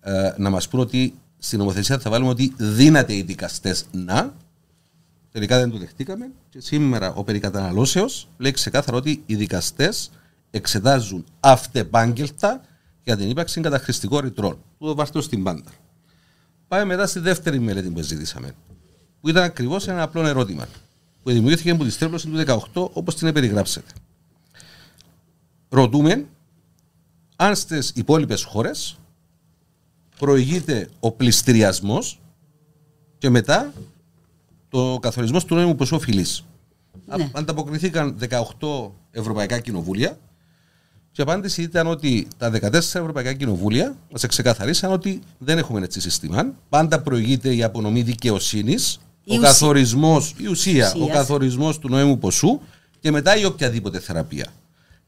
ε, 0.00 0.32
να 0.36 0.50
μας 0.50 0.68
πούν 0.68 0.80
ότι 0.80 1.14
στην 1.42 1.58
νομοθεσία 1.58 1.98
θα 1.98 2.10
βάλουμε 2.10 2.30
ότι 2.30 2.54
δύναται 2.56 3.14
οι 3.14 3.22
δικαστές 3.22 3.84
να. 3.92 4.34
Τελικά 5.32 5.58
δεν 5.58 5.70
το 5.70 5.78
δεχτήκαμε. 5.78 6.30
Και 6.48 6.60
σήμερα 6.60 7.12
ο 7.12 7.24
περικαταναλώσεως 7.24 8.28
λέει 8.38 8.52
ξεκάθαρα 8.52 8.96
ότι 8.96 9.22
οι 9.26 9.34
δικαστές 9.34 10.10
εξετάζουν 10.50 11.24
αυτεπάγγελτα 11.40 12.60
για 13.02 13.16
την 13.16 13.30
ύπαρξη 13.30 13.60
καταχρηστικών 13.60 14.20
ρητρών. 14.20 14.58
Που 14.78 14.86
το 14.86 14.94
βάρτε 14.94 15.20
στην 15.20 15.42
πάντα. 15.42 15.70
Πάμε 16.68 16.84
μετά 16.84 17.06
στη 17.06 17.18
δεύτερη 17.18 17.60
μελέτη 17.60 17.90
που 17.90 18.00
ζήτησαμε. 18.00 18.54
Που 19.20 19.28
ήταν 19.28 19.42
ακριβώς 19.42 19.88
ένα 19.88 20.02
απλό 20.02 20.26
ερώτημα. 20.26 20.68
Που 21.22 21.30
δημιουργήθηκε 21.30 21.70
από 21.70 21.84
τη 21.84 21.90
στρέβλωση 21.90 22.28
του 22.28 22.44
18 22.72 22.90
όπως 22.92 23.14
την 23.14 23.32
περιγράψετε. 23.32 23.90
Ρωτούμε 25.68 26.26
αν 27.36 27.56
στις 27.56 27.92
υπόλοιπες 27.94 28.44
χώρες 28.44 28.99
προηγείται 30.20 30.88
ο 31.00 31.10
πληστηριασμός 31.12 32.20
και 33.18 33.30
μετά 33.30 33.72
το 34.68 34.98
καθορισμός 35.02 35.44
του 35.44 35.54
νόμιμου 35.54 35.74
ποσού 35.74 35.96
οφειλής. 35.96 36.44
Ναι. 37.16 37.28
Ανταποκριθήκαν 37.32 38.16
18 38.58 38.90
ευρωπαϊκά 39.10 39.58
κοινοβούλια 39.58 40.18
και 41.12 41.20
η 41.20 41.22
απάντηση 41.22 41.62
ήταν 41.62 41.86
ότι 41.86 42.28
τα 42.36 42.50
14 42.50 42.72
ευρωπαϊκά 42.74 43.32
κοινοβούλια 43.32 43.96
μα 44.10 44.28
ξεκαθαρίσαν 44.28 44.92
ότι 44.92 45.20
δεν 45.38 45.58
έχουμε 45.58 45.80
έτσι 45.84 46.00
σύστημα. 46.00 46.52
Πάντα 46.68 47.00
προηγείται 47.00 47.54
η 47.54 47.62
απονομή 47.62 48.02
δικαιοσύνης, 48.02 48.94
Η 49.24 49.32
ο 49.32 49.34
ουσία. 49.34 49.40
καθορισμός, 49.48 50.34
η 50.38 50.46
ουσία, 50.46 50.86
ο 50.96 50.98
Ουσίας. 51.00 51.16
καθορισμός 51.16 51.78
του 51.78 51.88
νόμιμου 51.88 52.18
ποσού 52.18 52.60
και 53.00 53.10
μετά 53.10 53.36
η 53.36 53.44
οποιαδήποτε 53.44 53.98
θεραπεία. 54.00 54.46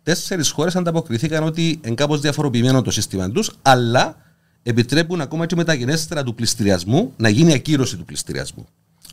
Τέσσερις 0.03 0.51
χώρες 0.51 0.77
ανταποκριθήκαν 0.77 1.45
ότι 1.45 1.81
είναι 1.85 1.95
κάπως 1.95 2.21
διαφοροποιημένο 2.21 2.83
το 2.83 2.91
σύστημα 2.91 3.31
τους, 3.31 3.51
αλλά 3.63 4.17
επιτρέπουν 4.63 5.21
ακόμα 5.21 5.47
και 5.47 5.57
μεταγενέστερα 5.57 6.23
του 6.23 6.35
πληστηριασμού 6.35 7.13
να 7.17 7.29
γίνει 7.29 7.53
ακύρωση 7.53 7.97
του 7.97 8.05
πληστηριασμού. 8.05 8.67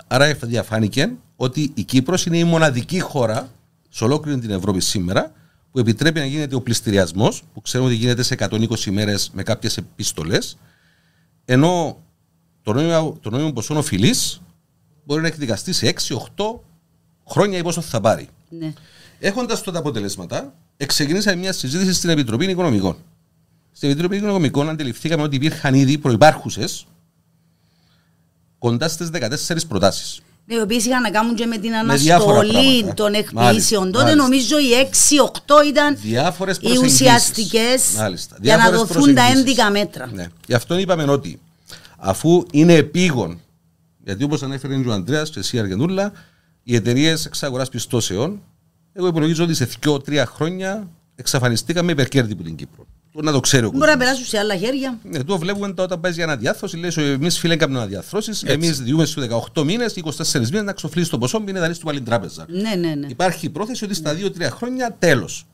Άρα 0.08 0.34
διαφάνηκε 0.34 1.12
ότι 1.36 1.72
η 1.74 1.84
Κύπρος 1.84 2.26
είναι 2.26 2.38
η 2.38 2.44
μοναδική 2.44 3.00
χώρα 3.00 3.50
σε 3.90 4.04
ολόκληρη 4.04 4.40
την 4.40 4.50
Ευρώπη 4.50 4.80
σήμερα 4.80 5.32
που 5.72 5.80
επιτρέπει 5.80 6.20
να 6.20 6.26
γίνεται 6.26 6.56
ο 6.56 6.62
πληστηριασμός, 6.62 7.44
που 7.54 7.62
ξέρουμε 7.62 7.90
ότι 7.90 8.00
γίνεται 8.00 8.24
σε 8.24 8.36
120 8.40 8.86
ημέρε 8.86 9.16
με 9.34 9.44
κάποιες 9.44 9.78
επιστολέ, 9.78 10.38
ενώ 11.46 12.02
το 12.62 12.74
νόμιμο, 12.74 13.18
το 13.22 13.30
νόμιμο 13.30 13.52
ποσό 13.52 13.78
οφειλής 13.78 14.42
μπορεί 15.04 15.22
να 15.22 15.28
εκδικαστεί 15.28 15.74
σε 15.74 15.94
6-8 16.36 16.60
χρόνια 17.28 17.58
ή 17.58 17.64
πόσο 17.64 17.82
θα 17.82 18.02
πάρει. 18.02 18.28
Ναι. 18.50 18.74
Έχοντας 19.20 19.60
τότε 19.60 19.72
τα 19.72 19.80
αποτελέσματα, 19.80 20.54
ξεκινήσαμε 20.86 21.36
μια 21.36 21.54
συζήτηση 21.54 21.94
στην 21.94 22.10
Επιτροπή 22.10 22.46
Οικονομικών. 22.46 22.98
Στην 23.71 23.89
Επιτροπή 23.89 24.15
Οικονομικών 24.15 24.69
αντιληφθήκαμε 24.69 25.23
ότι 25.23 25.36
υπήρχαν 25.36 25.73
ήδη 25.73 25.97
προπάρχουσε 25.97 26.65
κοντά 28.58 28.88
στις 28.88 29.10
14 29.13 29.67
προτάσεις. 29.67 30.21
Ναι, 30.45 30.55
οι 30.55 30.60
οποίες 30.60 30.86
είχαν 30.86 31.01
να 31.01 31.10
κάνουν 31.10 31.36
και 31.36 31.45
με 31.45 31.58
την 31.58 31.71
διάφορα 31.97 32.39
αναστολή 32.39 32.51
πράγματα. 32.51 32.93
των 32.93 33.12
Μάλιστα, 33.12 33.39
εκπλήσεων. 33.41 33.91
Τότε 33.91 34.03
μάλιστα. 34.03 34.23
νομίζω 34.23 34.60
οι 34.60 34.71
6-8 34.73 35.67
ήταν 35.67 35.95
Διάφορες 35.95 36.58
οι 36.62 36.77
ουσιαστικές 36.84 37.82
για 38.41 38.58
να 38.58 38.71
δοθούν 38.71 39.15
τα 39.15 39.23
ένδικα 39.23 39.71
μέτρα. 39.71 40.10
Ναι. 40.13 40.27
Γι' 40.47 40.53
αυτό 40.53 40.77
είπαμε 40.77 41.03
ότι 41.03 41.39
αφού 41.97 42.45
είναι 42.51 42.73
επίγον, 42.73 43.41
γιατί 44.03 44.23
όπως 44.23 44.43
ανέφερε 44.43 44.82
και 44.82 44.88
ο 44.88 44.93
Αντρέα 44.93 45.23
και 45.23 45.39
εσύ 45.39 45.60
Αργεντούλα, 45.60 46.12
οι 46.63 46.75
εταιρείες 46.75 47.25
εξαγορά 47.25 47.65
πιστώσεων, 47.65 48.41
εγώ 48.93 49.08
υπολογίζω 49.08 49.43
ότι 49.43 49.53
σε 49.53 49.69
2-3 49.86 50.23
χρόνια 50.25 50.89
εξαφανιστήκαμε 51.15 51.91
υπερκέρδη 51.91 52.34
από 52.34 52.43
την 52.43 52.55
Κύπρο. 52.55 52.88
Το 53.12 53.22
να 53.22 53.32
το 53.32 53.39
ξέρει 53.39 53.65
ο 53.65 53.69
Μπορεί 53.69 53.80
να 53.80 53.86
κόσμος. 53.86 54.04
περάσουν 54.06 54.26
σε 54.26 54.38
άλλα 54.38 54.56
χέρια. 54.58 55.00
Ναι, 55.04 55.24
το 55.24 55.38
βλέπουμε 55.38 55.67
τώρα 55.67 55.84
όταν 55.84 56.00
πάει 56.00 56.12
για 56.12 56.24
αναδιάθρωση. 56.24 56.78
Λέει 56.78 56.91
εμείς 56.95 57.39
φίλε 57.39 57.54
έκαμε 57.54 57.78
αναδιάθρωσει. 57.78 58.32
Εμείς 58.43 58.82
διούμε 58.82 59.06
στου 59.06 59.22
18 59.54 59.63
μήνες, 59.63 59.93
24 59.95 60.50
μήνες 60.50 60.63
να 60.63 60.74
ξοφλήσει 60.74 61.10
το 61.10 61.17
ποσό, 61.17 61.39
μην 61.39 61.48
είναι 61.48 61.60
δανείσει 61.60 61.80
του 61.80 61.89
άλλη 61.89 62.02
τράπεζα. 62.02 62.45
Ναι, 62.50 62.76
ναι, 62.76 62.95
ναι. 62.95 63.08
Υπάρχει 63.08 63.45
η 63.45 63.50
πρόθεση 63.50 63.84
ότι 63.84 63.93
στα 63.93 64.13
2-3 64.13 64.50
χρόνια 64.50 64.95
τέλος. 65.00 65.45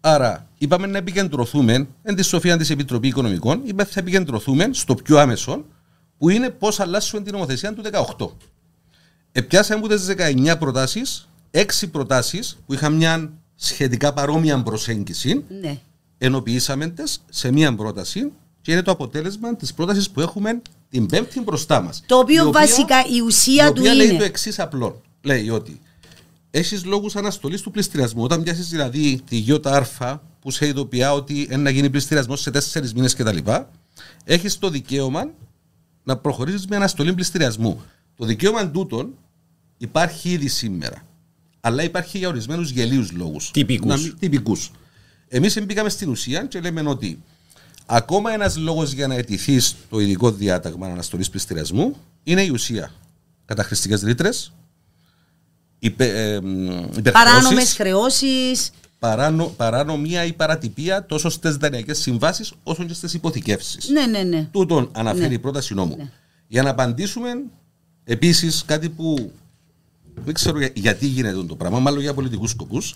Άρα, 0.00 0.48
είπαμε 0.58 0.86
να 0.86 0.98
επικεντρωθούμε, 0.98 1.88
εν 2.02 2.14
της 2.14 2.26
σοφία 2.26 2.56
της 2.56 2.70
Επιτροπή 2.70 3.08
Οικονομικών, 3.08 3.60
είπαμε 3.64 3.84
θα 3.84 4.00
επικεντρωθούμε 4.00 4.68
στο 4.72 4.94
πιο 4.94 5.18
άμεσο, 5.18 5.64
που 6.18 6.28
είναι 6.28 6.50
πώς 6.50 6.80
αλλάσουμε 6.80 7.22
την 7.22 7.32
νομοθεσία 7.32 7.74
του 7.74 7.82
18. 7.82 8.30
Επιάσαμε 9.32 9.78
από 9.78 9.88
τις 9.88 10.06
19 10.06 10.56
προτάσεις, 10.58 11.28
6 11.50 11.88
προτάσεις 11.90 12.58
που 12.66 12.72
είχαν 12.74 12.92
μια 12.92 13.32
σχετικά 13.54 14.12
παρόμοια 14.12 14.62
προσέγγιση, 14.62 15.44
ναι. 15.60 15.78
Ενοποιήσαμε 16.18 16.86
τις 16.88 17.24
σε 17.30 17.52
μία 17.52 17.74
πρόταση 17.74 18.32
και 18.62 18.72
είναι 18.72 18.82
το 18.82 18.90
αποτέλεσμα 18.90 19.56
της 19.56 19.74
πρότασης 19.74 20.10
που 20.10 20.20
έχουμε 20.20 20.62
την 20.90 21.06
πέμπτη 21.06 21.40
μπροστά 21.40 21.80
μας. 21.80 22.02
Το 22.06 22.18
οποίο 22.18 22.44
Η 22.44 22.46
οποία- 22.46 22.60
βασικά 22.60 22.96
η 23.16 23.20
ουσία 23.20 23.64
η 23.64 23.68
του 23.68 23.74
οποία 23.78 23.94
λέει 23.94 24.06
είναι. 24.08 24.18
το 24.18 24.24
εξής 24.24 24.58
απλό. 24.58 25.02
Λέει 25.22 25.48
ότι 25.50 25.80
έχεις 26.50 26.84
λόγους 26.84 27.16
αναστολής 27.16 27.60
του 27.60 27.70
πληστηριασμού. 27.70 28.22
Όταν 28.22 28.42
πιάσεις 28.42 28.68
δηλαδή 28.68 29.20
τη 29.28 29.36
γιώτα 29.36 29.86
Α 30.02 30.18
που 30.40 30.50
σε 30.50 30.66
ειδοποιεί 30.66 31.02
ότι 31.14 31.40
είναι 31.42 31.56
να 31.56 31.70
γίνει 31.70 31.90
πληστηριασμός 31.90 32.40
σε 32.40 32.50
τέσσερις 32.50 32.94
μήνες 32.94 33.14
κτλ., 33.14 33.36
έχεις 34.24 34.58
το 34.58 34.68
δικαίωμα 34.70 35.30
να 36.04 36.16
προχωρήσεις 36.16 36.66
με 36.66 36.76
αναστολή 36.76 37.14
πληστηριασμού. 37.14 37.80
Το 38.16 38.24
δικαίωμα 38.26 38.70
τούτον 38.70 39.14
υπάρχει 39.78 40.30
ήδη 40.30 40.48
σήμερα. 40.48 41.02
Αλλά 41.60 41.82
υπάρχει 41.82 42.18
για 42.18 42.28
ορισμένους 42.28 42.70
γελίους 42.70 43.12
λόγους. 43.12 43.50
Τυπικούς. 43.50 44.14
Τυπικούς. 44.18 44.70
Εμείς 45.28 45.64
μπήκαμε 45.64 45.88
στην 45.88 46.08
ουσία 46.08 46.44
και 46.44 46.60
λέμε 46.60 46.88
ότι 46.88 47.22
ακόμα 47.86 48.32
ένας 48.32 48.56
λόγος 48.56 48.92
για 48.92 49.06
να 49.06 49.14
αιτηθείς 49.14 49.76
το 49.90 49.98
ειδικό 50.00 50.30
διάταγμα 50.30 50.86
αναστολής 50.86 51.30
πληστηριασμού 51.30 51.96
είναι 52.22 52.42
η 52.42 52.48
ουσία. 52.48 52.90
Καταχρηστικές 53.44 54.02
ρήτρες, 54.02 54.52
υπε, 55.78 56.04
ε, 56.04 56.40
Παράνομες 57.12 57.72
χρεώσεις. 57.74 58.70
παράνο, 58.98 59.46
παράνομια 59.46 60.24
ή 60.24 60.32
παρατυπία 60.32 61.06
τόσο 61.06 61.28
στις 61.28 61.56
δανειακέ 61.56 61.94
συμβάσεις 61.94 62.52
όσο 62.62 62.84
και 62.84 62.94
στις 62.94 63.14
υποθηκεύσεις. 63.14 63.88
Ναι, 63.88 64.06
ναι, 64.06 64.22
ναι. 64.22 64.48
Τούτον 64.52 64.88
αναφέρει 64.92 65.28
Ναι. 65.28 65.34
η 65.34 65.38
πρόταση 65.38 65.74
νόμου. 65.74 66.10
Για 66.48 66.62
να 66.62 66.70
απαντήσουμε 66.70 67.28
επίσης 68.04 68.62
κάτι 68.66 68.88
που 68.88 69.32
δεν 70.14 70.34
ξέρω 70.34 70.58
για- 70.58 70.70
γιατί 70.74 71.06
γίνεται 71.06 71.44
το 71.44 71.56
πράγμα, 71.56 71.78
μάλλον 71.78 72.00
για 72.00 72.14
πολιτικούς 72.14 72.50
σκοπούς. 72.50 72.94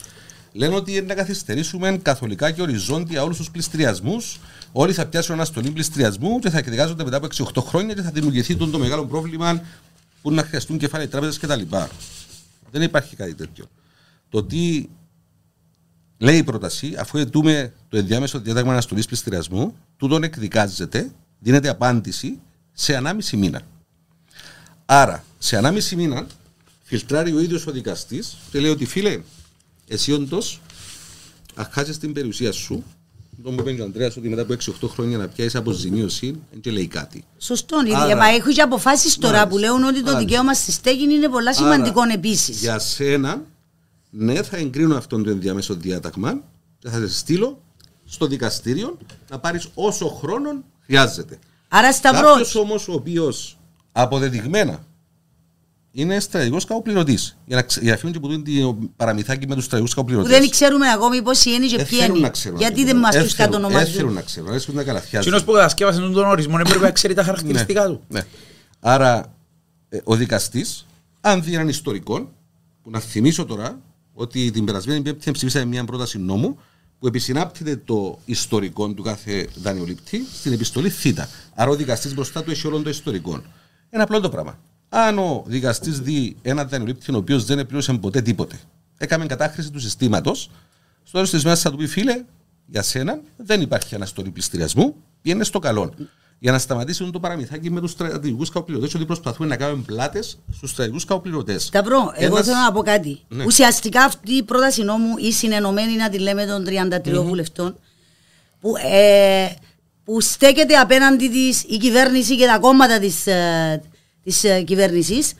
Λένε 0.52 0.74
ότι 0.74 0.92
είναι 0.92 1.00
να 1.00 1.14
καθυστερήσουμε 1.14 1.98
καθολικά 2.02 2.50
και 2.50 2.62
οριζόντια 2.62 3.22
όλους 3.22 3.36
τους 3.36 3.50
πληστηριασμούς. 3.50 4.38
Όλοι 4.72 4.92
θα 4.92 5.06
πιάσουν 5.06 5.34
αναστολή 5.34 5.70
πληστηριασμού 5.70 6.38
και 6.38 6.50
θα 6.50 6.58
εκδικάζονται 6.58 7.04
μετά 7.04 7.16
από 7.16 7.26
6-8 7.34 7.62
χρόνια 7.62 7.94
και 7.94 8.02
θα 8.02 8.10
δημιουργηθεί 8.10 8.56
το, 8.56 8.68
το 8.68 8.78
μεγάλο 8.78 9.06
πρόβλημα 9.06 9.62
που 10.22 10.30
να 10.30 10.42
χρειαστούν 10.42 10.78
κεφάλαια 10.78 11.08
οι 11.08 11.10
τράπεζε 11.10 11.38
κτλ. 11.38 11.76
Δεν 12.70 12.82
υπάρχει 12.82 13.16
κάτι 13.16 13.34
τέτοιο. 13.34 13.64
Το 14.28 14.44
τι 14.44 14.88
λέει 16.18 16.36
η 16.36 16.42
πρόταση, 16.42 16.94
αφού 16.98 17.18
ετούμε 17.18 17.72
το 17.88 17.96
ενδιάμεσο 17.96 18.40
διάταγμα 18.40 18.72
αναστολής 18.72 19.06
πληστηριασμού, 19.06 19.76
τούτον 19.96 20.22
εκδικάζεται, 20.22 21.10
δίνεται 21.38 21.68
απάντηση 21.68 22.38
σε 22.72 23.00
1,5 23.04 23.36
μήνα. 23.36 23.62
Άρα, 24.86 25.24
σε 25.38 25.60
1,5 25.62 25.90
μήνα, 25.96 26.26
φιλτράρει 26.82 27.32
ο 27.32 27.40
ίδιος 27.40 27.66
ο 27.66 27.70
δικαστής 27.70 28.36
και 28.50 28.60
λέει 28.60 28.70
ότι 28.70 28.84
φίλε, 28.84 29.20
εσύ 29.90 30.12
όντως 30.12 30.60
αχάσει 31.54 31.98
την 31.98 32.12
περιουσία 32.12 32.52
σου. 32.52 32.84
Το 33.42 33.50
μου 33.50 33.64
είπε 33.68 33.82
ο 33.82 33.84
Αντρέα 33.84 34.06
ότι 34.18 34.28
μετά 34.28 34.42
από 34.42 34.52
6-8 34.52 34.88
χρόνια 34.88 35.18
να 35.18 35.28
πιάσεις 35.28 35.54
αποζημίωση, 35.54 36.40
δεν 36.50 36.60
και 36.60 36.70
λέει 36.70 36.86
κάτι. 36.86 37.24
Σωστό. 37.38 37.76
Άρα- 37.94 38.16
Μα 38.16 38.28
έχω 38.28 38.50
και 38.52 38.60
αποφάσεις 38.62 39.18
τώρα 39.18 39.32
Μάλιστα. 39.36 39.48
που 39.50 39.58
λέγουν 39.58 39.82
ότι 39.84 39.94
το 39.98 40.00
Μάλιστα. 40.04 40.18
δικαίωμα 40.18 40.54
στη 40.54 40.72
στέγη 40.72 41.02
είναι 41.02 41.28
πολλά 41.28 41.54
σημαντικό 41.54 42.00
επίσης. 42.14 42.60
Για 42.60 42.78
σένα, 42.78 43.42
ναι, 44.10 44.42
θα 44.42 44.56
εγκρίνω 44.56 44.96
αυτόν 44.96 45.22
το 45.24 45.30
ενδιαμέσο 45.30 45.74
διάταγμα 45.74 46.40
και 46.78 46.88
θα 46.88 46.98
σε 46.98 47.08
στείλω 47.08 47.62
στο 48.06 48.26
δικαστήριο 48.26 48.98
να 49.30 49.38
πάρεις 49.38 49.68
όσο 49.74 50.06
χρόνο 50.08 50.64
χρειάζεται. 50.86 51.38
Άρα, 51.68 51.92
Σταυρός, 51.92 52.42
Κάποιο 52.42 52.60
όμως 52.60 52.88
ο 52.88 52.92
οποίος 52.92 53.58
αποδεδειγμένα 53.92 54.84
είναι 55.92 56.20
στρατηγικός 56.20 56.64
καποπληρωτή. 56.64 57.18
Για 57.44 57.56
να, 57.56 57.62
ξε- 57.62 57.82
για 57.82 57.92
να 57.92 57.98
φύγουν 57.98 58.12
και 58.12 58.20
που 58.20 58.28
δίνουν 58.28 58.78
το 58.80 58.88
παραμυθάκι 58.96 59.46
με 59.46 59.54
τους 59.54 59.64
στρατηγικού 59.64 59.94
που 59.94 60.00
καποπληρωτέ. 60.06 60.40
δεν 60.40 60.50
ξέρουμε 60.50 60.88
ακόμη 60.90 61.22
πόσοι 61.22 61.50
είναι 61.50 61.66
και 61.66 61.76
Δεν 61.76 61.86
ποιοι 61.86 61.98
θέλουν 61.98 62.14
είναι. 62.16 62.24
να 62.24 62.30
ξέρουν. 62.32 62.58
Γιατί 62.58 62.80
αυτό. 62.80 62.86
δεν 62.92 62.96
μας 63.00 63.14
Δεν 63.14 63.22
του 63.24 63.28
θέλουν- 63.30 63.50
Δεν 63.52 63.60
θέλουν 63.60 63.72
κατονομάζουν. 63.72 64.14
να 64.14 64.20
ξέρουν. 64.22 64.48
Αρέσκουν 64.50 64.74
να 64.74 64.84
καλαθιάζουν. 64.84 65.20
Εκείνος 65.32 65.44
που 65.44 65.52
κατασκεύασε 65.52 66.00
τον 66.00 66.16
ορισμό 66.26 66.56
έπρεπε 66.60 66.84
να 66.84 66.90
ξέρει 66.90 67.14
τα 67.14 67.22
χαρακτηριστικά 67.24 67.86
του. 67.86 68.00
Ναι. 68.08 68.20
Άρα, 68.80 69.34
ε, 69.88 69.98
ο 70.04 70.14
δικαστής, 70.16 70.86
αν 71.20 71.42
δει 71.42 71.54
έναν 71.54 71.68
ιστορικό, 71.68 72.32
που 72.82 72.90
να 72.90 73.00
θυμίσω 73.00 73.44
τώρα 73.44 73.80
ότι 74.14 74.50
την 74.50 74.64
περασμένη 74.64 75.02
Πέμπτη 75.02 75.30
ψηφίσαμε 75.30 75.64
μια 75.64 75.84
πρόταση 75.84 76.18
νόμου 76.18 76.58
που 76.98 77.06
επισυνάπτεται 77.06 77.76
το 77.84 78.18
ιστορικό 78.24 78.88
του 78.92 79.02
κάθε 79.02 79.48
δανειολήπτη 79.62 80.26
στην 80.32 80.52
επιστολή 80.52 80.90
Θ. 80.90 81.06
Άρα 81.54 81.70
ο 81.70 81.74
δικαστής 81.74 82.14
μπροστά 82.14 82.42
του 82.42 82.50
έχει 82.50 82.66
όλο 82.66 82.82
το 82.82 82.90
ιστορικό. 82.90 83.42
Ένα 83.90 84.02
απλό 84.02 84.20
το 84.20 84.28
πράγμα. 84.28 84.58
Αν 84.92 85.18
ο 85.18 85.44
δικαστής 85.46 86.00
δει 86.00 86.36
έναν 86.42 86.68
δανειολήπτη 86.68 87.12
ο 87.12 87.16
οποίος 87.16 87.44
δεν 87.44 87.58
επλήρωσε 87.58 87.92
ποτέ 87.92 88.20
τίποτε, 88.20 88.60
έκαμε 88.98 89.26
κατάχρηση 89.26 89.70
του 89.70 89.80
συστήματος, 89.80 90.50
στο 91.02 91.12
τέλος 91.12 91.30
της 91.30 91.44
μέρας 91.44 91.60
θα 91.60 91.70
του 91.70 91.76
πει 91.76 91.86
φίλε, 91.86 92.24
για 92.66 92.82
σένα 92.82 93.20
δεν 93.36 93.60
υπάρχει 93.60 93.94
αναστολή 93.94 94.30
πληστηριασμού, 94.30 94.94
πήγαινε 95.22 95.44
στο 95.44 95.58
καλό. 95.58 95.94
Για 96.38 96.52
να 96.52 96.58
σταματήσουν 96.58 97.12
το 97.12 97.20
παραμυθάκι 97.20 97.70
με 97.70 97.80
τους 97.80 97.90
στρατηγικούς 97.90 98.50
καοπληρωτές, 98.50 98.94
ότι 98.94 99.04
προσπαθούμε 99.04 99.48
να 99.48 99.56
κάνουμε 99.56 99.82
πλάτες 99.86 100.38
στους 100.52 100.70
στρατηγικούς 100.70 101.04
καοπληρωτές. 101.04 101.64
Σταυρό, 101.64 102.12
εγώ 102.16 102.42
θέλω 102.42 102.56
να 102.56 102.72
πω 102.72 102.82
κάτι. 102.82 103.20
Ναι. 103.28 103.44
Ουσιαστικά 103.44 104.04
αυτή 104.04 104.32
η 104.32 104.42
πρόταση 104.42 104.82
νόμου, 104.82 105.16
η 105.18 105.32
συνενωμένη 105.32 105.96
να 105.96 106.08
τη 106.08 106.18
λέμε 106.18 106.46
των 106.46 106.64
33 106.64 107.22
βουλευτών, 107.22 107.78
που, 108.60 108.72
ε, 108.76 109.46
που 110.04 110.20
στέκεται 110.20 110.76
απέναντι 110.76 111.28
της 111.28 111.62
η 111.62 111.76
κυβέρνηση 111.76 112.36
και 112.36 112.46
τα 112.46 112.58
κόμματα 112.58 112.98
της, 112.98 113.26
ε, 113.26 113.82
της 114.24 114.44
ε, 114.44 114.62
κυβέρνησης, 114.62 115.32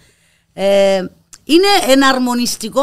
ε, 0.52 1.04
είναι 1.44 1.66
εναρμονιστικό 1.88 2.82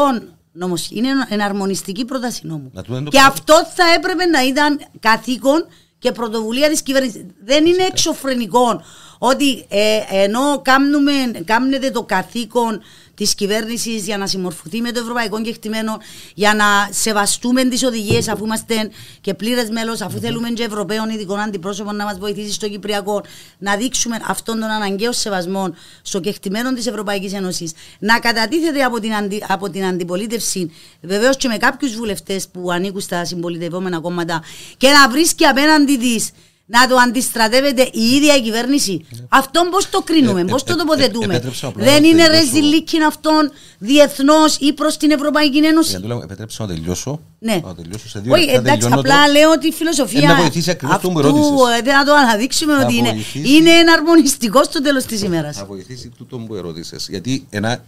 νόμος, 0.52 0.90
είναι 0.90 1.08
εναρμονιστική 1.28 2.04
πρόταση 2.04 2.46
νόμου. 2.46 2.70
Να 2.74 2.82
του 2.82 2.92
δούμε 2.92 3.04
το 3.04 3.10
Και 3.10 3.16
καλό. 3.16 3.30
αυτό 3.30 3.54
θα 3.74 3.84
έπρεπε 3.96 4.24
να 4.24 4.44
ήταν 4.46 4.80
καθήκον 5.00 5.66
και 5.98 6.12
πρωτοβουλία 6.12 6.68
της 6.68 6.82
κυβέρνησης. 6.82 7.24
Δεν 7.44 7.66
είναι 7.66 7.84
εξωφρενικό 7.84 8.82
ότι 9.18 9.64
ε, 9.68 10.00
ενώ 10.10 10.60
κάνουμε, 10.62 11.12
κάνετε 11.44 11.90
το 11.90 12.02
καθήκον 12.02 12.82
της 13.18 13.34
κυβέρνησης 13.34 14.04
για 14.04 14.18
να 14.18 14.26
συμμορφωθεί 14.26 14.80
με 14.80 14.92
το 14.92 15.00
ευρωπαϊκό 15.00 15.42
κεκτημένο, 15.42 15.98
για 16.34 16.54
να 16.54 16.64
σεβαστούμε 16.90 17.64
τις 17.64 17.82
οδηγίες 17.82 18.28
αφού 18.28 18.44
είμαστε 18.44 18.90
και 19.20 19.34
πλήρες 19.34 19.70
μέλος, 19.70 20.00
αφού 20.00 20.18
θέλουμε 20.18 20.50
και 20.50 20.62
Ευρωπαίων 20.62 21.08
ειδικών 21.10 21.38
αντιπρόσωπων 21.38 21.96
να 21.96 22.04
μας 22.04 22.18
βοηθήσει 22.18 22.52
στο 22.52 22.68
Κυπριακό, 22.68 23.22
να 23.58 23.76
δείξουμε 23.76 24.16
αυτόν 24.26 24.60
τον 24.60 24.70
αναγκαίο 24.70 25.12
σεβασμό 25.12 25.74
στο 26.02 26.20
κεκτημένο 26.20 26.72
της 26.72 26.86
Ευρωπαϊκής 26.86 27.32
Ένωσης, 27.32 27.72
να 27.98 28.18
κατατίθεται 28.18 28.82
από 28.82 29.00
την, 29.00 29.14
αντι, 29.14 29.44
από 29.48 29.70
την 29.70 29.84
αντιπολίτευση, 29.84 30.70
βεβαίως 31.00 31.36
και 31.36 31.48
με 31.48 31.56
κάποιους 31.56 31.96
βουλευτές 31.96 32.48
που 32.48 32.70
ανήκουν 32.70 33.00
στα 33.00 33.24
συμπολιτευόμενα 33.24 34.00
κόμματα 34.00 34.42
και 34.76 34.88
να 34.88 35.08
βρίσκει 35.08 35.44
απέναντι 35.44 35.96
της 35.96 36.30
να 36.70 36.88
το 36.88 36.96
αντιστρατεύεται 36.96 37.82
η 37.92 38.00
ίδια 38.16 38.36
η 38.36 38.42
κυβέρνηση. 38.42 39.04
Αυτόν 39.28 39.68
πώς 39.70 39.88
το 39.90 40.00
κρίνουμε, 40.02 40.40
Ε, 40.40 40.44
πώς 40.44 40.62
ε, 40.62 40.64
το 40.64 40.72
ε, 40.72 40.76
τοποθετούμε; 40.76 41.24
ε, 41.26 41.36
επέτρεψα 41.36 41.66
απλά 41.66 41.84
Δεν 41.84 42.02
να 42.02 42.08
είναι 42.08 42.22
τελειώσω. 42.22 42.44
ρεζιλίκιν 42.44 43.02
αυτόν 43.02 43.50
διεθνώς 43.78 44.56
ή 44.60 44.72
προς 44.72 44.96
την 44.96 45.10
Ευρωπαϊκή 45.10 45.58
Ένωση; 45.58 45.88
Για 45.90 45.98
να 45.98 46.04
του 46.04 46.10
λέω, 46.10 46.22
επιτρέψτε 46.22 46.62
να 46.62 46.68
τελειώσω. 46.68 47.20
Ναι. 47.38 47.60
Να 47.64 47.74
τελειώσω 47.74 48.08
σε 48.08 48.18
δύο 48.20 48.32
Όχι, 48.32 48.44
λεπτά. 48.44 48.58
εντάξει, 48.58 48.78
τελειώνω 48.80 49.00
απλά 49.00 49.26
το. 49.26 49.32
λέω 49.32 49.50
ότι 49.50 49.66
η 49.66 49.72
φιλοσοφία 49.72 50.20
Ε, 50.22 50.26
να 50.26 50.34
βοηθήσει 50.34 50.70
ακριβώς 50.70 50.94
αυτού, 50.96 51.08
το 51.08 51.12
που 51.14 51.18
με 51.20 51.26
ρώτησες. 51.28 51.78
ε, 51.78 51.82
δεν 51.82 51.94
να 51.94 52.04
το 52.04 52.14
αναδείξουμε 52.14 52.74
Θα 52.74 52.82
ότι 52.84 52.96
είναι, 52.96 53.10
βοηθήσει. 53.10 53.54
είναι 53.56 53.70
εναρμονιστικό 53.70 54.62
στο 54.64 54.82
τέλος 54.82 55.04
της 55.04 55.22
ημέρας. 55.22 55.56
Θα 55.56 55.64
βοηθήσει 55.64 56.08
τούτο 56.18 56.38
που 56.38 56.54
ερώτησες. 56.54 57.06
Γιατί 57.08 57.46
ένα, 57.50 57.84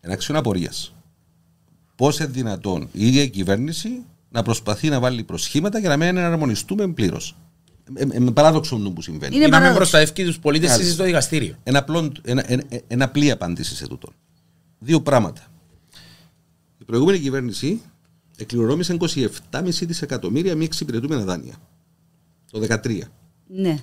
ένα 0.00 0.12
άξιο 0.14 0.38
απορίας. 0.38 0.92
Πώς 1.96 2.18
είναι 2.18 2.28
δυνατόν 2.28 2.88
η 2.92 3.06
ίδια 3.06 3.22
η 3.22 3.28
κυβέρνηση 3.28 4.02
να 4.30 4.42
προσπαθεί 4.42 4.88
να 4.88 5.00
βάλει 5.00 5.22
προσχήματα 5.22 5.78
για 5.78 5.88
να 5.88 5.96
μην 5.96 6.16
εναρμονιστούμε 6.16 6.88
πλήρως; 6.88 7.36
Ε, 7.94 8.06
ε, 8.10 8.18
με 8.18 8.30
παράδοξο 8.30 8.76
νου 8.76 8.92
που 8.92 9.02
συμβαίνει. 9.02 9.36
Είναι 9.36 9.44
Ή 9.44 9.48
να 9.48 9.58
μην 9.58 9.68
παράδοξο. 9.68 9.90
προστατεύει 9.90 10.28
τους 10.28 10.38
πολίτες 10.38 10.68
Μάλιστα. 10.68 10.86
της 10.86 10.94
στο 10.94 11.04
δικαστήριο. 11.04 11.54
Ένα, 11.62 11.78
απλό, 11.78 12.12
ένα, 12.22 12.44
ένα, 12.52 12.62
ένα 12.86 13.04
απλή 13.04 13.30
απάντηση 13.30 13.74
σε 13.76 13.86
τούτο. 13.86 14.08
Δύο 14.78 15.00
πράγματα. 15.02 15.46
Η 16.78 16.84
προηγούμενη 16.84 17.18
κυβέρνηση 17.18 17.80
εκκληρονόμησε 18.36 18.96
27,5 19.50 19.86
δισεκατομμύρια 19.86 20.54
μη 20.54 20.64
εξυπηρετούμενα 20.64 21.24
δάνεια. 21.24 21.54
Το 22.50 22.58
2013. 22.60 23.00
Ναι. 23.46 23.78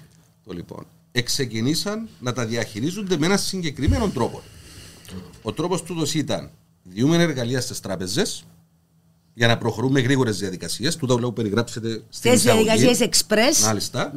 Το 0.45 0.53
λοιπόν. 0.53 0.85
Εξεκινήσαν 1.11 2.07
να 2.19 2.33
τα 2.33 2.45
διαχειρίζονται 2.45 3.17
με 3.17 3.25
έναν 3.25 3.39
συγκεκριμένο 3.39 4.07
τρόπο. 4.09 4.41
Ο 5.41 5.53
τρόπος 5.53 5.83
τούτος 5.83 6.13
ήταν 6.13 6.49
διούμε 6.83 7.15
εργαλεία 7.17 7.61
στις 7.61 7.79
τράπεζες 7.79 8.43
για 9.33 9.47
να 9.47 9.57
προχωρούμε 9.57 9.99
γρήγορες 9.99 10.37
διαδικασίες. 10.39 10.95
Τούτο 10.95 11.15
βλέπω 11.15 11.31
περιγράψετε 11.31 11.89
στην 11.89 12.03
Στις 12.09 12.33
εισαγωγή. 12.43 12.63
διαδικασίες 12.63 13.09
express. 13.09 13.65
Μάλιστα. 13.65 14.13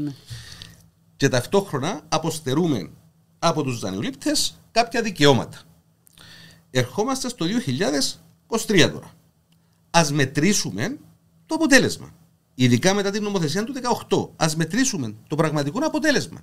Και 1.16 1.28
ταυτόχρονα 1.28 2.00
αποστερούμε 2.08 2.90
από 3.38 3.62
τους 3.62 3.78
δανειολήπτες 3.80 4.60
κάποια 4.72 5.02
δικαιώματα. 5.02 5.58
Ερχόμαστε 6.70 7.28
στο 7.28 7.46
2023 7.46 8.90
τώρα. 8.92 9.10
Α 9.90 10.06
μετρήσουμε 10.12 10.96
το 11.46 11.54
αποτέλεσμα. 11.54 12.10
Ειδικά 12.54 12.94
μετά 12.94 13.10
την 13.10 13.22
νομοθεσία 13.22 13.64
του 13.64 13.72
18. 14.08 14.30
Α 14.36 14.46
μετρήσουμε 14.56 15.14
το 15.28 15.36
πραγματικό 15.36 15.78
αποτέλεσμα. 15.86 16.38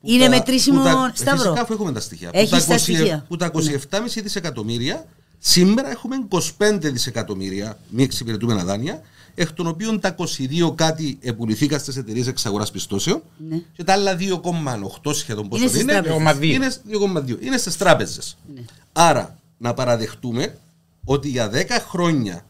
Που 0.00 0.10
Είναι 0.10 0.24
τα- 0.24 0.30
μετρήσιμο, 0.30 0.78
που 0.78 0.84
τα- 0.84 1.12
Σταύρο; 1.14 1.42
Φυσικά 1.42 1.60
αφού 1.60 1.72
έχουμε 1.72 1.92
τα 1.92 2.00
στοιχεία. 2.00 2.30
Έχεις 2.32 2.50
που 2.50 2.56
τα 2.58 2.64
τα 2.66 2.74
20 2.74 2.78
στοιχεία. 2.78 3.24
Που 3.28 3.36
τα 3.36 3.46
27,5 3.46 4.20
δισεκατομμύρια 4.22 5.04
σήμερα 5.38 5.90
έχουμε 5.90 6.16
25 6.58 6.78
δισεκατομμύρια 6.82 7.78
μη 7.90 8.02
εξυπηρετούμενα 8.02 8.64
δάνεια, 8.64 9.02
εκ 9.34 9.52
των 9.52 9.66
οποίων 9.66 10.00
τα 10.00 10.14
22 10.18 10.74
κάτι 10.74 11.18
επουληθήκαν 11.20 11.80
στι 11.80 11.98
εταιρείες 11.98 12.26
εξαγοράς 12.26 12.70
πιστώσεων 12.70 13.22
Ναι. 13.48 13.60
και 13.72 13.84
τα 13.84 13.92
άλλα 13.92 14.16
2,8 14.16 15.14
σχεδόν 15.14 15.48
πόσο 15.48 15.60
Είναι 15.62 15.70
στις 15.70 15.82
είναι, 15.82 15.92
τράπεζες. 15.92 16.18
2,2. 16.18 16.42
είναι, 16.54 16.72
2,2. 16.88 17.38
είναι 17.40 17.56
στις 17.58 17.76
τράπεζες. 17.76 18.36
Ναι. 18.54 18.60
Άρα 18.92 19.38
να 19.58 19.74
παραδεχτούμε 19.74 20.58
ότι 21.04 21.28
για 21.28 21.48
10 21.50 21.80
χρόνια 21.90 22.44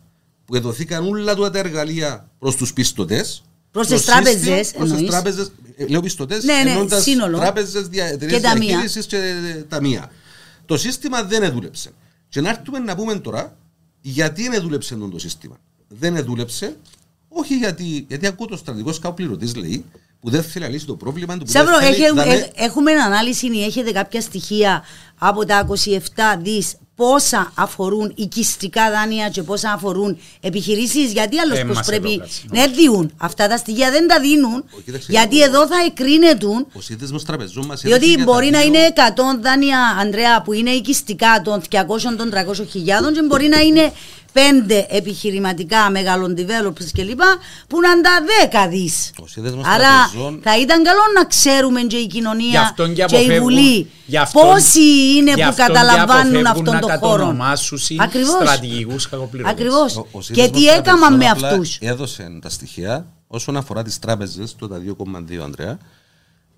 που 0.44 0.54
εδωθήκαν 0.54 1.08
όλα 1.08 1.34
του 1.34 1.50
τα 1.50 1.58
εργαλεία 1.58 2.28
προς 2.38 2.56
τους 2.56 2.72
πιστωτές. 2.72 3.42
Προς 3.70 3.86
τις 3.86 4.04
τράπεζες, 4.04 4.70
Προς 4.72 4.82
τις 4.88 4.92
εννοείς; 4.92 5.08
τράπεζε, 5.10 5.48
λέω 5.88 6.00
πιστωτές, 6.00 6.44
Ναι, 6.44 6.54
ναι, 6.88 7.00
σύνολο. 7.00 7.38
τράπεζες, 7.38 7.88
εταιρείε 7.92 8.36
Και 8.36 8.40
ταμεία. 8.42 8.66
διαχείρισης 8.68 9.06
και 9.06 9.16
ε, 9.16 9.62
ταμεία. 9.68 10.10
Το 10.66 10.76
σύστημα 10.76 11.22
δεν 11.22 11.42
εδούλεψε. 11.42 11.90
Και 12.28 12.40
να 12.40 12.48
έρθουμε 12.48 12.78
να 12.78 12.94
πούμε 12.96 13.14
τώρα 13.18 13.56
γιατί 14.00 14.48
δεν 14.48 14.62
δούλεψε 14.62 14.94
το 14.94 15.18
σύστημα. 15.18 15.56
Δεν 15.88 16.16
εδούλεψε, 16.16 16.76
όχι 17.28 17.56
γιατί, 17.56 18.04
γιατί 18.08 18.26
ακούω 18.26 18.46
το 18.46 18.56
στρατηγό 18.56 18.90
καποπληρωτή 19.00 19.58
λέει, 19.58 19.84
που 20.20 20.30
δεν 20.30 20.42
θέλει 20.42 20.64
να 20.64 20.70
λύσει 20.70 20.86
το 20.86 20.96
πρόβλημα 20.96 21.36
του. 21.36 21.44
που 21.44 21.52
δεν 21.52 21.64
Σαύρο, 21.66 21.80
θέλει 21.80 21.94
έχε- 22.02 22.12
να 22.14 22.24
είναι- 22.24 22.34
έχ- 22.34 22.50
έχουμε 22.54 22.92
ανάλυση 22.92 23.46
ή 23.56 23.64
έχετε 23.64 23.92
κάποια 23.92 24.20
στοιχεία 24.20 24.82
από 25.18 25.44
τα 25.44 25.58
27 25.58 26.38
δις 26.42 26.74
πόσα 27.02 27.52
αφορούν 27.54 28.12
οικιστικά 28.16 28.90
δάνεια 28.90 29.28
και 29.28 29.42
πόσα 29.42 29.72
αφορούν 29.72 30.18
επιχειρήσεις 30.40 31.12
γιατί 31.12 31.38
άλλως 31.38 31.58
Ε, 31.58 31.64
πως 31.64 31.76
μας 31.76 31.86
πρέπει 31.86 32.10
εδώ 32.12 32.18
κάτσε, 32.20 32.42
να 32.52 32.66
διούν 32.66 33.12
αυτά 33.16 33.48
τα 33.48 33.56
στοιχεία 33.56 33.90
δεν 33.90 34.08
τα 34.08 34.20
δίνουν 34.20 34.64
Ο, 34.76 34.80
κοίταξε, 34.84 35.06
γιατί 35.10 35.40
ο- 35.40 35.44
εδώ 35.44 35.66
θα 35.66 35.76
εκρίνετουν 35.86 36.66
Ο 36.72 36.80
σύνδεσμος 36.80 37.24
τραπεζών 37.24 37.66
μας 37.66 37.80
διότι 37.80 38.22
μπορεί 38.22 38.50
να 38.50 38.60
είναι 38.60 38.78
100 38.94 39.38
δάνεια, 39.40 39.78
Ανδρέα, 40.00 40.42
που 40.42 40.52
είναι 40.52 40.70
οικιστικά 40.70 41.40
των 41.44 41.60
200 41.70 42.16
των 42.16 42.30
300 42.30 42.64
χιλιάδων 42.70 43.12
και 43.12 43.22
μπορεί 43.22 43.48
να 43.48 43.60
είναι 43.60 43.92
πέντε 44.32 44.86
επιχειρηματικά 44.90 45.90
μεγάλων 45.90 46.34
developers 46.38 46.88
κλπ. 46.92 47.20
που 47.68 47.80
να 47.80 47.90
είναι 47.90 48.00
τα 48.02 48.10
δέκα 48.40 48.68
δις. 48.68 49.10
Ο 49.22 49.26
σύνδεσμος 49.26 49.66
Άρα 49.66 49.88
τραπεζών- 50.10 50.40
θα 50.42 50.58
ήταν 50.58 50.82
καλό 50.82 51.00
να 51.14 51.24
ξέρουμε 51.24 51.80
και 51.82 51.96
η 51.96 52.00
Γι' 52.00 52.06
κοινωνία 52.06 52.60
αυτόν 52.60 52.94
και 52.94 53.04
και 53.04 53.14
η 53.16 53.18
αποφεύγουν- 53.18 53.42
Βουλή 53.42 53.90
γι' 54.06 54.16
αυτόν- 54.16 54.42
πόσοι 54.42 54.80
είναι 55.16 55.32
γι' 55.34 55.42
που 55.42 55.48
αυτόν 55.48 55.66
και 55.66 55.72
καταλαμβάνουν 55.72 56.06
αποφεύγουν 56.16 56.46
αυτόν 56.46 56.74
να 56.74 56.80
τον 56.80 56.90
χώρο. 56.90 57.16
κατονομάσουσι 57.16 57.96
Ακριβώς. 58.00 58.34
στρατηγικούς 58.34 59.08
κακοπληρωτές. 59.08 59.52
Ακριβώς. 59.52 59.96
Ο- 59.96 60.06
ο 60.12 60.18
Και 60.18 60.24
σύνδεσμος 60.24 60.58
τι 60.60 60.66
έκαναν 60.66 60.82
τραπεζών 60.82 61.16
με 61.16 61.26
απλά 61.28 61.48
αυτούς; 61.48 61.78
Έδωσε 61.80 62.38
τα 62.42 62.48
στοιχεία 62.50 63.06
όσον 63.26 63.56
αφορά 63.56 63.82
τις 63.82 63.98
τράπεζες, 63.98 64.54
το 64.58 64.68
τα 64.68 64.78
2,2 64.78 65.42
Ανδρέα. 65.44 65.78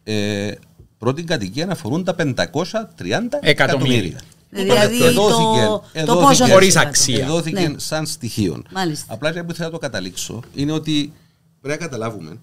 Ε, 0.04 0.50
πρώτη 0.98 1.22
κατοικία 1.22 1.68
αφορούν 1.70 2.04
τα 2.04 2.14
530 2.14 3.38
εκατομμύρια. 3.42 3.50
Εκατομμύρια. 3.50 4.20
Δηλαδή 4.50 4.98
το, 4.98 5.04
Εδώθηκε- 5.04 5.66
το 5.66 5.84
εδώθηκε- 5.92 6.26
πόσο 6.26 6.46
Χωρίς 6.46 6.74
είναι. 6.74 6.82
αξία. 6.86 7.24
Εδώθηκε 7.24 7.68
Ναι. 7.68 7.78
σαν 7.78 8.06
στοιχείο. 8.06 8.62
Μάλιστα. 8.72 9.14
Απλά 9.14 9.32
και 9.32 9.42
που 9.42 9.52
θέλω 9.54 9.66
να 9.68 9.72
το 9.74 9.78
καταλήξω 9.78 10.40
είναι 10.54 10.72
ότι 10.72 11.12
πρέπει 11.60 11.80
να 11.80 11.86
καταλάβουμε, 11.86 12.38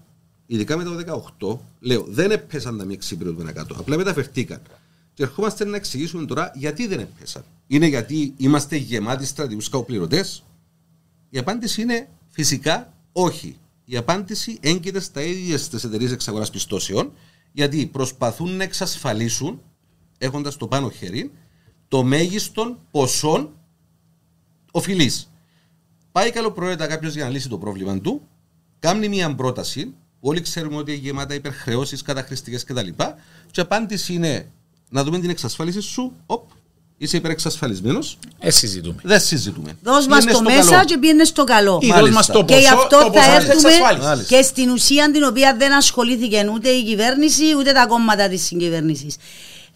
ειδικά 0.46 0.76
μετά 0.76 0.90
το 0.90 0.96
18, 0.96 1.60
λέω, 1.80 2.04
δεν 2.08 2.30
έπεσαν 2.30 2.78
τα 2.78 2.84
μη 2.84 2.92
εξυπηρετούμενα 2.94 3.52
κάτω. 3.52 3.74
Απλά 3.78 3.96
μεταφερθήκαν. 3.96 4.60
Και 5.14 5.22
ερχόμαστε 5.22 5.64
να 5.64 5.76
εξηγήσουμε 5.76 6.26
τώρα 6.26 6.52
γιατί 6.54 6.86
δεν 6.86 6.98
έπεσαν. 7.00 7.44
Είναι 7.66 7.86
γιατί 7.86 8.34
είμαστε 8.36 8.76
γεμάτοι 8.76 9.26
στρατηγού 9.26 9.60
κακοπληρωτές; 9.70 10.42
Η 11.30 11.38
απάντηση 11.38 11.82
είναι 11.82 12.08
φυσικά 12.28 12.92
όχι. 13.12 13.56
Η 13.84 13.96
απάντηση 13.96 14.58
έγκυται 14.60 15.00
στα 15.00 15.22
ίδια 15.22 15.58
στι 15.58 15.76
εταιρείες 15.84 16.12
εξαγοράς 16.12 16.50
πιστώσεων, 16.50 17.12
γιατί 17.52 17.86
προσπαθούν 17.86 18.56
να 18.56 18.62
εξασφαλίσουν, 18.62 19.60
έχοντας 20.18 20.56
το 20.56 20.66
πάνω 20.66 20.90
χέρι, 20.90 21.30
το 21.88 22.02
μέγιστον 22.02 22.78
ποσών 22.90 23.50
οφειλή. 24.70 25.12
Πάει 26.12 26.30
καλοπροαίρετα 26.30 26.86
κάποιος 26.86 27.14
για 27.14 27.24
να 27.24 27.30
λύσει 27.30 27.48
το 27.48 27.58
πρόβλημα 27.58 28.00
του, 28.00 28.20
κάνει 28.78 29.08
μια 29.08 29.34
πρόταση, 29.34 29.84
που 30.20 30.28
όλοι 30.28 30.40
ξέρουμε 30.40 30.76
ότι 30.76 30.92
είναι 30.92 31.00
γεμάτα 31.00 31.34
υπερχρεώσεις, 31.34 32.02
καταχρηστικές 32.02 32.64
κτλ. 32.64 32.86
Και 33.50 33.60
η 33.60 33.62
απάντηση 33.62 34.14
είναι 34.14 34.50
να 34.90 35.04
δούμε 35.04 35.18
την 35.18 35.30
εξασφάλιση 35.30 35.80
σου, 35.80 36.12
οπ, 36.26 36.48
είσαι 36.98 37.16
υπερεξασφαλισμένος, 37.16 38.18
Ε, 38.38 38.50
συζητούμε. 38.50 39.00
δεν 39.02 39.20
συζητούμε. 39.20 39.76
Δώσ' 39.82 40.06
μας 40.06 40.22
Είναι 40.22 40.30
το 40.32 40.36
στο 40.38 40.48
μέσα 40.50 40.70
καλό. 40.70 40.84
και 40.84 40.98
πιένε 40.98 41.24
στο 41.24 41.44
καλό. 41.44 41.78
Ή 41.82 41.86
Μάλιστα. 41.86 42.00
δώσ' 42.00 42.14
μας 42.14 42.26
το 42.26 42.44
Και 42.44 42.54
γι' 42.54 42.60
ποσό, 42.62 42.74
αυτό 42.76 42.96
το 42.98 43.04
θα 43.04 43.10
ποσό 43.10 43.24
της 43.26 43.34
έρθουμε 43.34 43.52
εξασφάλισης. 43.68 44.06
Μάλιστα. 44.08 44.36
και 44.36 44.42
στην 44.42 44.70
ουσία 44.70 45.10
την 45.10 45.22
οποία 45.22 45.56
δεν 45.56 45.72
ασχολήθηκε 45.74 46.50
ούτε 46.54 46.68
η 46.68 46.84
κυβέρνηση 46.84 47.44
ούτε 47.58 47.72
τα 47.72 47.86
κόμματα 47.86 48.28
της 48.28 48.42
συγκυβέρνησης. 48.44 49.16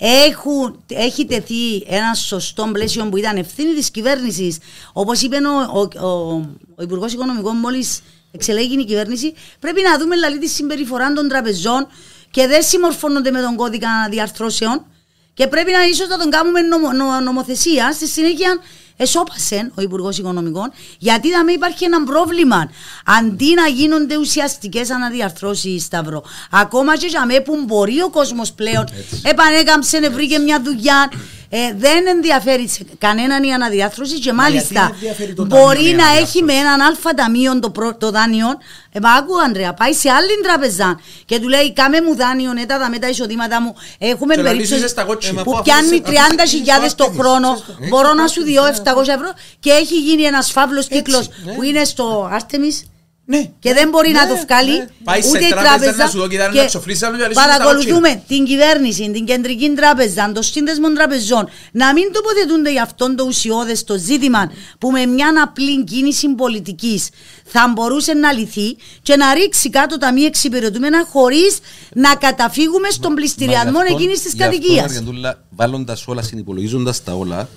Έχουν, 0.04 0.82
έχει 0.88 1.26
τεθεί 1.26 1.76
ένα 1.86 2.14
σωστό 2.14 2.68
πλαίσιο 2.72 3.04
που 3.08 3.16
ήταν 3.16 3.36
ευθύνη 3.36 3.74
της 3.74 3.90
κυβέρνησης. 3.90 4.58
Όπως 4.92 5.22
είπε 5.22 5.36
ο, 5.36 5.78
ο, 5.78 6.06
ο, 6.06 6.34
ο 6.74 6.82
Υπουργός 6.82 7.12
Οικονομικών 7.12 7.56
μόλις 7.56 8.00
εξελέγει 8.32 8.80
η 8.80 8.84
κυβέρνηση, 8.84 9.34
πρέπει 9.60 9.82
να 9.82 9.98
δούμε 9.98 10.14
δηλαδή 10.14 10.38
τη 10.38 10.48
συμπεριφορά 10.48 11.12
των 11.12 11.28
τραπεζών 11.28 11.86
και 12.30 12.46
δεν 12.46 12.62
συμμορφώνονται 12.62 13.30
με 13.30 13.40
τον 13.40 13.56
κώδικα 13.56 13.88
διαρθρώσεων 14.10 14.86
και 15.34 15.46
πρέπει 15.46 15.72
να 15.72 15.84
ίσως 15.84 16.08
να 16.08 16.18
τον 16.18 16.30
κάνουμε 16.30 16.60
νομο, 16.60 16.92
νο- 16.92 17.20
νομοθεσία. 17.20 17.92
Στη 17.92 18.06
συνέχεια 18.06 18.58
εσώπασε 18.96 19.72
ο 19.74 19.82
Υπουργός 19.82 20.18
Οικονομικών 20.18 20.72
γιατί 20.98 21.30
θα 21.30 21.44
με 21.44 21.52
υπάρχει 21.52 21.84
ένα 21.84 22.04
πρόβλημα. 22.04 22.70
Αντί 23.04 23.54
να 23.54 23.68
γίνονται 23.68 24.16
ουσιαστικές 24.16 24.90
αναδιαρθρώσεις, 24.90 25.84
Σταυρό, 25.84 26.22
ακόμα 26.50 26.96
και 26.96 27.06
για 27.06 27.26
μέ 27.26 27.40
που 27.40 27.62
μπορεί 27.66 28.00
ο 28.02 28.10
κόσμος 28.10 28.52
πλέον 28.52 28.88
επανέκαμψε, 29.22 30.10
βρήκε 30.10 30.38
μια 30.38 30.62
δουλειά. 30.62 31.10
Ε, 31.54 31.72
δεν 31.76 32.06
ενδιαφέρει 32.06 32.68
σε 32.68 32.84
κανέναν 32.98 33.42
η 33.42 33.52
αναδιάρθρωση 33.54 34.18
και 34.18 34.32
μάλιστα 34.32 34.80
γιατί 34.80 34.92
ενδιαφέρει 34.94 35.34
το 35.34 35.44
μπορεί 35.44 35.76
ταμείο 35.76 35.90
η 35.90 35.94
να 35.94 36.02
έχει 36.02 36.02
αναδιάρθρωση; 36.02 36.42
με 36.44 36.52
έναν 36.52 36.80
αλφα 36.80 37.14
ταμείο 37.14 37.58
το, 37.58 37.70
πρω- 37.70 37.96
το 37.98 38.10
δάνειο. 38.10 38.46
Ε, 38.92 39.00
μα 39.00 39.10
άκου 39.10 39.40
Ανδρέα, 39.40 39.74
πάει 39.74 39.92
σε 39.92 40.10
άλλη 40.10 40.28
τραπεζά 40.42 41.00
και 41.24 41.38
του 41.38 41.48
λέει 41.48 41.72
κάμε 41.72 42.00
μου 42.00 42.14
δάνειο, 42.16 42.52
ναι, 42.52 42.66
τα 42.66 42.88
με 42.88 42.98
τα 42.98 43.08
εισοδήματα 43.08 43.60
μου. 43.60 43.74
Έχουμε 43.98 44.34
Και 44.34 44.40
να 44.40 44.48
περίπτωση 44.48 44.74
λύσεις 44.74 44.90
στα 44.90 45.04
κότσινα. 45.04 45.32
Ε, 45.32 45.36
μα 45.36 45.42
που 45.42 45.52
αφού 45.52 45.62
πιάνει 45.62 45.86
αφήσεις- 45.86 46.02
30.000 46.06 46.70
αφήσεις 46.76 46.94
το 46.94 47.04
το 47.04 47.10
χρόνο, 47.18 47.48
άκρη, 47.50 47.88
μπορώ 47.88 48.12
να 48.12 48.20
έχεις 48.22 48.32
σου 48.32 48.40
το 48.40 48.46
διώ 48.46 48.62
άκρη, 48.62 48.82
700 48.84 49.08
ευρώ 49.08 49.32
και 49.60 49.70
έχει 49.70 49.98
γίνει 50.00 50.22
ένας 50.22 50.50
φαύλος 50.52 50.88
κύκλος 50.88 51.28
ναι. 51.44 51.52
που 51.52 51.62
είναι 51.62 51.84
στο 51.84 52.28
Άρτεμις 52.32 52.84
Ναι. 53.24 53.50
και 53.58 53.72
δεν 53.74 53.88
μπορεί 53.88 54.10
να 54.10 54.28
το 54.28 54.36
βγάλει 54.36 54.78
ναι. 54.78 54.86
Πάει 55.04 55.22
σε 55.22 55.28
ούτε 55.28 55.46
η 55.46 55.48
τράπεζα 55.48 55.76
τράπεζα. 55.76 55.96
να 55.96 56.10
σου 56.10 56.18
δω 56.18 56.28
και 56.28 56.38
να 56.38 56.48
Και 56.48 56.58
εξοφλήσεις, 56.58 57.02
να 57.02 57.10
του 57.10 57.16
διαλύσεις 57.16 57.42
στα 57.42 57.56
παρακολουθούμε 57.56 58.22
την 58.28 58.44
κυβέρνηση, 58.44 59.10
την 59.10 59.24
κεντρική 59.24 59.70
τράπεζα, 59.70 60.32
το 60.32 60.42
σύνδεσμο 60.42 60.92
τραπεζών 60.92 61.48
να 61.72 61.92
μην 61.92 62.12
τοποθετούνται 62.12 62.72
για 62.72 62.82
αυτόν 62.82 63.16
το 63.16 63.24
ουσιώδες 63.24 63.84
το 63.84 63.98
ζήτημα 63.98 64.52
που 64.78 64.90
με 64.90 65.06
μια 65.06 65.32
απλή 65.42 65.84
κίνηση 65.84 66.28
πολιτικής 66.28 67.08
θα 67.44 67.72
μπορούσε 67.74 68.12
να 68.12 68.32
λυθεί 68.32 68.76
και 69.02 69.16
να 69.16 69.34
ρίξει 69.34 69.70
κάτω 69.70 69.98
τα 69.98 70.12
μη 70.12 70.22
εξυπηρετούμενα 70.22 71.06
χωρίς 71.10 71.58
να 71.94 72.14
καταφύγουμε 72.14 72.90
στον 72.90 73.14
πληστηριασμό 73.14 73.78
εκείνης 73.90 74.22
της 74.22 74.36
κατοικίας. 74.36 75.02
Βάλλοντα 75.50 75.96
όλα, 76.06 76.22
συνυπολογίζοντας 76.22 77.04
τα 77.04 77.12
όλα, 77.12 77.48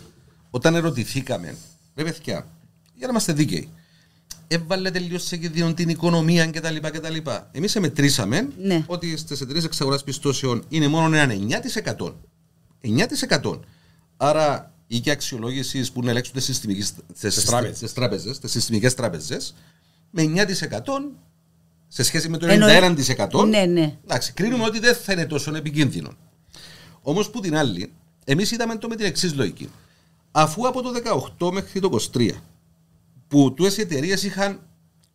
όταν 0.49 0.75
ερωτηθήκαμε, 0.75 1.55
ρε 1.95 2.03
παιδιά, 2.03 2.47
για 2.93 3.05
να 3.05 3.07
είμαστε 3.09 3.33
δίκαιοι, 3.33 3.69
έβαλε 4.47 4.91
τελείως 4.91 5.23
σε 5.23 5.37
κίνδυνο 5.37 5.73
την 5.73 5.89
οικονομία 5.89 6.45
κτλ. 6.47 6.75
κτλ. 6.81 7.15
Εμείς 7.51 7.75
μετρήσαμε 7.79 8.47
Ναι. 8.61 8.83
ότι 8.87 9.17
στις 9.17 9.41
εταιρείες 9.41 9.63
εξαγοράς 9.63 10.03
πιστώσεων 10.03 10.63
είναι 10.69 10.87
μόνο 10.87 11.15
ένα 11.15 11.33
9%. 11.33 12.15
9%. 12.81 13.59
Άρα 14.17 14.73
ή 14.87 14.99
και 14.99 15.11
αξιολόγησης 15.11 15.91
που 15.91 16.01
να 16.03 16.09
ελέγξουν 16.09 16.41
Στις 16.41 17.45
τράπεζες. 17.45 17.79
τις 17.79 17.93
τράπεζες, 17.93 18.39
τις 18.39 18.51
συστημικές 18.51 18.93
τράπεζες, 18.93 19.55
με 20.11 20.21
9% 20.21 21.11
σε 21.87 22.03
σχέση 22.03 22.29
με 22.29 22.37
το 22.37 22.47
Εννοεί- 22.47 22.71
91%. 22.75 23.45
Ναι, 23.45 23.65
ναι. 23.65 23.97
Εντάξει, 24.03 24.33
κρίνουμε 24.33 24.63
ότι 24.63 24.79
δεν 24.79 24.95
θα 24.95 25.13
είναι 25.13 25.25
τόσο 25.25 25.55
επικίνδυνο. 25.55 26.09
Όμως 27.01 27.29
που 27.29 27.39
την 27.39 27.55
άλλη, 27.57 27.91
εμείς 28.25 28.51
είδαμε 28.51 28.75
το 28.75 28.87
με 28.87 28.95
την 28.95 29.05
εξής 29.05 29.35
λογική. 29.35 29.69
Αφού 30.31 30.67
από 30.67 30.81
το 30.81 30.91
18 30.91 31.51
μέχρι 31.51 31.79
το 31.79 31.89
23 31.89 32.31
που 33.27 33.53
τούτε 33.53 33.73
οι 33.77 33.81
εταιρείες 33.81 34.23
είχαν 34.23 34.59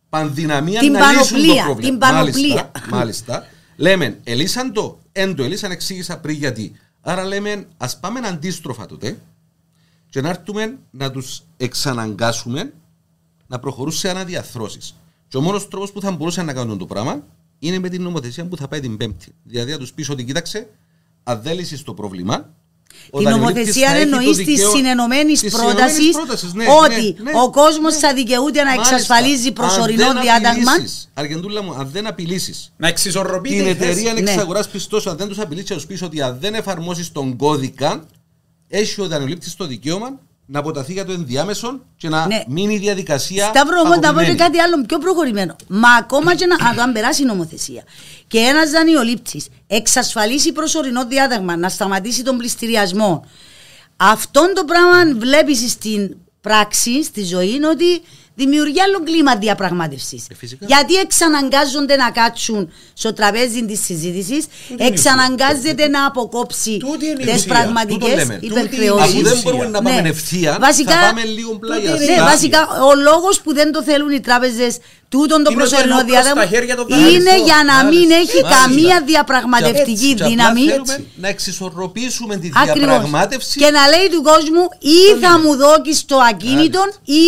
πανδυναμία 0.09 0.79
Την 0.79 0.91
να 0.91 1.11
λύσουν 1.11 1.37
το 1.37 1.43
πανοπλία, 1.43 1.63
πρόβλημα. 1.63 1.89
την 1.89 1.99
πανοπλία. 1.99 2.53
Μάλιστα, 2.53 2.95
μάλιστα. 2.97 3.45
λέμε, 3.75 4.19
ελύσαν 4.23 4.73
το, 4.73 4.99
εν 5.11 5.35
το 5.35 5.43
ελύσαν, 5.43 5.71
εξήγησα 5.71 6.19
πριν 6.19 6.35
γιατί. 6.35 6.71
Άρα 7.01 7.23
λέμε, 7.25 7.67
ας 7.77 7.99
πάμε 7.99 8.19
αντίστροφα 8.19 8.85
τότε 8.85 9.19
και 10.09 10.21
να 10.21 10.29
έρθουμε 10.29 10.77
να 10.91 11.11
τους 11.11 11.43
εξαναγκάσουμε 11.57 12.73
να 13.47 13.59
προχωρούν 13.59 13.91
σε 13.91 14.09
αναδιαθρώσεις. 14.09 14.95
Και 15.27 15.37
ο 15.37 15.41
μόνος 15.41 15.67
τρόπος 15.67 15.91
που 15.91 16.01
θα 16.01 16.11
μπορούσαν 16.11 16.45
να 16.45 16.53
κάνουν 16.53 16.77
το 16.77 16.85
πράγμα 16.85 17.23
είναι 17.59 17.79
με 17.79 17.89
την 17.89 18.01
νομοθεσία 18.01 18.45
που 18.45 18.57
θα 18.57 18.67
πάει 18.67 18.79
την 18.79 18.97
Πέμπτη. 18.97 19.31
Δηλαδή 19.43 19.71
να 19.71 19.77
τους 19.77 19.93
πεις 19.93 20.09
ότι 20.09 20.23
κοίταξε, 20.23 20.69
αν 21.23 21.41
δεν 21.41 21.55
λύσεις 21.55 21.83
το 21.83 21.93
πρόβλημα. 21.93 22.49
Την 22.91 23.19
ο 23.19 23.21
δανειολήπτης 23.21 23.55
νομοθεσία 23.55 23.89
θα 23.89 23.95
έχει 23.95 24.09
το 24.09 24.15
εννοείς 24.17 24.37
της 24.37 24.45
δικαίω- 24.45 24.75
συνενωμένης 24.75 25.39
της 25.39 25.51
πρότασης 25.53 25.73
συνενωμένης 25.95 26.15
πρότασης, 26.15 26.53
ναι, 26.53 26.65
ότι 26.85 27.15
ναι, 27.23 27.31
ναι, 27.31 27.39
ο 27.41 27.49
κόσμος 27.51 27.93
ναι. 27.93 27.99
θα 27.99 28.13
δικαιούται 28.13 28.63
να 28.63 28.69
Μάλιστα. 28.69 28.95
εξασφαλίζει 28.95 29.47
Αν 29.47 29.53
προσωρινό 29.53 30.13
δεν 30.13 30.21
διάταγμα. 30.21 30.71
απειλήσεις, 30.71 31.09
Αργεντούλα 31.13 31.63
μου, 31.63 31.73
αν 31.73 31.89
δεν 31.91 32.07
απειλήσεις 32.07 32.73
Να 32.77 32.87
εξισορροπείται 32.87 33.55
την 33.55 33.65
η 33.65 33.73
θέση. 33.75 33.89
εταιρεία 33.89 34.13
Ναι. 34.13 34.19
εξαγορά 34.31 34.63
πιστώσεων, 34.71 35.13
αν 35.13 35.19
δεν 35.19 35.27
τους 35.27 35.39
απειλήσεις, 35.39 35.69
να 35.69 35.75
τους 35.75 35.85
πεις 35.85 36.01
ότι 36.01 36.21
αν 36.21 36.37
δεν 36.41 36.53
εφαρμόσεις 36.55 37.11
τον 37.11 37.35
κώδικα, 37.37 38.05
έχει 38.67 39.01
ο 39.01 39.07
δανειολήπτης 39.07 39.55
το 39.55 39.65
δικαίωμα 39.65 40.19
να 40.45 40.59
αποταθεί 40.59 40.93
για 40.93 41.05
το 41.05 41.11
ενδιάμεσο 41.11 41.79
και 41.97 42.09
να 42.09 42.27
Ναι. 42.27 42.43
μείνει 42.47 42.73
η 42.73 42.77
διαδικασία. 42.77 43.45
Σταύρο, 43.47 43.79
όμω 43.79 43.89
να 43.89 43.95
πω 43.95 44.01
και 44.01 44.05
παγωμένη. 44.07 44.35
κάτι 44.35 44.59
άλλο 44.59 44.81
πιο 44.87 44.97
προχωρημένο. 44.97 45.55
Μα 45.67 45.89
ακόμα 45.99 46.35
και 46.35 46.45
να, 46.45 46.55
α, 46.67 46.73
το 46.75 46.81
αν 46.81 46.91
περάσει 46.91 47.21
η 47.21 47.25
νομοθεσία 47.25 47.83
και 48.27 48.37
ένας 48.37 48.69
δανειολήπτης 48.71 49.47
εξασφαλίσει 49.67 50.51
προσωρινό 50.51 51.05
διάταγμα 51.05 51.55
να 51.57 51.69
σταματήσει 51.69 52.23
τον 52.23 52.37
πληστηριασμό, 52.37 53.25
αυτόν 53.97 54.53
το 54.55 54.63
πράγμα 54.65 55.19
βλέπεις 55.19 55.71
στην 55.71 56.15
πράξη, 56.41 57.03
στη 57.03 57.23
ζωή, 57.23 57.49
είναι 57.53 57.67
ότι 57.67 58.01
δημιουργεί 58.35 58.81
άλλο 58.81 59.03
κλίμα 59.03 59.35
διαπραγμάτευσης. 59.35 60.23
Ε, 60.31 60.35
φυσικά. 60.35 60.65
Γιατί 60.67 60.95
εξαναγκάζονται 60.95 61.95
να 61.95 62.11
κάτσουν 62.11 62.71
στο 62.93 63.13
τραπέζι 63.13 63.65
της 63.65 63.83
συζήτησης, 63.85 64.45
είναι 64.69 64.83
η 64.83 64.85
εξαναγκάζεται 64.87 65.87
να 65.87 66.05
αποκόψει 66.05 66.77
Τούτη 66.77 67.05
είναι 67.05 67.21
η 67.21 67.25
τις 67.25 67.33
ουσία. 67.33 67.43
Τούτο 67.43 67.53
πραγματικέ 67.53 68.07
λέμε. 68.15 68.33
Τούτη 68.33 68.45
είναι 68.45 68.59
η 68.59 68.61
υπερχρεώσεις. 68.61 69.03
Αφού 69.03 69.21
δεν 69.23 69.31
ουσία. 69.31 69.41
μπορούμε 69.43 69.67
να 69.67 69.81
πάμε 69.81 70.01
Ναι. 70.01 70.09
ευθεία, 70.09 70.57
Βασικά- 70.61 70.91
θα 70.91 70.99
πάμε 71.07 71.23
λίγο 71.23 71.55
πλάγια. 71.55 71.91
Τούτη 71.91 72.05
Ναι, 72.05 72.11
είναι 72.11 72.21
η 72.21 72.25
βασικά 72.25 72.67
ο 72.91 72.95
λόγος 72.95 73.41
που 73.41 73.53
δεν 73.53 73.71
το 73.71 73.83
θέλουν 73.83 74.11
οι 74.11 74.19
τράπεζες 74.19 74.77
τούτον 75.09 75.43
το 75.43 75.51
Είναι 75.51 75.61
ότι 75.61 75.69
προσωρινό 75.69 75.93
ενώ 75.99 76.05
προς 76.05 76.11
διάταγμα 76.11 76.41
τα 76.41 76.47
χέρια 76.47 76.75
των 76.75 76.85
είναι 76.89 76.97
δανειστών. 77.01 77.43
για 77.45 77.59
να 77.65 77.77
μην 77.89 77.99
Μάλιστα. 77.99 78.15
έχει 78.15 78.41
Μάλιστα. 78.43 78.61
καμία 78.61 79.01
διαπραγματευτική 79.05 80.07
Και 80.13 80.23
απλά 80.23 80.27
δύναμη. 80.27 80.61
θέλουμε 80.69 81.05
να 81.15 81.27
εξισορροπήσουμε 81.27 82.35
τη 82.37 82.49
Ακριβώς. 82.55 82.89
διαπραγμάτευση. 82.89 83.59
Και 83.59 83.69
να 83.77 83.87
λέει 83.87 84.07
του 84.11 84.21
κόσμου 84.21 84.63
ή 84.97 85.19
θα 85.23 85.39
μου 85.39 85.55
δώσει 85.55 86.05
το 86.05 86.17
ακίνητο 86.31 86.81
ή 87.05 87.25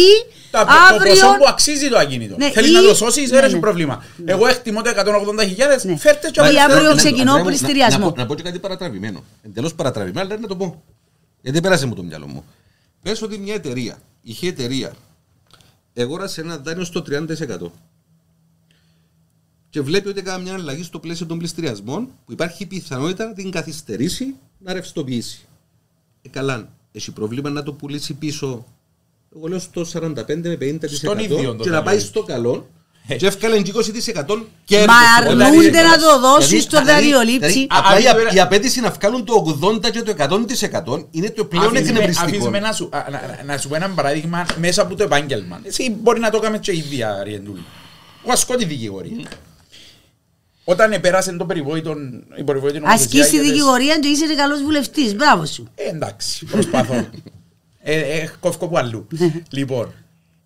Τα- 0.53 0.65
Το 0.65 0.71
αύριο. 0.95 1.09
ποσό 1.13 1.27
που 1.37 1.45
αξίζει 1.47 1.89
το 1.89 1.97
ακίνητο. 1.97 2.35
Ναι, 2.37 2.49
Θέλεις 2.51 2.69
ή- 2.69 2.73
να 2.73 2.81
το 2.81 2.95
σώσεις, 2.95 3.29
ναι, 3.29 3.35
δεν 3.35 3.43
έχει 3.45 3.53
ναι. 3.53 3.59
πρόβλημα. 3.59 4.03
Εγώ 4.25 4.47
εκτιμώ 4.47 4.81
το 4.81 4.89
180.000, 4.89 5.85
Ναι. 5.85 5.97
φέρτε 5.97 6.29
και 6.31 6.39
Ή 6.41 6.43
από 6.43 6.73
αύριο 6.73 6.89
Να- 6.89 6.95
ξεκινώ 6.95 7.31
να- 7.31 7.37
να- 7.37 7.43
πληστηριασμό. 7.45 7.99
Να, 7.99 8.05
πω- 8.11 8.17
να 8.17 8.25
πω 8.25 8.35
και 8.35 8.41
κάτι 8.43 8.59
παρατραβημένο. 8.59 9.23
Εντελώς 9.43 9.73
παρατραβημένο, 9.73 10.25
αλλά 10.27 10.39
να 10.41 10.47
το 10.47 10.55
πω. 10.55 10.83
Γιατί 11.41 11.61
πέρασε 11.61 11.85
μου 11.85 11.95
το 11.95 12.03
μυαλό 12.03 12.27
μου. 12.27 12.43
Πες 13.01 13.21
ότι 13.21 13.37
μια 13.37 13.53
εταιρεία, 13.53 13.97
είχε 14.21 14.47
εταιρεία 14.47 14.93
Εγόρασε 15.93 16.41
ένα 16.41 16.57
δάνειο 16.57 16.83
στο 16.83 17.01
30%. 17.01 17.71
Και 19.69 19.81
βλέπει 19.81 20.07
ότι 20.07 20.19
έκανε 20.19 20.43
μια 20.43 20.53
αλλαγή 20.53 20.83
στο 20.83 20.99
πλαίσιο 20.99 21.25
των 21.25 21.37
πληστηριασμών 21.37 22.07
που 22.25 22.31
υπάρχει 22.31 22.65
πιθανότητα 22.65 23.25
να 23.25 23.33
την 23.33 23.51
καθυστερήσει 23.51 24.35
να 24.59 24.73
ρευστοποιήσει. 24.73 25.45
Ε, 26.21 26.29
καλά, 26.29 26.69
έχει 26.91 27.11
πρόβλημα 27.11 27.49
να 27.49 27.63
το 27.63 27.73
πουλήσει 27.73 28.13
πίσω. 28.13 28.65
Εγώ 29.37 29.47
λέω 29.47 29.59
στο 29.59 29.85
45 29.93 30.13
με 30.25 30.57
50% 30.59 30.77
Στον 30.89 31.17
ίδιο 31.17 31.35
το 31.37 31.63
και 31.63 31.69
να 31.69 31.75
δάνειο. 31.75 31.81
πάει 31.81 31.99
στο 31.99 32.23
καλό. 32.23 32.67
Και 33.17 33.25
έφκαλε 33.25 33.55
20% 33.57 33.63
κέρδος. 34.65 34.87
Μα 34.87 35.27
Δηλαδή, 35.31 35.43
αρνούνται 35.43 35.81
να 35.81 35.97
το 35.97 36.19
δώσουν 36.19 36.47
δηλαδή, 36.47 36.59
στο 36.59 36.79
δηλαδή, 36.79 37.01
δανειολήψη. 37.01 37.37
δηλαδή, 37.49 37.59
Α, 37.69 37.77
Απλά 37.77 37.99
η, 37.99 38.05
α, 38.07 38.11
α- 38.29 38.33
η 38.35 38.39
απέτηση 38.39 38.79
να 38.81 38.89
βγάλουν 38.89 39.25
το 39.25 39.33
80% 39.61 39.89
και 39.91 40.01
το 40.01 40.11
100% 40.11 41.07
είναι 41.11 41.29
το 41.29 41.45
πλέον 41.45 41.65
Αφήσουμε- 41.65 41.89
εκνευριστικό. 41.89 42.29
αφήσουμε 42.29 42.59
να 42.59 42.71
σου, 42.71 42.89
α, 42.91 43.05
να, 43.09 43.43
να 43.45 43.57
σου 43.57 43.67
πω 43.69 43.75
ένα 43.75 43.89
παράδειγμα 43.89 44.45
μέσα 44.59 44.81
από 44.81 44.95
το 44.95 45.03
επάγγελμα. 45.03 45.59
Εσύ 45.63 45.97
μπορεί 46.01 46.19
να 46.19 46.29
το 46.29 46.39
κάνεις 46.39 46.59
και 46.59 46.71
η 46.71 46.77
ίδια 46.77 47.23
Ριεντούλη. 47.23 47.63
Εγώ 48.23 48.31
ασκώ 48.33 48.55
τη 48.55 48.65
δικηγορία. 48.65 49.27
Όταν 50.63 50.91
επέρασε 50.91 51.31
το 51.35 51.45
περιβόητο, 51.45 51.93
η 52.37 52.43
περιβόητη 52.43 52.79
νομοθεσία 52.79 53.05
Ασκείς 53.05 53.25
τη 53.29 53.35
για 53.35 53.39
τις- 53.41 53.51
δικηγορία 53.51 53.97
και 53.99 54.07
είσαι 54.07 54.35
καλός 54.35 54.61
βουλευτής. 54.63 55.15
Μπράβο 55.15 55.45
σου. 55.45 55.67
Ε, 55.75 55.89
εντάξει, 55.89 56.45
προσπαθώ. 56.45 56.93
ε, 57.83 57.99
ε, 57.99 58.29
κόφκω 58.39 58.67
που 58.67 58.77
αλλού. 58.77 59.07
λοιπόν, 59.51 59.93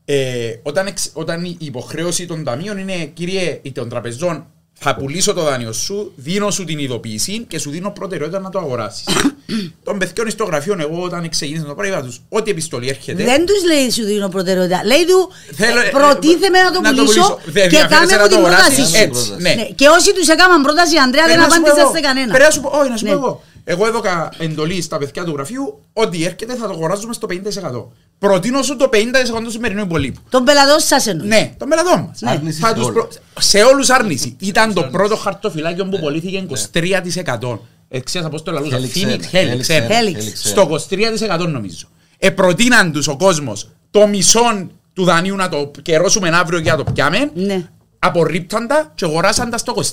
ε, 0.06 0.52
όταν, 0.64 0.88
εξ, 0.88 1.10
όταν 1.14 1.44
η 1.46 1.58
υποχρέωση 1.60 2.26
των 2.26 2.44
ταμείων 2.44 2.78
είναι, 2.78 3.06
κύριε, 3.14 3.60
ή 3.62 3.72
των 3.72 3.90
τραπεζών, 3.90 4.46
θα 4.80 4.96
πουλήσω 4.96 5.34
το 5.34 5.44
δάνειο 5.44 5.72
σου, 5.74 6.12
δίνω 6.16 6.52
σου 6.52 6.64
την 6.66 6.80
ειδοποίηση 6.80 7.46
και 7.48 7.60
σου 7.60 7.70
δίνω 7.70 7.90
προτεραιότητα 7.92 8.40
να 8.40 8.50
το 8.50 8.60
αγοράσεις. 8.60 9.06
Τον 9.84 9.98
παιδιών 9.98 10.30
στο 10.30 10.44
γραφείο, 10.44 10.76
εγώ 10.80 11.02
όταν 11.02 11.30
ξεκίνησα 11.30 11.66
το 11.66 11.76
πράγμα 11.76 12.02
τους, 12.02 12.22
ό,τι 12.30 12.52
επιστολή 12.52 12.90
έρχεται. 12.90 13.24
Δεν 13.24 13.46
τους 13.46 13.64
λέει 13.66 13.92
σου 13.92 14.04
δίνω 14.04 14.28
προτεραιότητα. 14.30 14.82
Λέει 14.86 15.06
του 15.08 15.32
Θέλω, 15.54 15.80
ε, 15.80 15.88
ε, 15.88 15.90
προτίθεμαι 15.90 16.60
να 16.62 16.72
το 16.72 16.82
να 16.82 16.94
το 16.94 17.04
πουλήσω 17.04 17.22
πουλήσω. 17.22 17.40
Δεν 17.46 17.70
και 17.70 17.76
ενδιαφέρεσαι 17.78 18.16
κάνε 18.16 18.16
να 18.16 18.22
μου 18.22 18.30
το 18.30 18.36
την 18.36 18.38
αγοράσεις. 18.38 18.76
πρόταση 18.76 18.98
σου. 18.98 19.04
Έτσι, 19.04 19.32
ναι. 19.44 19.54
Ναι. 19.54 19.68
Και 19.80 19.88
όσοι 19.88 20.14
τους 20.14 20.28
έκαναν 20.28 20.62
πρόταση, 20.62 20.96
Ανδρέα, 20.98 21.26
δεν 21.26 21.36
Πρέπει 21.36 21.50
να 21.50 21.54
σου 21.56 21.62
πω 21.62 21.66
απάντησε 21.68 21.86
εγώ. 21.86 21.96
σε 21.96 22.02
κανένα. 22.08 22.32
Πρέπει 22.34 22.44
να 22.50 22.52
σου 22.56 22.62
πω, 22.62 22.70
όχι, 22.80 22.90
να 22.90 22.98
σου 22.98 23.06
πω 23.06 23.12
Ναι. 23.12 23.18
εγώ. 23.20 23.32
Εγώ 23.70 23.88
έδωκα 23.88 24.32
εντολή 24.38 24.82
στα 24.82 24.98
παιδιά 24.98 25.24
του 25.24 25.32
γραφείου 25.32 25.80
ότι 25.94 26.26
έρχεται 26.26 26.56
θα 26.56 26.68
το 26.68 26.74
αγοράζουμε 26.74 27.14
στο 27.14 27.28
50%. 27.32 27.36
Προτείνω 28.20 28.62
σου 28.62 28.76
το 28.76 28.90
50% 28.94 28.98
του 29.44 29.52
σημερινού 29.52 29.82
υπολείπου. 29.82 30.20
Τον 30.30 30.44
πελατό 30.44 30.80
σας 30.80 31.08
εννοείς. 31.08 31.30
Ναι, 31.30 31.54
το 31.58 31.68
μελατό 31.68 31.98
μας. 31.98 32.24
Άρνηση 32.24 32.60
σε 32.60 32.68
όλους. 32.80 33.08
Σε 33.40 33.64
όλους 33.64 33.90
άρνηση. 33.90 34.36
Ήταν 34.40 34.74
το 34.74 34.84
πρώτο 34.92 35.16
χαρτοφυλάκιο 35.16 35.86
που 35.86 36.00
πωλήθηκε 36.00 36.46
23%. 37.40 37.60
Εξίας 37.90 38.26
από 38.26 38.42
το 38.42 38.52
λαλούσα. 38.52 38.78
Helix 38.78 38.98
Phoenix, 38.98 39.20
ένα, 39.32 39.54
Helix, 39.54 39.60
Helix 39.60 39.70
ένα. 39.70 39.86
ένα, 39.86 39.88
Helix. 39.88 40.16
Helix 40.16 40.68
ένα. 41.06 41.30
Στο 41.30 41.46
23% 41.46 41.48
νομίζω. 41.48 41.88
Ε, 42.18 42.30
προτείναν 42.30 42.92
τους 42.92 43.08
ο 43.08 43.16
κόσμος 43.16 43.70
το 43.92 44.08
μισό 44.08 44.68
του 44.94 45.04
δανείου 45.04 45.36
να 45.36 45.50
το 45.50 45.72
καιρώσουμε 45.82 46.30
αύριο 46.30 46.60
για 46.60 46.76
να 46.76 46.84
το 46.84 46.92
πιάμε. 46.92 47.32
Ναι. 47.34 47.70
Απορρίπταν 48.00 48.68
τα 48.68 48.92
και 48.96 49.06
αγοράσαν 49.06 49.50
τα 49.50 49.58
στο 49.58 49.74
23. 49.76 49.84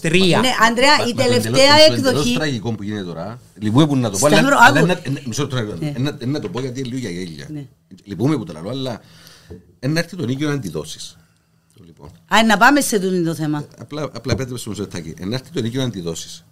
Ναι, 0.41 0.51
Αντρέα, 0.71 0.97
Μα- 0.99 1.05
η 1.07 1.13
μα 1.15 1.23
το 1.23 1.29
τελευταία 1.29 1.35
εντελώς- 1.35 1.87
το 1.87 1.93
εντελώς 1.93 2.09
εκδοχή. 2.11 2.35
τραγικό 2.35 2.73
που 2.73 2.83
γίνεται 2.83 3.05
τώρα. 3.05 3.41
Λυπούμε 3.59 3.87
που 3.87 3.97
να 3.97 4.11
το 4.11 4.19
πω. 4.19 4.27
αλλά- 4.27 4.37
Σταύρο, 4.37 4.57
αλλά 4.61 4.79
άκου. 4.79 4.87
είναι- 4.87 5.01
είναι- 5.07 5.23
Μισό 5.27 5.43
λεπτό, 5.53 5.77
Ναι. 5.81 5.87
είναι 5.87 5.99
να- 5.99 6.17
είναι 6.21 6.33
να 6.33 6.41
το 6.41 6.49
πω 6.49 6.61
γιατί 6.61 6.81
είναι 6.81 6.89
λίγο 6.89 7.01
για 7.01 7.11
γέλια. 7.11 7.47
Ναι. 7.51 7.67
Λυπούμε 8.05 8.37
που 8.37 8.45
το 8.45 8.53
λέω, 8.53 8.69
αλλά 8.71 9.01
είναι 9.81 9.93
να 9.93 9.99
έρθει 9.99 10.17
το 10.17 10.27
νίκιο 10.27 10.49
να 10.49 10.55
αντιδώσεις. 10.55 11.17
Το 11.79 11.83
Λοιπόν, 11.87 12.09
Α, 12.29 12.43
να 12.47 12.57
πάμε 12.57 12.81
σε 12.81 12.99
τούτο 13.01 13.23
το 13.25 13.35
θέμα. 13.35 13.65
απλά, 13.79 14.03
απλά 14.03 14.33
επέτρεψε 14.33 14.69
μου 14.69 14.75
ζωτάκι. 14.75 15.15
Να 15.21 15.35
έρθει 15.35 15.51
το 15.51 15.61
νίκιο 15.61 15.81
να 15.81 15.87
αντιδώσεις. 15.87 16.45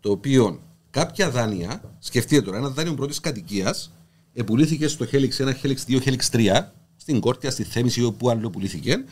Το 0.00 0.10
οποίο 0.10 0.60
κάποια 0.90 1.30
δάνεια, 1.30 1.80
σκεφτείτε 1.98 2.42
τώρα, 2.42 2.56
ένα 2.56 2.68
δάνειο 2.68 2.94
πρώτης 2.94 3.20
κατοικίας, 3.20 3.92
επουλήθηκε 4.34 4.88
στο 4.88 5.06
Helix 5.12 5.28
1, 5.38 5.52
Helix 5.62 5.76
2, 5.86 6.00
Helix 6.04 6.22
3, 6.30 6.72
στην 6.96 7.20
Κόρτια, 7.20 7.50
στη 7.50 7.62
Θέμηση, 7.62 8.02
όπου 8.04 8.30
άλλο 8.30 8.50
πουλήθηκε, 8.50 9.04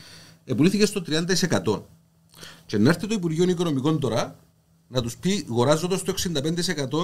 επουλήθηκε 0.45 0.87
στο 0.87 1.03
30%. 1.07 1.83
Και 2.67 2.79
να 2.79 2.89
έρθει 2.89 3.07
το 3.07 3.15
Υπουργείο 3.15 3.49
Οικονομικών 3.49 4.01
τώρα 4.01 4.37
να 4.89 5.03
τους 5.03 5.17
πει 5.17 5.47
αγοράζοντα 5.51 6.03
το 6.03 6.15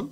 65% 0.01 0.09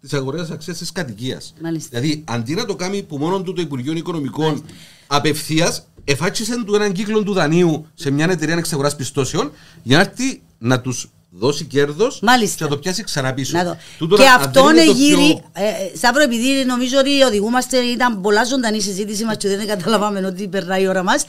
της 0.00 0.12
αγοράς 0.12 0.50
αξίας 0.50 0.78
της 0.78 0.92
κατοικίας. 0.92 1.54
Μάλιστα. 1.62 2.00
Δηλαδή, 2.00 2.24
αντί 2.26 2.54
να 2.54 2.64
το 2.64 2.76
κάνει 2.76 3.02
που 3.02 3.18
μόνο 3.18 3.42
του 3.42 3.52
το 3.52 3.60
Υπουργείο 3.60 3.92
Οικονομικών 3.92 4.62
απευθείας, 5.06 5.86
εφάτσισε 6.04 6.64
του 6.64 6.74
έναν 6.74 6.92
κύκλο 6.92 7.22
του 7.22 7.32
δανείου 7.32 7.86
σε 7.94 8.10
μια 8.10 8.30
εταιρεία 8.30 8.56
εξαγοράς 8.56 8.96
πιστώσεων 8.96 9.50
για 9.82 9.96
να 9.96 10.02
έρθει 10.02 10.42
να 10.58 10.80
τους 10.80 11.10
δώσει 11.30 11.64
κέρδος 11.64 12.18
Μάλιστα. 12.22 12.56
και 12.56 12.64
να 12.64 12.68
το 12.70 12.78
πιάσει 12.78 13.02
ξανά 13.02 13.34
πίσω. 13.34 13.56
Να 13.56 13.64
το... 13.64 13.76
Τούτο 13.98 14.16
και 14.16 14.22
να- 14.22 14.32
αν 14.34 14.40
αυτό 14.40 14.64
δεν 14.64 14.72
είναι 14.76 14.82
είναι 14.82 14.90
το 14.92 14.96
πιο- 14.98 15.06
γύρι. 15.18 15.42
Ε, 15.52 15.64
ε, 15.64 15.96
Σταύρο, 15.96 16.22
επειδή 16.22 16.64
νομίζω 16.64 16.98
ότι 16.98 17.22
οδηγούμαστε, 17.22 17.76
ήταν 17.78 18.20
πολλά 18.20 18.44
ζωντανή 18.44 18.76
η 18.76 18.80
συζήτηση 18.80 19.24
μας 19.24 19.36
και 19.36 19.48
δεν 19.48 19.66
καταλαβαίνουμε 19.66 20.26
ότι 20.26 20.48
περνάει 20.48 20.82
η 20.82 20.88
ώρα 20.88 21.02
μας. 21.02 21.24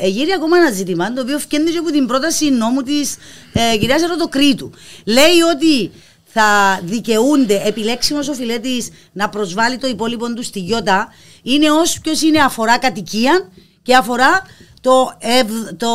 Ε, 0.00 0.08
γύρει 0.08 0.30
ακόμα 0.32 0.56
ένα 0.56 0.70
ζήτημα 0.70 1.12
το 1.12 1.20
οποίο 1.20 1.38
φκένει 1.38 1.70
και 1.70 1.78
από 1.78 1.90
την 1.90 2.06
πρόταση 2.06 2.50
νόμου 2.50 2.82
της 2.82 3.16
ε, 3.52 3.76
κυρίας 3.76 4.02
Ερωτοκρήτου. 4.02 4.70
Λέει 5.04 5.40
ότι 5.54 5.90
θα 6.34 6.80
δικαιούνται 6.84 7.62
επιλέξιμος 7.64 8.28
ο 8.28 8.32
φιλέτης 8.34 8.88
να 9.12 9.28
προσβάλλει 9.28 9.78
το 9.78 9.86
υπόλοιπο 9.86 10.32
του 10.34 10.42
στη 10.42 10.58
Γιώτα 10.58 11.08
είναι 11.42 11.70
όποιο 11.70 12.12
είναι 12.28 12.40
αφορά 12.42 12.78
κατοικία 12.78 13.48
και 13.82 13.96
αφορά 13.96 14.42
το, 14.82 15.12
ευ- 15.18 15.76
το 15.76 15.88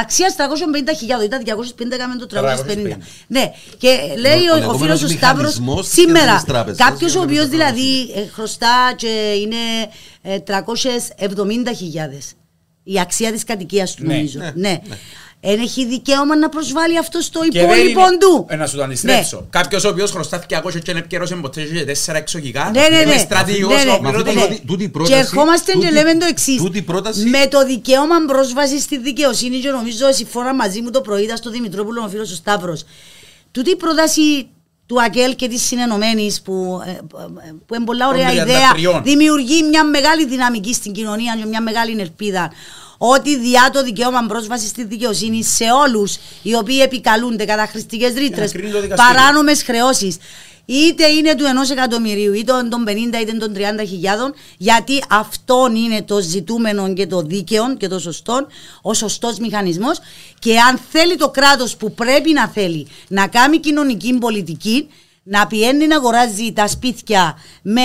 αξία 0.00 0.34
350.000. 0.36 1.24
Ήταν 1.24 1.42
250, 1.44 1.90
έκαμε 1.92 2.16
το 2.16 2.26
350. 2.26 2.92
350. 2.92 2.96
Ναι, 3.26 3.52
και 3.78 3.88
λέει 4.18 4.40
Ο- 4.52 4.64
ο 4.64 4.66
ο, 4.66 4.70
ο 4.70 4.78
φίλος 4.78 5.02
ο 5.02 5.06
λεγόμενος 5.06 5.10
Σταύρος 5.10 5.58
μηχανισμός 5.58 5.84
της 5.88 5.94
σήμερα. 5.94 6.18
Κεντρικής 6.20 6.44
Τράπεζας 6.44 6.78
Κάποιος 6.88 7.10
για 7.12 7.20
ο 7.20 7.24
να 7.24 7.30
οποίο 7.30 7.42
μεταφράσει. 7.42 7.74
δηλαδή 7.74 8.12
ε, 8.20 8.26
χρωστά 8.32 8.94
και 8.96 9.32
είναι 9.40 9.56
ε, 10.22 10.38
370.000 10.46 12.34
η 12.82 13.00
αξία 13.00 13.32
της 13.32 13.44
κατοικίας 13.44 13.94
του, 13.94 14.06
Ναι, 14.06 14.14
νομίζω. 14.14 14.38
ναι, 14.54 14.78
Ναι. 15.40 15.52
Εν 15.52 15.60
έχει 15.60 15.86
δικαίωμα 15.86 16.36
να 16.36 16.48
προσβάλλει 16.48 16.98
αυτό 16.98 17.20
στο 17.20 17.40
Και 17.40 17.60
δεν 17.60 17.64
υπόλοιπο 17.64 18.00
είναι- 18.00 18.18
του. 18.18 18.46
Ε, 18.48 18.56
να 18.56 18.66
σου 18.66 18.76
το 18.76 18.82
αντιστρέψω. 18.82 19.46
Κάποιος 19.50 19.84
ο 19.84 19.88
οποίος 19.88 20.10
χρωστά 20.10 20.38
200 20.38 20.80
και 20.82 20.90
είναι 20.90 20.98
επικαιρός 21.00 21.34
ποτέ 21.40 21.62
και 21.62 21.84
τέσσερα 21.84 22.18
εξωγικά. 22.18 22.70
Ναι, 22.74 22.80
ναι, 22.88 22.96
είναι 23.02 23.12
ναι. 23.12 23.18
στρατηγός 23.18 23.74
Ναι, 23.78 23.84
ναι. 23.84 23.90
ο 23.90 24.00
Μα 24.02 24.10
πληρωτής. 24.10 24.32
τούτη- 24.32 24.48
Ναι. 24.48 24.54
τούτη- 24.54 24.66
τούτη 24.66 24.82
η 24.82 24.86
Και 24.86 24.92
πρόταση- 24.92 25.18
ερχόμαστε 25.18 25.72
και 25.72 25.78
τούτη- 25.78 25.92
λέμε 25.92 26.14
το 26.14 26.26
εξής. 26.26 26.56
τούτη 26.56 26.78
η 26.78 26.82
πρόταση- 26.82 27.26
Με 27.28 27.46
το 27.50 27.64
δικαίωμα 27.66 28.14
πρόσβασης 28.26 28.82
στη 28.82 28.98
δικαιοσύνη, 28.98 29.58
και 29.58 29.68
νομίζω 29.70 30.12
συμφώνα 30.12 30.54
μαζί 30.54 30.80
μου 30.80 30.90
το 30.90 31.00
πρωί, 31.00 31.22
ήταν 31.22 31.36
στο 31.36 31.50
Δημητρόπουλο, 31.50 32.02
ο 32.02 32.08
φίλος 32.08 32.32
ο 32.32 32.34
Σταύρος. 32.34 32.84
Τούτη 33.52 33.70
η 33.70 33.76
πρόταση 33.76 34.48
του 34.86 35.02
ΑΚΕΛ 35.02 35.34
και 35.36 35.48
της 35.48 35.62
συνενωμένης 35.66 36.42
που, 36.42 36.80
ε, 36.86 36.90
που 37.66 37.74
είναι 37.74 37.84
πολλά 37.84 38.08
ωραία 38.08 38.26
Των 38.26 38.36
ιδέα, 38.36 38.44
33. 38.72 39.00
δημιουργεί 39.04 39.62
μια 39.62 39.84
μεγάλη 39.84 40.26
δυναμική 40.26 40.74
στην 40.74 40.92
κοινωνία 40.92 41.36
και 41.38 41.44
μια 41.46 41.60
μεγάλη 41.62 42.00
ελπίδα. 42.00 42.52
Ότι 42.98 43.38
διά 43.38 43.70
το 43.72 43.82
δικαίωμα 43.82 44.26
πρόσβασης 44.28 44.68
στη 44.68 44.84
δικαιοσύνη 44.84 45.44
σε 45.44 45.64
όλους 45.84 46.16
οι 46.42 46.54
οποίοι 46.54 46.78
επικαλούνται 46.82 47.44
καταχρηστικές 47.44 48.14
ρήτρες, 48.14 48.52
να 48.52 48.58
κρίνει 48.58 48.72
το 48.72 48.80
δικαστήριο. 48.80 49.14
παράνομες 49.14 49.62
χρεώσεις, 49.62 50.16
είτε 50.66 51.06
είναι 51.06 51.34
του 51.34 51.44
ενός 51.44 51.70
εκατομμυρίου, 51.70 52.32
είτε 52.32 52.52
των 52.70 52.84
50, 52.86 53.20
είτε 53.20 53.32
των 53.32 53.52
30 53.54 53.86
χιλιάδων, 53.86 54.34
γιατί 54.56 55.04
αυτό 55.08 55.70
είναι 55.74 56.02
το 56.02 56.20
ζητούμενο 56.20 56.92
και 56.92 57.06
το 57.06 57.22
δίκαιο 57.22 57.76
και 57.76 57.88
το 57.88 57.98
σωστό, 57.98 58.46
ο 58.82 58.94
σωστός 58.94 59.38
μηχανισμός. 59.38 59.98
Και 60.38 60.58
αν 60.58 60.80
θέλει 60.90 61.16
το 61.16 61.28
κράτος 61.28 61.76
που 61.76 61.94
πρέπει 61.94 62.32
να 62.32 62.48
θέλει 62.48 62.86
να 63.08 63.26
κάνει 63.26 63.58
κοινωνική 63.58 64.18
πολιτική, 64.18 64.88
να 65.28 65.46
πηγαίνει 65.46 65.86
να 65.86 65.96
αγοράζει 65.96 66.52
τα 66.52 66.68
σπίτια 66.68 67.38
με 67.62 67.82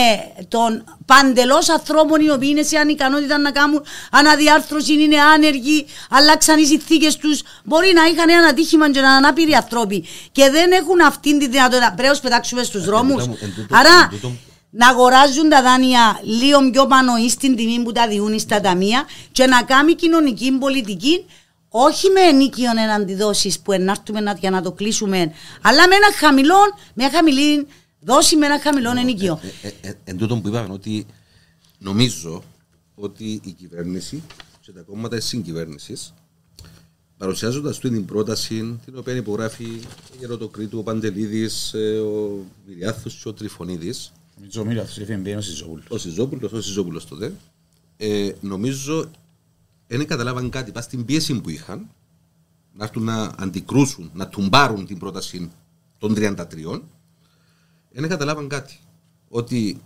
τον 0.48 0.84
παντελώς 1.06 1.70
ανθρώπων 1.70 2.22
οι 2.26 2.30
οποίοι 2.30 2.48
είναι 2.52 2.64
σε 2.64 2.78
ανικανότητα 2.78 3.38
να 3.38 3.52
κάνουν 3.52 3.84
αναδιάρθρωση, 4.12 4.94
είναι 4.94 5.18
άνεργοι, 5.22 5.86
αλλάξαν 6.10 6.60
οι 6.60 6.66
συνθήκες 6.66 7.16
τους. 7.18 7.42
Μπορεί 7.64 7.92
να 7.96 8.06
είχαν 8.06 8.30
ένα 8.30 8.48
ατύχημα 8.48 8.92
και 8.92 9.00
να 9.00 9.08
είναι 9.08 9.16
ανάπηροι 9.16 9.54
άνθρωποι 9.54 10.06
και 10.32 10.50
δεν 10.50 10.72
έχουν 10.72 11.02
αυτή 11.02 11.38
τη 11.38 11.48
δυνατότητα. 11.48 11.86
Πρέπει 11.88 12.04
να 12.08 12.12
τους 12.12 12.20
πετάξουμε 12.20 12.64
στους 12.64 12.84
δρόμους. 12.86 13.24
τούτο- 13.24 13.38
εν 13.46 13.54
τούτο- 13.56 13.76
Άρα 13.76 13.90
εν 14.04 14.10
τούτο- 14.10 14.32
να 14.74 14.88
αγοράζουν 14.88 15.50
τα 15.50 15.62
δάνεια 15.62 16.20
λίγο 16.24 16.70
πιο 16.72 16.86
πάνω 16.88 17.18
ή 17.26 17.30
στην 17.30 17.56
τιμή 17.56 17.80
που 17.84 17.92
τα 17.92 18.08
διούν 18.08 18.40
στα 18.40 18.62
ταμεία 18.62 19.04
και 19.32 19.46
να 19.46 19.62
κάνει 19.64 19.96
κοινωνική 19.96 20.52
πολιτική 20.52 21.26
όχι 21.74 22.10
με 22.10 22.22
ενίκιο 22.22 22.70
εν 22.70 22.90
αντιδόσεις 22.90 23.60
που 23.60 23.72
ενάρτουμε 23.72 24.20
να, 24.20 24.34
για 24.34 24.50
να 24.50 24.62
το 24.62 24.72
κλείσουμε, 24.72 25.32
αλλά 25.62 25.88
με 25.88 25.96
ένα 25.96 26.14
χαμηλό, 26.20 26.56
με 26.94 27.04
ένα 27.04 27.12
χαμηλή 27.12 27.68
δόση 28.00 28.36
με 28.36 28.46
ένα 28.46 28.60
χαμηλό 28.60 28.90
ενίκιο. 28.98 29.40
Ε, 29.62 29.68
ε, 29.68 29.90
ε, 29.90 29.94
εν 30.04 30.18
τούτον 30.18 30.42
που 30.42 30.48
είπαμε 30.48 30.74
ότι 30.74 31.06
νομίζω 31.78 32.44
ότι 32.96 33.42
η 33.44 33.52
κυβέρνηση 33.52 34.24
και 34.62 34.72
τα 34.72 34.82
κόμματα 34.82 35.16
της 35.16 35.26
συγκυβέρνησης 35.26 36.14
παρουσιάζοντας 37.18 37.78
του 37.78 37.90
την 37.90 38.06
πρόταση 38.06 38.80
την 38.86 38.98
οποία 38.98 39.16
υπογράφει 39.16 39.80
ο 39.86 40.16
Γεροτοκρίτου, 40.20 40.80
ο 40.80 40.84
Παντελίδης, 40.84 41.74
ο 42.04 42.46
Μυριάθος 42.66 43.20
και 43.24 43.30
ο 43.30 43.34
Τριφωνίδης, 43.34 44.12
Νομίζω 44.38 44.66
μίλα, 44.66 44.82
αυτός 44.82 44.98
είχε 44.98 45.16
μπει 45.16 45.34
ο 45.34 45.42
Σιζόπουλος. 45.42 45.86
ο 45.90 45.98
Σιζόπουλος, 45.98 46.52
ο 46.52 46.62
Σιζόπουλος 46.62 47.08
τότε, 47.08 47.34
ε, 47.98 48.32
νομίζω 48.42 49.10
δεν 49.98 50.08
καταλάβαν 50.08 50.50
κάτι 50.50 50.72
πας 50.72 50.84
στην 50.84 51.06
πίεση 51.06 51.42
που 51.42 51.50
είχαν 51.50 51.90
να 52.74 52.84
έρθουν 52.84 53.04
να 53.04 53.32
αντικρούσουν, 53.38 54.12
να 54.14 54.28
τουμπάρουν 54.28 54.86
την 54.86 54.98
πρόταση 54.98 55.52
των 55.98 56.14
33, 56.18 56.82
δεν 57.92 58.10
καταλάβαν 58.10 58.48
κάτι. 58.48 58.80
Ότι 59.30 59.82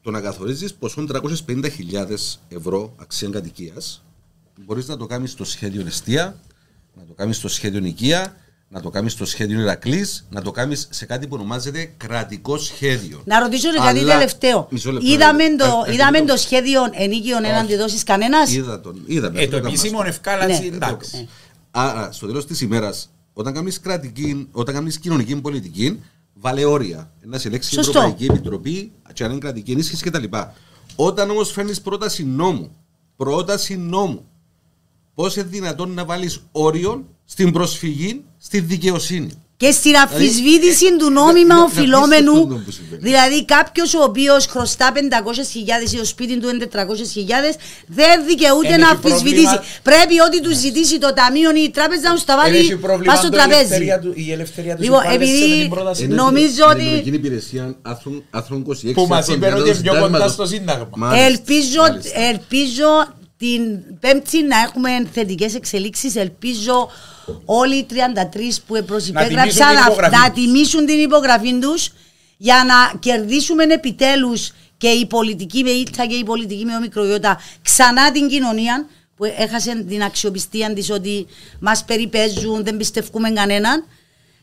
το 0.00 0.10
να 0.10 0.20
καθορίζεις 0.20 0.74
ποσό 0.74 1.04
350.000 1.46 1.68
ευρώ 2.48 2.94
αξία 2.96 3.28
κατοικίας, 3.28 4.04
μπορείς 4.64 4.88
να 4.88 4.96
το 4.96 5.06
κάνεις 5.06 5.30
στο 5.30 5.44
σχέδιο 5.44 5.86
Εστία, 5.86 6.40
να 6.94 7.04
το 7.04 7.12
κάνεις 7.12 7.36
στο 7.36 7.48
σχέδιο 7.48 7.84
Οικία, 7.84 8.36
να 8.68 8.80
το 8.80 8.90
κάνεις 8.90 9.12
στο 9.12 9.24
σχέδιο 9.24 9.60
Ηρακλής, 9.60 10.26
να 10.30 10.42
το 10.42 10.50
κάνεις 10.50 10.88
σε 10.90 11.06
κάτι 11.06 11.26
που 11.26 11.34
ονομάζεται 11.34 11.92
κρατικό 11.96 12.58
σχέδιο. 12.58 13.22
Να 13.24 13.38
ρωτήσω 13.40 13.70
ρε, 13.70 13.78
κάτι 13.78 13.98
Αλλά- 13.98 14.12
τελευταίο. 14.12 14.66
Μισό 14.70 14.92
λεπτό, 14.92 15.08
Είδαμε 15.12 15.46
ρε. 15.46 15.56
το, 15.56 15.64
Α, 15.64 15.92
είδαμε 15.92 16.18
α, 16.18 16.24
το 16.24 16.36
σχέδιο 16.36 16.80
ενίκειων 16.92 17.42
να 17.42 17.48
Όχι. 17.48 17.58
αντιδώσει 17.58 18.04
κανένας; 18.04 18.52
Είδα 18.54 18.80
τον. 18.80 19.02
Είδαμε. 19.06 19.38
Ε, 19.38 19.44
αυτό 19.44 19.50
το 19.50 19.56
έκανα 19.56 19.68
επίσημο 19.72 19.96
αυτό. 19.98 20.08
ευκάλαση, 20.10 20.68
Ναι. 20.68 20.76
εντάξει. 20.76 21.28
Άρα, 21.70 22.12
στο 22.12 22.26
τέλος 22.26 22.46
της 22.46 22.60
ημέρας, 22.60 23.10
όταν 23.32 23.54
κάνεις 23.54 23.80
κρατική, 23.80 24.48
όταν 24.52 24.74
κάνεις 24.74 24.98
κοινωνική 24.98 25.40
πολιτική, 25.40 26.00
βάλε 26.34 26.64
όρια. 26.64 27.10
Να 27.22 27.38
συλλέξει 27.38 27.68
η 27.74 27.76
Σωστό. 27.76 27.90
Ευρωπαϊκή 27.98 28.24
Επιτροπή, 28.24 28.92
και 29.12 29.24
αν 29.24 29.30
είναι 29.30 29.40
κρατική 29.40 29.70
ενίσχυση 29.70 30.04
κτλ. 30.10 30.24
Όταν 30.96 31.30
όμως 31.30 31.50
φέρνεις 31.50 31.80
πρόταση 31.80 32.24
νόμου, 32.24 32.70
πρόταση 33.16 33.76
νόμου, 33.76 34.24
πώς 35.14 35.36
είναι 35.36 35.44
δυνατόν 35.44 35.90
να 35.94 36.04
βάλεις 36.04 36.40
όριο 36.52 37.04
στην 37.24 37.52
προσφυγή 37.52 38.24
στη 38.46 38.60
δικαιοσύνη. 38.60 39.30
Και 39.62 39.70
στην 39.70 39.90
Δηλαδή, 39.92 40.14
αμφισβήτηση 40.14 40.86
ε, 40.86 40.96
του 40.96 41.10
να- 41.10 41.20
νόμιμα 41.20 41.54
να- 41.54 41.60
να 41.60 41.62
οφειλόμενου, 41.68 42.32
πεις 42.32 42.42
αυτό 42.42 42.62
που 42.64 42.70
συμβαίνει. 42.70 43.02
δηλαδή 43.08 43.44
κάποιος 43.44 43.94
ο 43.94 44.02
οποίος 44.02 44.46
χρωστά 44.46 44.92
500.000 44.92 45.92
ή 45.96 45.98
ο 45.98 46.04
σπίτι 46.04 46.34
του 46.40 46.48
είναι 46.48 46.66
400.000, 46.66 47.56
δεν 47.86 48.16
δικαιούται 48.28 48.72
Εν 48.76 48.80
να 48.80 48.86
έχει 48.86 48.94
αμφισβητήσει. 48.94 49.42
πρόβλημα- 49.42 49.64
Πρέπει 49.88 50.14
ό,τι 50.26 50.38
του 50.44 50.52
ζητήσει 50.64 50.98
το 50.98 51.10
ταμείο 51.20 51.50
ή 51.60 51.62
η 51.68 51.70
τράπεζα 51.70 52.08
να 52.10 52.16
σου 52.16 52.24
τα 52.24 52.34
Δεν 52.34 52.42
βάλει 52.42 52.56
έχει 52.56 52.76
πρόβλημα 52.76 53.12
πάνω 53.12 53.18
στο 53.24 53.28
το 53.30 53.36
τραπέζι. 53.36 53.58
ελευθερία 53.60 53.98
του- 54.02 54.12
η 54.24 54.26
ελευθερία 54.36 54.74
του 54.76 54.82
Λοιπόν, 54.82 55.00
συμπάρτεσαι 55.00 55.32
επειδή 55.32 55.48
με 55.54 55.60
την 55.62 55.70
πρόταση. 55.76 56.04
Είναι 56.04 56.14
νομίζω 56.14 56.64
την- 56.68 56.70
ότι- 56.72 56.82
την 56.84 56.90
νομική 56.94 57.08
υπηρεσία 57.20 57.64
άρθρον- 57.92 58.22
άρθρον 58.38 58.58
26. 58.60 58.94
Που 58.98 59.06
μας 59.10 59.18
άρθρον 59.18 59.36
είπε 59.36 59.46
ότι 59.46 59.54
30 59.54 59.68
είναι 59.70 59.80
πιο 59.82 59.92
κοντά 59.92 60.04
συντάγματος. 60.04 60.32
στο 60.32 60.46
Σύνταγμα. 60.52 60.88
Μάλιστα, 61.02 61.24
Ελπίζω, 61.30 61.80
μάλιστα. 61.88 62.20
ελπίζω 62.30 62.88
την 63.38 63.98
Πέμπτη 64.00 64.42
να 64.42 64.58
έχουμε 64.60 64.90
θετικές 65.12 65.54
εξελίξεις. 65.54 66.16
Ελπίζω 66.16 66.90
όλοι 67.44 67.76
οι 67.76 67.86
33 67.90 67.94
που 68.66 68.84
προσυπέγραψαν 68.84 69.54
τιμήσουν 69.54 69.66
την 69.66 69.74
να, 69.74 69.92
υπογραφή 69.92 70.16
να 70.16 70.32
τους. 70.32 70.42
τιμήσουν 70.42 70.86
την 70.86 71.00
υπογραφή 71.00 71.58
τους 71.58 71.92
για 72.36 72.64
να 72.66 72.98
κερδίσουμε 72.98 73.62
επιτέλους 73.62 74.52
και 74.76 74.88
η 74.88 75.06
πολιτική 75.06 75.62
με 75.62 75.70
ήττα 75.70 76.06
και 76.06 76.14
η 76.14 76.24
πολιτική 76.24 76.64
με 76.64 76.76
ομικρογιώτα 76.76 77.40
ξανά 77.62 78.12
την 78.12 78.28
κοινωνία 78.28 78.86
που 79.16 79.24
έχασε 79.24 79.84
την 79.88 80.02
αξιοπιστία 80.02 80.72
της 80.72 80.90
ότι 80.90 81.26
μας 81.60 81.84
περιπέζουν, 81.84 82.64
δεν 82.64 82.76
πιστεύουμε 82.76 83.30
κανέναν 83.30 83.84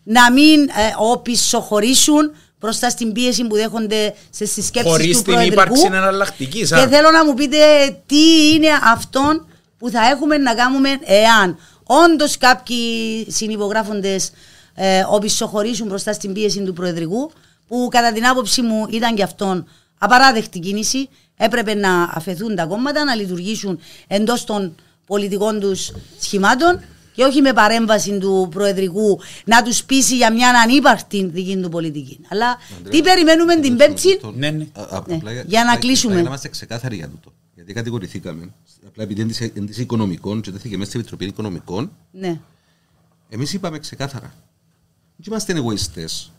να 0.03 0.31
μην 0.31 0.61
ε, 0.61 0.71
οπισθοχωρήσουν 0.97 2.35
μπροστά 2.63 2.89
στην 2.89 3.11
πίεση 3.11 3.47
που 3.47 3.55
δέχονται 3.55 4.13
σε 4.29 4.45
συσκέψεις 4.45 4.91
Χωρίς 4.91 5.17
του 5.17 5.23
την 5.23 5.33
Προεδρικού. 5.33 5.53
ύπαρξη 5.61 5.85
εναλλακτικής, 5.85 6.69
Και 6.69 6.75
α. 6.75 6.87
θέλω 6.87 7.11
να 7.11 7.25
μου 7.25 7.33
πείτε 7.33 7.57
τι 8.05 8.49
είναι 8.53 8.67
αυτό 8.93 9.45
που 9.77 9.89
θα 9.89 10.07
έχουμε 10.09 10.37
να 10.37 10.53
κάνουμε 10.53 10.89
εάν 11.03 11.57
όντως 11.83 12.37
κάποιοι 12.37 13.25
συνυπογράφοντες 13.31 14.31
ε, 14.75 15.03
οπισθοχωρήσουν 15.09 15.87
μπροστά 15.87 16.13
στην 16.13 16.33
πίεση 16.33 16.59
του 16.63 16.73
Προεδρικού, 16.73 17.31
που 17.67 17.87
κατά 17.91 18.11
την 18.11 18.27
άποψή 18.27 18.61
μου 18.61 18.85
ήταν 18.89 19.15
και 19.15 19.23
αυτόν 19.23 19.67
απαράδεκτη 19.97 20.59
κίνηση. 20.59 21.09
Έπρεπε 21.37 21.73
να 21.73 22.03
αφαιθούν 22.13 22.55
τα 22.55 22.65
κόμματα, 22.65 23.03
να 23.03 23.15
λειτουργήσουν 23.15 23.79
εντός 24.07 24.43
των 24.43 24.75
πολιτικών 25.05 25.59
τους 25.59 25.91
σχημάτων 26.19 26.81
και 27.13 27.23
όχι 27.23 27.41
με 27.41 27.53
παρέμβαση 27.53 28.17
του 28.17 28.47
Προεδρικού 28.51 29.19
να 29.45 29.63
τους 29.63 29.83
πείσει 29.83 30.15
για 30.15 30.33
μια 30.33 30.49
ανύπαρκτη 30.49 31.25
δική 31.25 31.57
του 31.57 31.69
πολιτική. 31.69 32.19
Αλλά 32.29 32.57
τι 32.89 33.01
περιμένουμε 33.01 33.59
την 33.59 33.77
Πέμπτη. 33.77 34.19
Ναι, 34.35 34.49
ναι. 34.49 34.67
Α, 34.73 34.81
α, 34.81 35.03
Ναι. 35.07 35.15
απλά 35.15 35.31
Για 35.31 35.63
να 35.63 35.71
απλά- 35.71 35.77
κλείσουμε. 35.79 36.11
απλά 36.13 36.13
Για 36.13 36.21
να 36.23 36.27
είμαστε 36.27 36.47
ξεκάθαροι 36.47 36.95
για 36.95 37.07
τούτο. 37.09 37.31
Γιατί 37.55 37.73
κατηγορηθήκαμε. 37.73 38.49
Απλά 38.87 39.03
επειδή 39.03 39.21
είναι 39.21 39.29
της- 39.31 39.51
είναι 39.53 39.65
της 39.65 39.77
οικονομικών 39.77 40.41
και 40.41 40.51
τέθηκε 40.51 40.77
μέσα 40.77 40.89
στην 40.89 40.99
Επιτροπή 40.99 41.25
Οικονομικών, 41.25 41.91
Ναι. 42.11 42.39
εμείς 43.29 43.53
είπαμε 43.53 43.79
ξεκάθαρα. 43.79 44.33
Δεν 45.17 45.25
είμαστε 45.27 45.53
εγωιστές. 45.53 46.31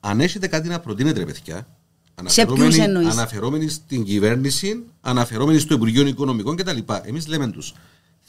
Αν 0.00 0.20
έχετε 0.20 0.46
κάτι 0.46 0.68
να 0.68 0.80
προτείνετε, 0.80 1.18
ρε 1.18 1.24
παιδιά, 1.24 1.66
αναφερόμενοι, 2.14 2.76
εννοείς; 2.76 3.08
αναφερόμενοι 3.12 3.68
στην 3.68 4.04
κυβέρνηση, 4.04 4.84
αναφερόμενοι 5.00 5.58
στο 5.58 5.74
Υπουργείο 5.74 6.06
Οικονομικών 6.06 6.56
κτλ. 6.56 6.78
Εμείς 7.04 7.26
λέμε 7.26 7.48
τους, 7.48 7.74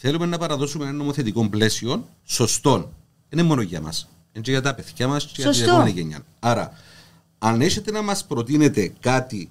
θέλουμε 0.06 0.26
να 0.26 0.38
παραδώσουμε 0.38 0.84
ένα 0.84 0.93
νομοθετικό 0.93 1.49
πλαίσιο 1.49 2.08
σωστό. 2.26 2.72
Δεν 3.30 3.39
είναι 3.39 3.43
μόνο 3.43 3.62
για 3.62 3.82
μας. 3.82 4.10
Είναι 4.34 4.43
και 4.43 4.51
για 4.51 4.62
τα 4.62 4.74
παιδιά 4.76 5.08
μας 5.08 5.24
και 5.26 5.32
για 5.36 5.43
την 5.45 5.53
Σωστό. 5.53 5.70
επόμενη 5.72 5.91
γενιά. 5.91 6.20
Άρα, 6.39 6.72
αν 7.39 7.62
έχετε 7.62 7.91
να 7.91 8.01
μας 8.01 8.26
προτείνετε 8.26 8.93
κάτι 8.99 9.49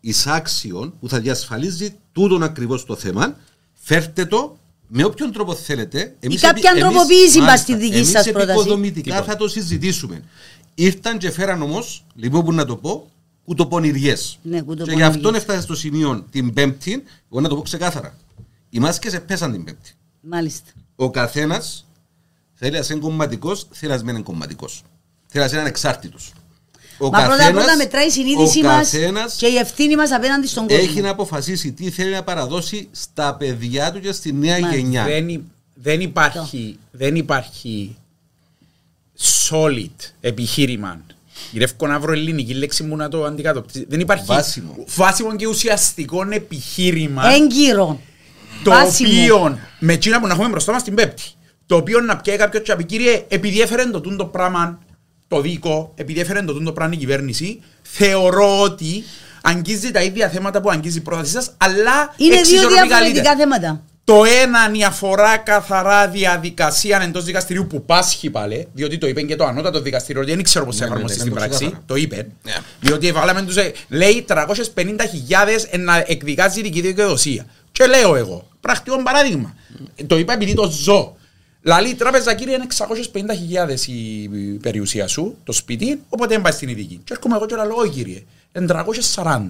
εισάξιον 0.00 0.94
που 1.00 1.08
θα 1.08 1.20
διασφαλίζει 1.20 1.94
τούτον 2.12 2.42
ακριβώς 2.42 2.84
το 2.84 2.96
θέμα, 2.96 3.36
φέρτε 3.72 4.24
το 4.26 4.56
με 4.88 5.04
όποιον 5.04 5.32
τρόπο 5.32 5.54
θέλετε. 5.54 6.14
Εμείς 6.20 6.40
κάποια 6.40 6.70
επι- 6.70 6.82
εμείς- 6.82 6.94
τροποποίηση 6.94 7.38
πας 7.38 7.46
μάλιστα, 7.46 7.56
στη 7.56 7.76
δική 7.76 7.96
εμείς 7.96 8.08
σας 8.10 8.24
πρόταση. 8.24 8.50
επικοδομητικά 8.50 9.10
Τίποτα. 9.14 9.32
θα 9.32 9.36
το 9.36 9.48
συζητήσουμε. 9.48 10.22
Ήρθαν 10.74 11.18
και 11.18 11.30
φέραν 11.30 11.62
όμως, 11.62 12.04
λοιπόν 12.14 12.44
που 12.44 12.52
να 12.52 12.64
το 12.64 12.76
πω, 12.76 13.10
κουτοπονηριές. 13.44 14.38
Ναι, 14.42 14.56
και 14.56 14.62
κουτοπονηριές. 14.62 15.08
γι' 15.10 15.16
αυτό 15.16 15.32
έφτασε 15.34 15.60
στο 15.60 15.74
σημείο 15.74 16.24
την 16.30 16.52
Πέμπτη, 16.52 17.02
εγώ 17.32 17.40
να 17.40 17.48
το 17.48 17.54
πω 17.56 17.62
ξεκάθαρα. 17.62 18.14
Οι 18.70 18.78
μάσκες 18.78 19.14
επέσαν 19.14 19.52
την 19.52 19.64
Πέμπτη. 19.64 19.90
Μάλιστα. 20.20 20.70
Ο 20.96 21.10
καθένας 21.10 21.86
θέλει 22.54 22.78
να 22.78 22.86
είναι 22.90 23.00
κομματικός, 23.00 23.66
θέλει 23.70 24.02
να 24.02 24.10
είναι 24.10 24.20
κομματικός. 24.20 24.82
Θέλει 25.26 25.44
να 25.44 25.50
είναι 25.50 25.60
ανεξάρτητος. 25.60 26.32
Ο 26.98 27.04
Μα 27.04 27.10
πρώτα 27.10 27.36
καθένας- 27.36 27.52
πρώτα 27.64 27.76
μετράει 27.76 28.06
η 28.06 28.10
συνείδηση 28.10 28.60
ο 28.60 28.68
μας 28.68 28.90
καθένας 28.90 29.34
και 29.34 29.46
η 29.46 29.56
ευθύνη 29.56 29.96
μας 29.96 30.10
απέναντι 30.12 30.46
στον 30.46 30.66
κόσμο. 30.66 30.82
έχει 30.82 31.00
να 31.00 31.08
αποφασίσει 31.10 31.72
τι 31.72 31.90
θέλει 31.90 32.10
να 32.10 32.22
παραδώσει 32.22 32.88
στα 32.92 33.34
παιδιά 33.34 33.92
του 33.92 34.00
και 34.00 34.12
στη 34.12 34.32
νέα 34.32 34.52
Μάλιστα. 34.60 34.76
γενιά. 34.76 35.04
Δεν, 35.04 35.28
υ- 35.28 35.42
δεν, 35.74 36.00
υπάρχει, 36.00 36.78
δεν 36.90 37.16
υπάρχει 37.16 37.96
solid 39.50 40.10
επιχείρημα. 40.20 41.00
Γυρεύω 41.52 41.86
να 41.86 42.00
βρω 42.00 42.12
ελληνική 42.12 42.54
λέξη 42.54 42.82
μου 42.82 42.96
να 42.96 43.08
το 43.08 43.24
αντικατοπτρίσει. 43.24 43.86
Δεν 43.88 44.00
υπάρχει 44.00 44.24
Βάσιμο. 44.24 44.74
βάσιμο 44.88 45.36
και 45.36 45.46
ουσιαστικό 45.46 46.26
επιχείρημα 46.30 47.28
Έγκυρο. 47.32 48.00
Το 48.62 48.70
βάσιμο. 48.70 49.10
οποίο 49.22 49.58
με 49.78 49.92
εκείνα 49.92 50.20
που 50.20 50.26
να 50.26 50.32
έχουμε 50.32 50.48
μπροστά 50.48 50.72
μας 50.72 50.82
την 50.82 50.94
Πέμπτη. 50.94 51.22
Το 51.66 51.76
οποίο 51.76 52.00
να 52.00 52.16
πιάει 52.16 52.36
κάποιος 52.36 52.62
και 52.62 52.70
να 52.70 52.76
πει 52.76 52.84
κύριε 52.84 53.24
επειδή 53.28 53.60
έφερε 53.60 53.84
το 53.84 54.00
τούντο 54.00 54.24
πράγμα 54.24 54.78
το 55.28 55.40
δίκο, 55.40 55.92
επειδή 55.96 56.20
έφερε 56.20 56.42
το 56.42 56.52
τούντο 56.52 56.72
πράγμα 56.72 56.94
η 56.94 56.96
κυβέρνηση 56.96 57.60
θεωρώ 57.82 58.60
ότι 58.60 59.04
αγγίζει 59.42 59.90
τα 59.90 60.02
ίδια 60.02 60.28
θέματα 60.28 60.60
που 60.60 60.70
αγγίζει 60.70 60.98
η 60.98 61.00
πρότασή 61.00 61.32
σας 61.32 61.50
αλλά 61.56 62.14
Είναι 62.16 62.30
δύο 62.30 62.38
εξισορροπεί 62.38 62.72
διαφορετικά 62.74 62.98
καλύτερα. 62.98 63.36
θέματα. 63.36 63.82
Το 64.04 64.24
ένα 64.42 64.70
η 64.78 64.84
αφορά 64.84 65.36
καθαρά 65.36 66.08
διαδικασία 66.08 67.00
εντός 67.02 67.24
δικαστηρίου 67.24 67.66
που 67.66 67.84
πάσχει 67.84 68.30
πάλι, 68.30 68.68
διότι 68.72 68.98
το 68.98 69.06
είπε 69.06 69.22
και 69.22 69.36
το 69.36 69.44
ανώτατο 69.44 69.80
δικαστήριο, 69.80 70.24
δεν 70.24 70.42
ξέρω 70.42 70.64
πώς 70.64 70.76
θα 70.76 70.82
Ναι, 70.84 70.88
ναι, 70.90 70.94
εφαρμοστεί 70.96 71.18
ναι, 71.18 71.22
στην 71.24 71.34
ναι, 71.34 71.40
πράξη. 71.40 71.58
ξεκάθαρα. 71.64 71.84
Το 71.86 71.94
είπε. 71.96 72.26
Ναι. 72.42 72.52
Διότι 72.80 73.12
βάλαμε 73.12 73.42
τους, 73.42 73.56
ε, 73.56 73.72
λέει 73.88 74.24
350.000 74.28 75.78
να 75.78 76.04
εκδικάζει 76.06 76.60
η 76.60 76.80
δικαιοδοσία. 76.80 77.46
Και 77.72 77.86
λέω 77.86 78.16
εγώ, 78.16 78.48
πρακτικό 78.60 79.02
παράδειγμα. 79.02 79.54
Το 80.06 80.18
είπα 80.18 80.32
επειδή 80.32 80.54
το 80.54 80.70
ζω. 80.70 81.14
Λαλή 81.62 81.88
η 81.88 81.94
τράπεζα 81.94 82.34
κύριε 82.34 82.54
είναι 82.54 82.66
650.000 83.68 83.86
η 83.86 84.28
περιουσία 84.62 85.06
σου, 85.08 85.36
το 85.44 85.52
σπίτι, 85.52 86.02
οπότε 86.08 86.34
δεν 86.34 86.42
πάει 86.42 86.52
στην 86.52 86.68
ειδική. 86.68 87.00
Και 87.04 87.12
έρχομαι 87.12 87.36
εγώ 87.36 87.46
και 87.46 87.54
λέω, 87.56 87.74
όχι 87.76 87.90
κύριε, 87.90 88.22
είναι 88.56 88.66
340. 88.66 89.40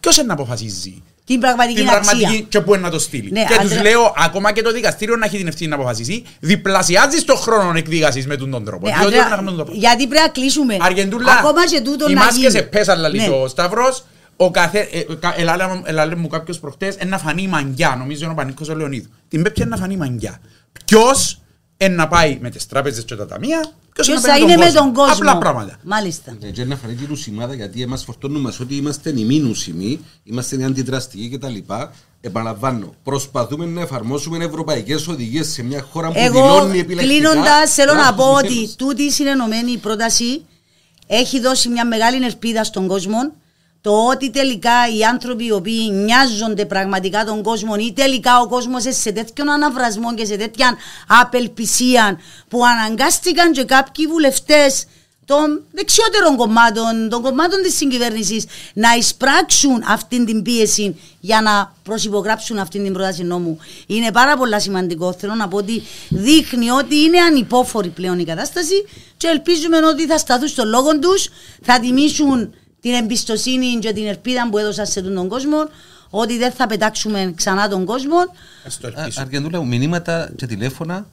Ποιος 0.00 0.16
είναι 0.16 0.26
να 0.26 0.32
αποφασίζει 0.32 1.02
Την 1.24 1.40
πραγματική 1.40 1.78
την 1.80 1.88
αξία. 1.88 2.00
πραγματική 2.02 2.46
και 2.48 2.60
πού 2.60 2.74
είναι 2.74 2.82
να 2.82 2.90
το 2.90 2.98
στείλει. 2.98 3.30
Ναι, 3.30 3.44
και 3.44 3.54
Άντρε- 3.54 3.76
του 3.76 3.82
λέω, 3.82 4.14
ακόμα 4.16 4.52
και 4.52 4.62
το 4.62 4.72
δικαστήριο 4.72 5.16
να 5.16 5.26
έχει 5.26 5.36
την 5.36 5.46
ευθύνη 5.46 5.68
να 5.70 5.76
αποφασίσει, 5.76 6.22
διπλασιάζεις 6.40 7.24
το 7.24 7.34
χρόνο 7.34 7.72
εκδίκασης 7.78 8.26
με 8.26 8.36
τον 8.36 8.50
τον 8.50 8.64
τρόπο. 8.64 8.86
Ναι, 8.86 8.92
Διότι 8.92 9.06
Αντρέα, 9.06 9.20
δεν 9.22 9.30
κάνουμε 9.30 9.48
τον 9.50 9.58
τρόπο. 9.58 9.72
γιατί 9.80 10.06
πρέπει 10.06 10.22
να 10.26 10.28
κλείσουμε. 10.32 10.76
Αργεντούλα, 10.80 11.32
Ακόμα 11.32 11.66
και 11.66 11.80
τούτο 11.80 12.10
οι 12.10 12.12
να 12.14 12.24
μάσκες 12.24 12.52
γίνει. 12.52 12.58
επέσαν 12.58 12.98
λαλεί 13.00 13.18
Ναι. 13.18 13.28
ο 13.28 13.48
Σταύρος, 13.48 14.04
ο 14.44 14.50
καθέ, 14.50 14.78
ε, 14.92 15.14
κα- 15.20 15.34
ελάλε 15.40 15.66
μου- 15.66 15.82
ελάλε 15.84 16.14
μου 16.14 16.28
κάποιος 16.28 16.60
προχτές, 16.60 16.94
ένα 16.96 17.18
φανεί 17.18 17.48
μαγκιά, 17.48 17.94
νομίζω 17.98 18.22
είναι 18.24 18.32
ο 18.32 18.36
Πανίκος 18.36 18.68
ο 18.68 18.74
Λεωνίδου. 18.74 19.08
Την 19.28 19.42
Πέμπτη 19.42 19.60
είναι 19.60 19.70
να 19.70 19.76
φανεί 19.76 19.96
μαγκιά. 19.96 20.38
Ποιος 20.84 21.40
είναι 21.76 21.94
να 21.94 22.08
πάει 22.08 22.38
με 22.40 22.50
τις 22.50 22.66
τράπεζες 22.66 23.04
και 23.04 23.14
τα 23.14 23.26
ταμεία, 23.26 23.58
ποιος 23.92 24.06
Ποιος 24.06 24.08
είναι 24.08 24.18
θα 24.20 24.28
να 24.28 24.36
είναι 24.36 24.54
πάει 24.54 24.72
με 24.72 24.78
τον 24.78 24.92
κόσμο. 24.92 25.24
Ναι. 25.24 25.30
Απλά 25.30 25.38
πράγματα. 25.38 25.78
Μάλιστα. 25.82 26.36
Ε, 26.42 26.50
Και 26.50 26.64
να 26.64 26.76
φανεί 26.76 26.94
την 26.94 27.10
ουσιμάδα 27.10 27.54
γιατί 27.54 27.82
εμάς 27.82 28.04
φορτώνουν 28.04 28.40
μας 28.40 28.60
ότι 28.60 28.74
είμαστε 28.76 29.10
οι 29.16 29.24
μήνουσιμοι, 29.24 30.00
είμαστε 30.24 30.56
οι 30.56 30.64
αντιδραστικοί 30.64 31.28
κτλ. 31.28 31.56
Επαναλαμβάνω, 32.20 32.94
προσπαθούμε 33.02 33.64
να 33.66 33.80
εφαρμόσουμε 33.80 34.44
ευρωπαϊκές 34.44 35.08
οδηγίες 35.08 35.46
σε 35.48 35.62
μια 35.62 35.82
χώρα 35.92 36.08
που 36.08 36.14
Εγώ 36.16 36.32
δηλώνει 36.32 36.78
επιλεκτικά. 36.78 37.14
κλείνοντας, 37.14 37.74
θέλω 37.74 37.94
να 37.94 38.14
πω 38.14 38.22
κράτος 38.24 38.42
ότι 38.42 38.54
μέλος. 38.54 38.74
τούτη 38.76 39.02
η 39.02 39.10
συνενωμένη 39.10 39.76
πρόταση 39.76 40.44
έχει 41.06 41.40
δώσει 41.40 41.68
μια 41.68 41.86
μεγάλη 41.86 42.24
ελπίδα 42.24 42.64
στον 42.64 42.86
κόσμο. 42.86 43.18
Το 43.82 44.06
ότι 44.06 44.30
τελικά 44.30 44.72
οι 44.96 45.04
άνθρωποι 45.04 45.44
οι 45.44 45.52
οποίοι 45.52 45.90
νοιάζονται 45.92 46.64
πραγματικά 46.64 47.24
τον 47.24 47.42
κόσμο 47.42 47.74
ή 47.78 47.92
τελικά 47.92 48.40
ο 48.40 48.48
κόσμος 48.48 48.82
σε 48.88 49.12
τέτοιον 49.12 49.50
αναβρασμό 49.50 50.14
και 50.14 50.24
σε 50.24 50.36
τέτοια 50.36 50.76
απελπισία 51.06 52.20
που 52.48 52.64
αναγκάστηκαν 52.64 53.52
και 53.52 53.64
κάποιοι 53.64 54.06
βουλευτές 54.06 54.86
των 55.24 55.62
δεξιότερων 55.72 56.36
κομμάτων, 56.36 57.08
των 57.08 57.22
κομμάτων 57.22 57.62
της 57.62 57.76
συγκυβέρνησης 57.76 58.44
να 58.74 58.94
εισπράξουν 58.94 59.82
αυτή 59.88 60.24
την 60.24 60.42
πίεση 60.42 61.00
για 61.20 61.40
να 61.40 61.74
προσυπογράψουν 61.82 62.58
αυτή 62.58 62.82
την 62.82 62.92
πρόταση 62.92 63.22
νόμου. 63.22 63.58
Είναι 63.86 64.12
πάρα 64.12 64.36
πολύ 64.36 64.60
σημαντικό. 64.60 65.12
Θέλω 65.12 65.34
να 65.34 65.48
πω 65.48 65.56
ότι 65.56 65.82
δείχνει 66.08 66.70
ότι 66.70 66.96
είναι 66.96 67.18
ανυπόφορη 67.18 67.88
πλέον 67.88 68.18
η 68.18 68.24
κατάσταση 68.24 68.84
και 69.16 69.28
ελπίζουμε 69.28 69.76
ότι 69.76 70.06
θα 70.06 70.18
σταθούν 70.18 70.48
στο 70.48 70.64
λόγο 70.64 70.98
τους, 70.98 71.28
θα 71.62 71.80
τιμήσουν 71.80 72.54
την 72.82 72.92
εμπιστοσύνη 72.94 73.78
και 73.78 73.92
την 73.92 74.06
ελπίδα 74.06 74.48
που 74.50 74.58
έδωσαν 74.58 74.86
σε 74.86 75.02
τον 75.02 75.28
κόσμο 75.28 75.68
ότι 76.10 76.38
δεν 76.38 76.52
θα 76.52 76.66
πετάξουμε 76.66 77.32
ξανά 77.36 77.68
τον 77.68 77.84
κόσμο. 77.84 78.16
Ας 78.66 78.78
το 78.80 78.86
Α- 78.86 78.92
ελπίσουμε. 78.96 79.24
Αργεντούλα 79.24 79.60
μου, 79.60 79.66
μηνύματα 79.66 80.30
και 80.36 80.46
τηλέφωνα 80.46 81.06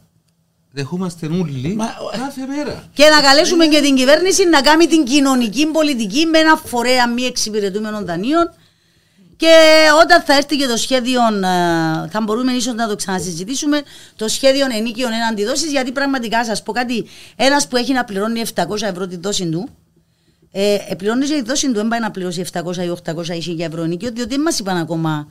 δεχόμαστε 0.72 1.26
όλοι 1.26 1.74
Μα, 1.76 1.86
κάθε 2.17 2.45
μέρα. 2.55 2.84
Και 2.93 3.03
να 3.15 3.22
καλέσουμε 3.22 3.65
και 3.67 3.82
την 3.82 3.95
κυβέρνηση 3.95 4.45
να 4.45 4.61
κάνει 4.61 4.88
την 4.88 5.03
κοινωνική 5.05 5.65
πολιτική 5.65 6.26
με 6.26 6.38
ένα 6.39 6.55
φορέα 6.55 7.07
μη 7.09 7.22
εξυπηρετούμενων 7.24 8.05
δανείων. 8.05 8.53
Και 9.38 9.53
όταν 10.03 10.22
θα 10.22 10.34
έρθει 10.36 10.55
και 10.57 10.67
το 10.67 10.78
σχέδιο, 10.78 11.20
ε, 11.22 12.07
θα 12.09 12.22
μπορούμε 12.24 12.51
ίσως 12.51 12.74
να 12.74 12.88
το 12.88 12.95
ξανασυζητήσουμε, 12.95 13.82
το 14.15 14.28
σχέδιο 14.28 14.65
ενίκειων 14.72 15.11
έναντι 15.11 15.45
δόση, 15.45 15.67
γιατί 15.67 15.91
πραγματικά 15.91 16.45
σας 16.45 16.63
πω 16.63 16.72
κάτι, 16.72 17.05
ένας 17.36 17.67
που 17.67 17.78
έχει 17.78 17.93
να 17.93 18.03
πληρώνει 18.03 18.39
700 18.39 18.82
ευρώ 18.82 19.07
τη 19.07 19.17
δόση 19.17 19.45
του, 19.49 19.70
ε, 20.51 20.73
ε, 20.89 20.95
πληρώνει 20.97 21.25
και 21.25 21.33
τη 21.33 21.41
δόση 21.41 21.67
του, 21.67 21.73
δεν 21.73 21.87
πάει 21.87 21.99
να 21.99 22.11
πληρώσει 22.11 22.43
700 22.53 22.75
ή 22.77 22.89
800 23.05 23.27
ή 23.27 23.55
1000 23.57 23.59
ευρώ 23.59 23.83
ενίκιο, 23.83 24.11
διότι 24.11 24.29
δεν 24.29 24.41
μας 24.41 24.59
είπαν 24.59 24.77
ακόμα 24.77 25.27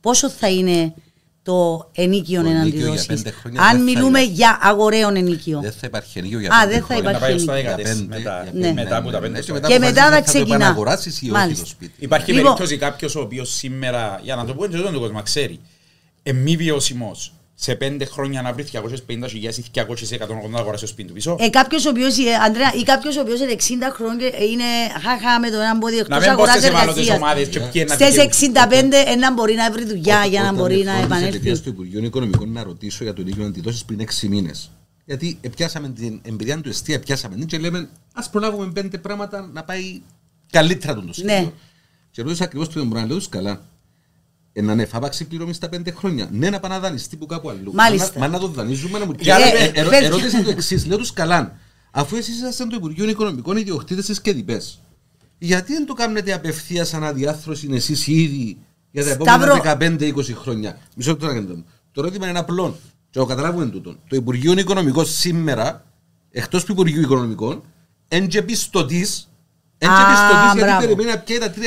πόσο 0.00 0.28
θα 0.30 0.48
είναι 0.50 0.94
το 1.42 1.90
ενίκιο 1.94 2.42
Το 2.42 2.48
εναντί 2.48 2.60
ενίκιο 2.68 2.80
για 2.80 2.88
δόσης. 2.90 3.06
πέντε 3.06 3.30
χρόνια 3.30 3.60
δεν 3.62 3.70
Αν 3.70 3.76
θα 3.76 3.82
μιλούμε 3.82 4.20
είναι. 4.20 4.32
για 4.32 4.58
αγοραίων 4.62 5.16
ενίκιο. 5.16 5.60
Δεν 5.60 5.72
θα 5.72 5.86
υπάρχει 5.86 6.18
ενίκιο 6.18 6.38
για 6.40 6.50
Α, 6.52 6.60
πέντε 6.60 6.70
δεν 6.72 6.80
θα 6.80 6.86
χρόνια. 6.86 7.10
Να 7.12 7.18
πάει 7.18 7.30
υπάρχει 7.34 7.42
στα 7.44 7.54
ενίκιο. 7.54 7.72
14 7.72 7.84
πέντε, 7.84 8.06
μετά, 8.16 8.42
για 8.42 8.52
πέντε. 8.52 8.72
μετά 8.72 8.96
από 8.96 9.10
τα 9.10 9.20
Ναι, 9.20 9.26
πέντε 9.26 9.38
ναι, 9.38 9.44
χρόνια. 9.44 9.68
Και 9.68 9.78
μετά 9.78 10.00
θα 10.00 10.06
αποφασίσεις 10.06 10.16
αν 10.16 10.22
ξεκινά. 10.42 10.48
το 10.58 10.64
επαναγοράσεις 10.64 11.14
ή 11.22 11.24
όχι 11.24 11.30
Μάλιστα. 11.32 11.62
το 11.64 11.68
σπίτι. 11.70 11.92
Υπάρχει 11.98 12.32
Λοιπόν- 12.32 12.44
περίπτωση 12.44 12.76
κάποιος 12.78 13.16
ο 13.16 13.20
οποίος 13.20 13.54
σήμερα, 13.54 14.20
για 14.22 14.36
να 14.36 14.44
το 14.44 14.54
πω 14.54 14.64
έτσι 14.64 14.82
τον 14.82 14.98
κόσμο, 14.98 15.22
ξέρει, 15.22 15.60
ε, 16.22 16.32
μη 16.32 16.56
βιώσιμος 16.56 17.32
σε 17.62 17.74
πέντε 17.74 18.04
χρόνια 18.04 18.42
να 18.42 18.52
βρει 18.52 18.64
250.000 18.72 18.82
ή 19.56 19.64
280 19.74 20.50
να 20.50 20.58
αγοράσει 20.58 20.82
το 20.82 20.88
σπίτι 20.88 21.08
του 21.08 21.14
πίσω. 21.14 21.36
Ε, 21.40 21.48
κάποιος 21.48 21.86
ο 21.86 21.88
οποίος, 21.88 22.18
ε, 22.18 22.34
Ανδρέα, 22.44 22.72
ή 22.74 22.82
κάποιος 22.82 23.16
ο 23.16 23.20
οποίος 23.20 23.40
είναι 23.40 23.52
60 23.52 23.90
χρόνια 23.94 24.30
και 24.30 24.44
είναι 24.44 24.64
χαχά 25.04 25.40
με 25.40 25.50
το 25.50 25.60
ένα 25.60 25.78
πόδι 25.78 25.94
Να 25.94 26.00
εκτός 26.00 26.18
μην 26.18 26.26
πω 26.26 26.32
αγοράς 26.32 26.54
στις 26.54 26.68
ευάλωτες 26.68 26.94
εργασίας. 27.08 27.16
ομάδες 27.16 27.48
και 27.48 27.60
ποιοι 27.60 27.84
να 27.88 27.94
Στις 27.94 28.06
δικαιούνται. 28.10 29.00
65 29.02 29.10
ε, 29.12 29.14
να 29.16 29.32
μπορεί 29.32 29.54
να 29.54 29.70
βρει 29.70 29.84
δουλειά 29.84 30.24
για 30.24 30.40
να 30.40 30.46
Όταν 30.48 30.58
μπορεί 30.60 30.74
να 30.74 30.80
εφρόντισε 30.80 31.04
επανέλθει. 31.04 31.36
εταιρεία 31.36 31.54
στο 31.54 31.68
Υπουργείο 31.70 32.04
Οικονομικών 32.04 32.52
να 32.52 32.62
ρωτήσω 32.62 33.04
για 33.04 33.12
το 33.12 33.20
ενίκιο 33.20 33.44
αντιδόσεις 33.44 33.84
πριν 33.84 34.00
6 34.00 34.28
μήνες. 34.28 34.70
Γιατί 35.04 35.40
πιάσαμε 35.56 35.88
την 35.88 36.20
εμπειρία 36.22 36.60
του 36.60 36.68
εστία, 36.68 37.00
πιάσαμε 37.00 37.34
την 37.34 37.46
και 37.46 37.58
λέμε 37.58 37.88
ας 38.14 38.30
προλάβουμε 38.30 38.70
πέντε 38.72 38.98
πράγματα 38.98 39.50
να 39.52 39.62
πάει 39.64 40.00
καλύτερα 40.50 40.94
τον 40.94 41.06
το 41.06 41.12
σχέδιο. 41.12 41.34
Ναι. 41.34 41.50
Και 42.10 42.22
ρωτήσα 42.22 42.44
ακριβώς 42.44 42.68
το 42.68 42.80
εμπορά, 42.80 43.06
λέω 43.06 43.16
τους 43.16 43.28
καλά. 43.28 43.60
Ε, 44.52 44.62
να 44.62 44.72
είναι 44.72 44.84
φάπαξη 44.86 45.24
πληρωμής 45.26 45.56
στα 45.56 45.68
πέντε 45.68 45.90
χρόνια. 45.90 46.28
Ναι, 46.32 46.50
να 46.50 46.60
πάνε 46.60 46.74
να 46.74 46.80
δανειστεί 46.80 47.16
που 47.16 47.26
κάπου 47.26 47.50
αλλού. 47.50 47.72
Μάλιστα. 47.74 48.18
Μα, 48.18 48.26
μα 48.26 48.32
να 48.32 48.38
το 48.38 48.48
δανείζουμε 48.48 48.98
να 48.98 49.06
μου 49.06 49.12
Για 49.18 49.36
Ε, 49.36 49.38
ρε, 49.50 49.64
ε, 49.64 49.70
ερω- 49.74 49.90
παιδιά. 49.90 50.06
Ερώτηση 50.06 50.42
το 50.42 50.50
εξής, 50.50 50.86
λέω 50.86 50.96
τους 50.96 51.12
καλά. 51.12 51.56
Αφού 51.90 52.16
εσείς 52.16 52.36
είσαστε 52.36 52.66
το 52.66 52.76
Υπουργείο 52.76 53.08
Οικονομικών 53.08 53.56
ιδιοκτήτες 53.56 54.06
της 54.06 54.20
ΚΕΔΙΠΕΣ, 54.20 54.80
γιατί 55.38 55.72
δεν 55.72 55.86
το 55.86 55.92
κάνετε 55.94 56.32
απευθείας 56.32 56.94
αναδιάρθρωση 56.94 57.68
εσείς 57.72 58.06
ήδη 58.06 58.58
για 58.90 59.04
τα 59.04 59.10
επόμενα 59.10 59.36
Σταύρο. 59.36 59.60
15-20 59.62 60.34
χρόνια; 60.34 60.78
Μισό 60.96 61.10
λεπτό 61.10 61.26
να 61.26 61.32
κάνετε. 61.34 61.64
Το 61.92 62.00
ερώτημα 62.00 62.28
είναι 62.28 62.38
απλό. 62.38 62.78
Και 63.10 63.18
το 63.18 63.24
καταλάβουμε 63.26 63.66
τούτο. 63.66 63.96
Το 64.08 64.16
Υπουργείο 64.16 64.52
Οικονομικών 64.58 65.06
σήμερα, 65.06 65.84
εκτός 66.30 66.64
του 66.64 66.72
Υπουργείου 66.72 67.00
Οικονομικών, 67.00 67.62
εν 68.08 68.28
και 68.28 68.42
πιστωτής, 68.42 69.29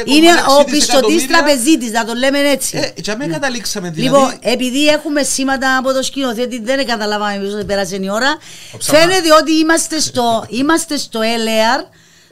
Είναι 0.06 0.32
ο 0.60 0.64
πιστωτής 0.64 0.80
δισεκατομμύρια. 0.80 1.28
τραπεζίτης, 1.28 1.92
να 1.92 2.06
το 2.06 2.14
λέμε 2.14 2.40
έτσι. 2.40 2.78
Ε, 2.96 3.02
και 3.02 3.12
αμέ 3.12 3.28
καταλήξαμε 3.28 3.90
δηλαδή. 3.90 4.18
Λοιπόν, 4.18 4.38
επειδή 4.40 4.88
έχουμε 4.88 5.24
σήματα 5.24 5.78
από 5.78 5.94
το 5.94 6.04
σκηνοθέτη, 6.04 6.60
δεν 6.60 6.86
καταλάβαμε 6.86 7.38
πίσω 7.38 7.66
πέρασε 7.66 7.96
η 7.96 8.10
ώρα. 8.12 8.38
ψαμάς. 8.78 9.04
Φαίνεται 9.04 9.34
ότι 9.42 9.52
είμαστε 9.52 10.00
στο, 10.00 10.46
είμαστε 10.50 10.98
στο 10.98 11.20
LR 11.20 11.86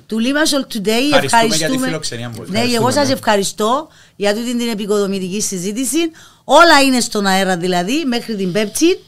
του 0.06 0.18
Limassol 0.20 0.74
Today. 0.76 1.24
Ευχαριστούμε 1.24 1.56
για 1.56 1.70
τη 1.70 1.78
φιλοξενία 1.78 2.30
μου. 2.30 2.36
Ναι, 2.36 2.44
εγώ 2.44 2.66
Ευχαριστούμε, 2.66 2.92
σας 2.92 3.08
ναι. 3.08 3.14
ευχαριστώ 3.14 3.88
για 4.16 4.36
τούτη 4.36 4.58
την 4.58 4.70
επικοδομητική 4.70 5.42
συζήτηση. 5.42 6.12
Όλα 6.44 6.82
είναι 6.82 7.00
στον 7.00 7.26
αέρα 7.26 7.58
δηλαδή, 7.58 8.04
μέχρι 8.06 8.36
την 8.36 8.52
Πέμπτη. 8.52 9.00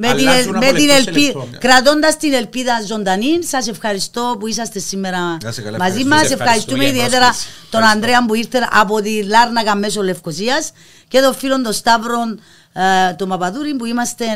Με 0.00 0.14
την, 0.14 0.28
Αλλάζουν 0.28 0.56
με 0.56 0.66
από 0.66 0.76
την 0.76 0.86
λεπτό 0.86 1.02
σε 1.02 1.08
ελπί... 1.08 1.20
λεπτό. 1.20 1.48
κρατώντας 1.58 2.16
την 2.16 2.32
ελπίδα 2.32 2.82
ζωντανή, 2.86 3.44
σας 3.44 3.68
ευχαριστώ 3.68 4.36
που 4.40 4.46
είσαστε 4.46 4.78
σήμερα 4.78 5.18
Να 5.42 5.48
είστε 5.48 5.62
καλά, 5.62 5.78
μαζί 5.78 5.90
ευχαριστούμε. 6.00 6.14
μας. 6.14 6.30
Ευχαριστούμε 6.30 6.44
Ευχαριστούμε 6.44 6.84
για 6.84 6.92
την 6.92 6.98
ιδιαίτερα 7.00 7.24
πρόσκληση. 7.24 7.48
τον 7.70 7.80
Ευχαριστώ. 7.80 8.06
Ανδρέα 8.08 8.26
που 8.26 8.34
ήρθε 8.34 8.68
από 8.72 9.00
τη 9.02 9.22
Λάρνακα 9.22 9.74
μέσω 9.76 10.02
Λευκοσίας 10.02 10.70
και 11.08 11.20
τον 11.20 11.34
φίλον 11.34 11.62
τον 11.62 11.72
Σταύρον 11.72 12.40
ε, 12.72 13.12
τον 13.14 13.28
Παπαδούρη 13.28 13.74
που 13.74 13.84
είμαστε 13.84 14.24
ε, 14.24 14.28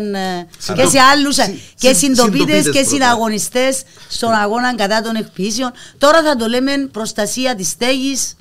και 0.42 0.46
Συντο- 0.58 0.88
σε 0.90 0.98
άλλους 0.98 1.38
ε, 1.38 1.42
συ- 1.42 1.54
και 1.78 1.88
συ- 1.88 1.96
συντοπίτες 1.98 2.32
συντοπίτες 2.40 2.64
και 2.64 2.70
πρώτα. 2.70 2.88
συναγωνιστές 2.88 3.82
στον 4.08 4.32
αγώνα 4.32 4.74
κατά 4.74 5.00
των 5.02 5.14
εκποιήσεων. 5.16 5.72
Τώρα 5.98 6.22
θα 6.22 6.36
το 6.36 6.46
λέμε 6.46 6.72
προστασία 6.92 7.54
της 7.54 7.68
στέγης, 7.68 8.36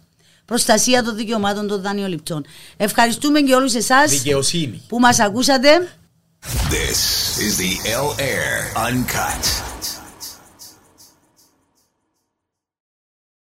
προστασία 0.45 1.03
των 1.03 1.15
δικαιωμάτων 1.15 1.67
των 1.67 1.81
δανειοληπτών. 1.81 2.45
Ευχαριστούμε 2.77 3.41
και 3.41 3.53
όλους 3.55 3.73
εσάς 3.73 4.11
Δικαιοσύνη. 4.11 4.81
που 4.87 4.99
μας 4.99 5.19
ακούσατε. 5.19 5.87
This 6.69 7.39
is 7.39 7.57
the 7.57 7.89
L 7.89 8.15
Air 8.19 8.71
Uncut. 8.75 9.70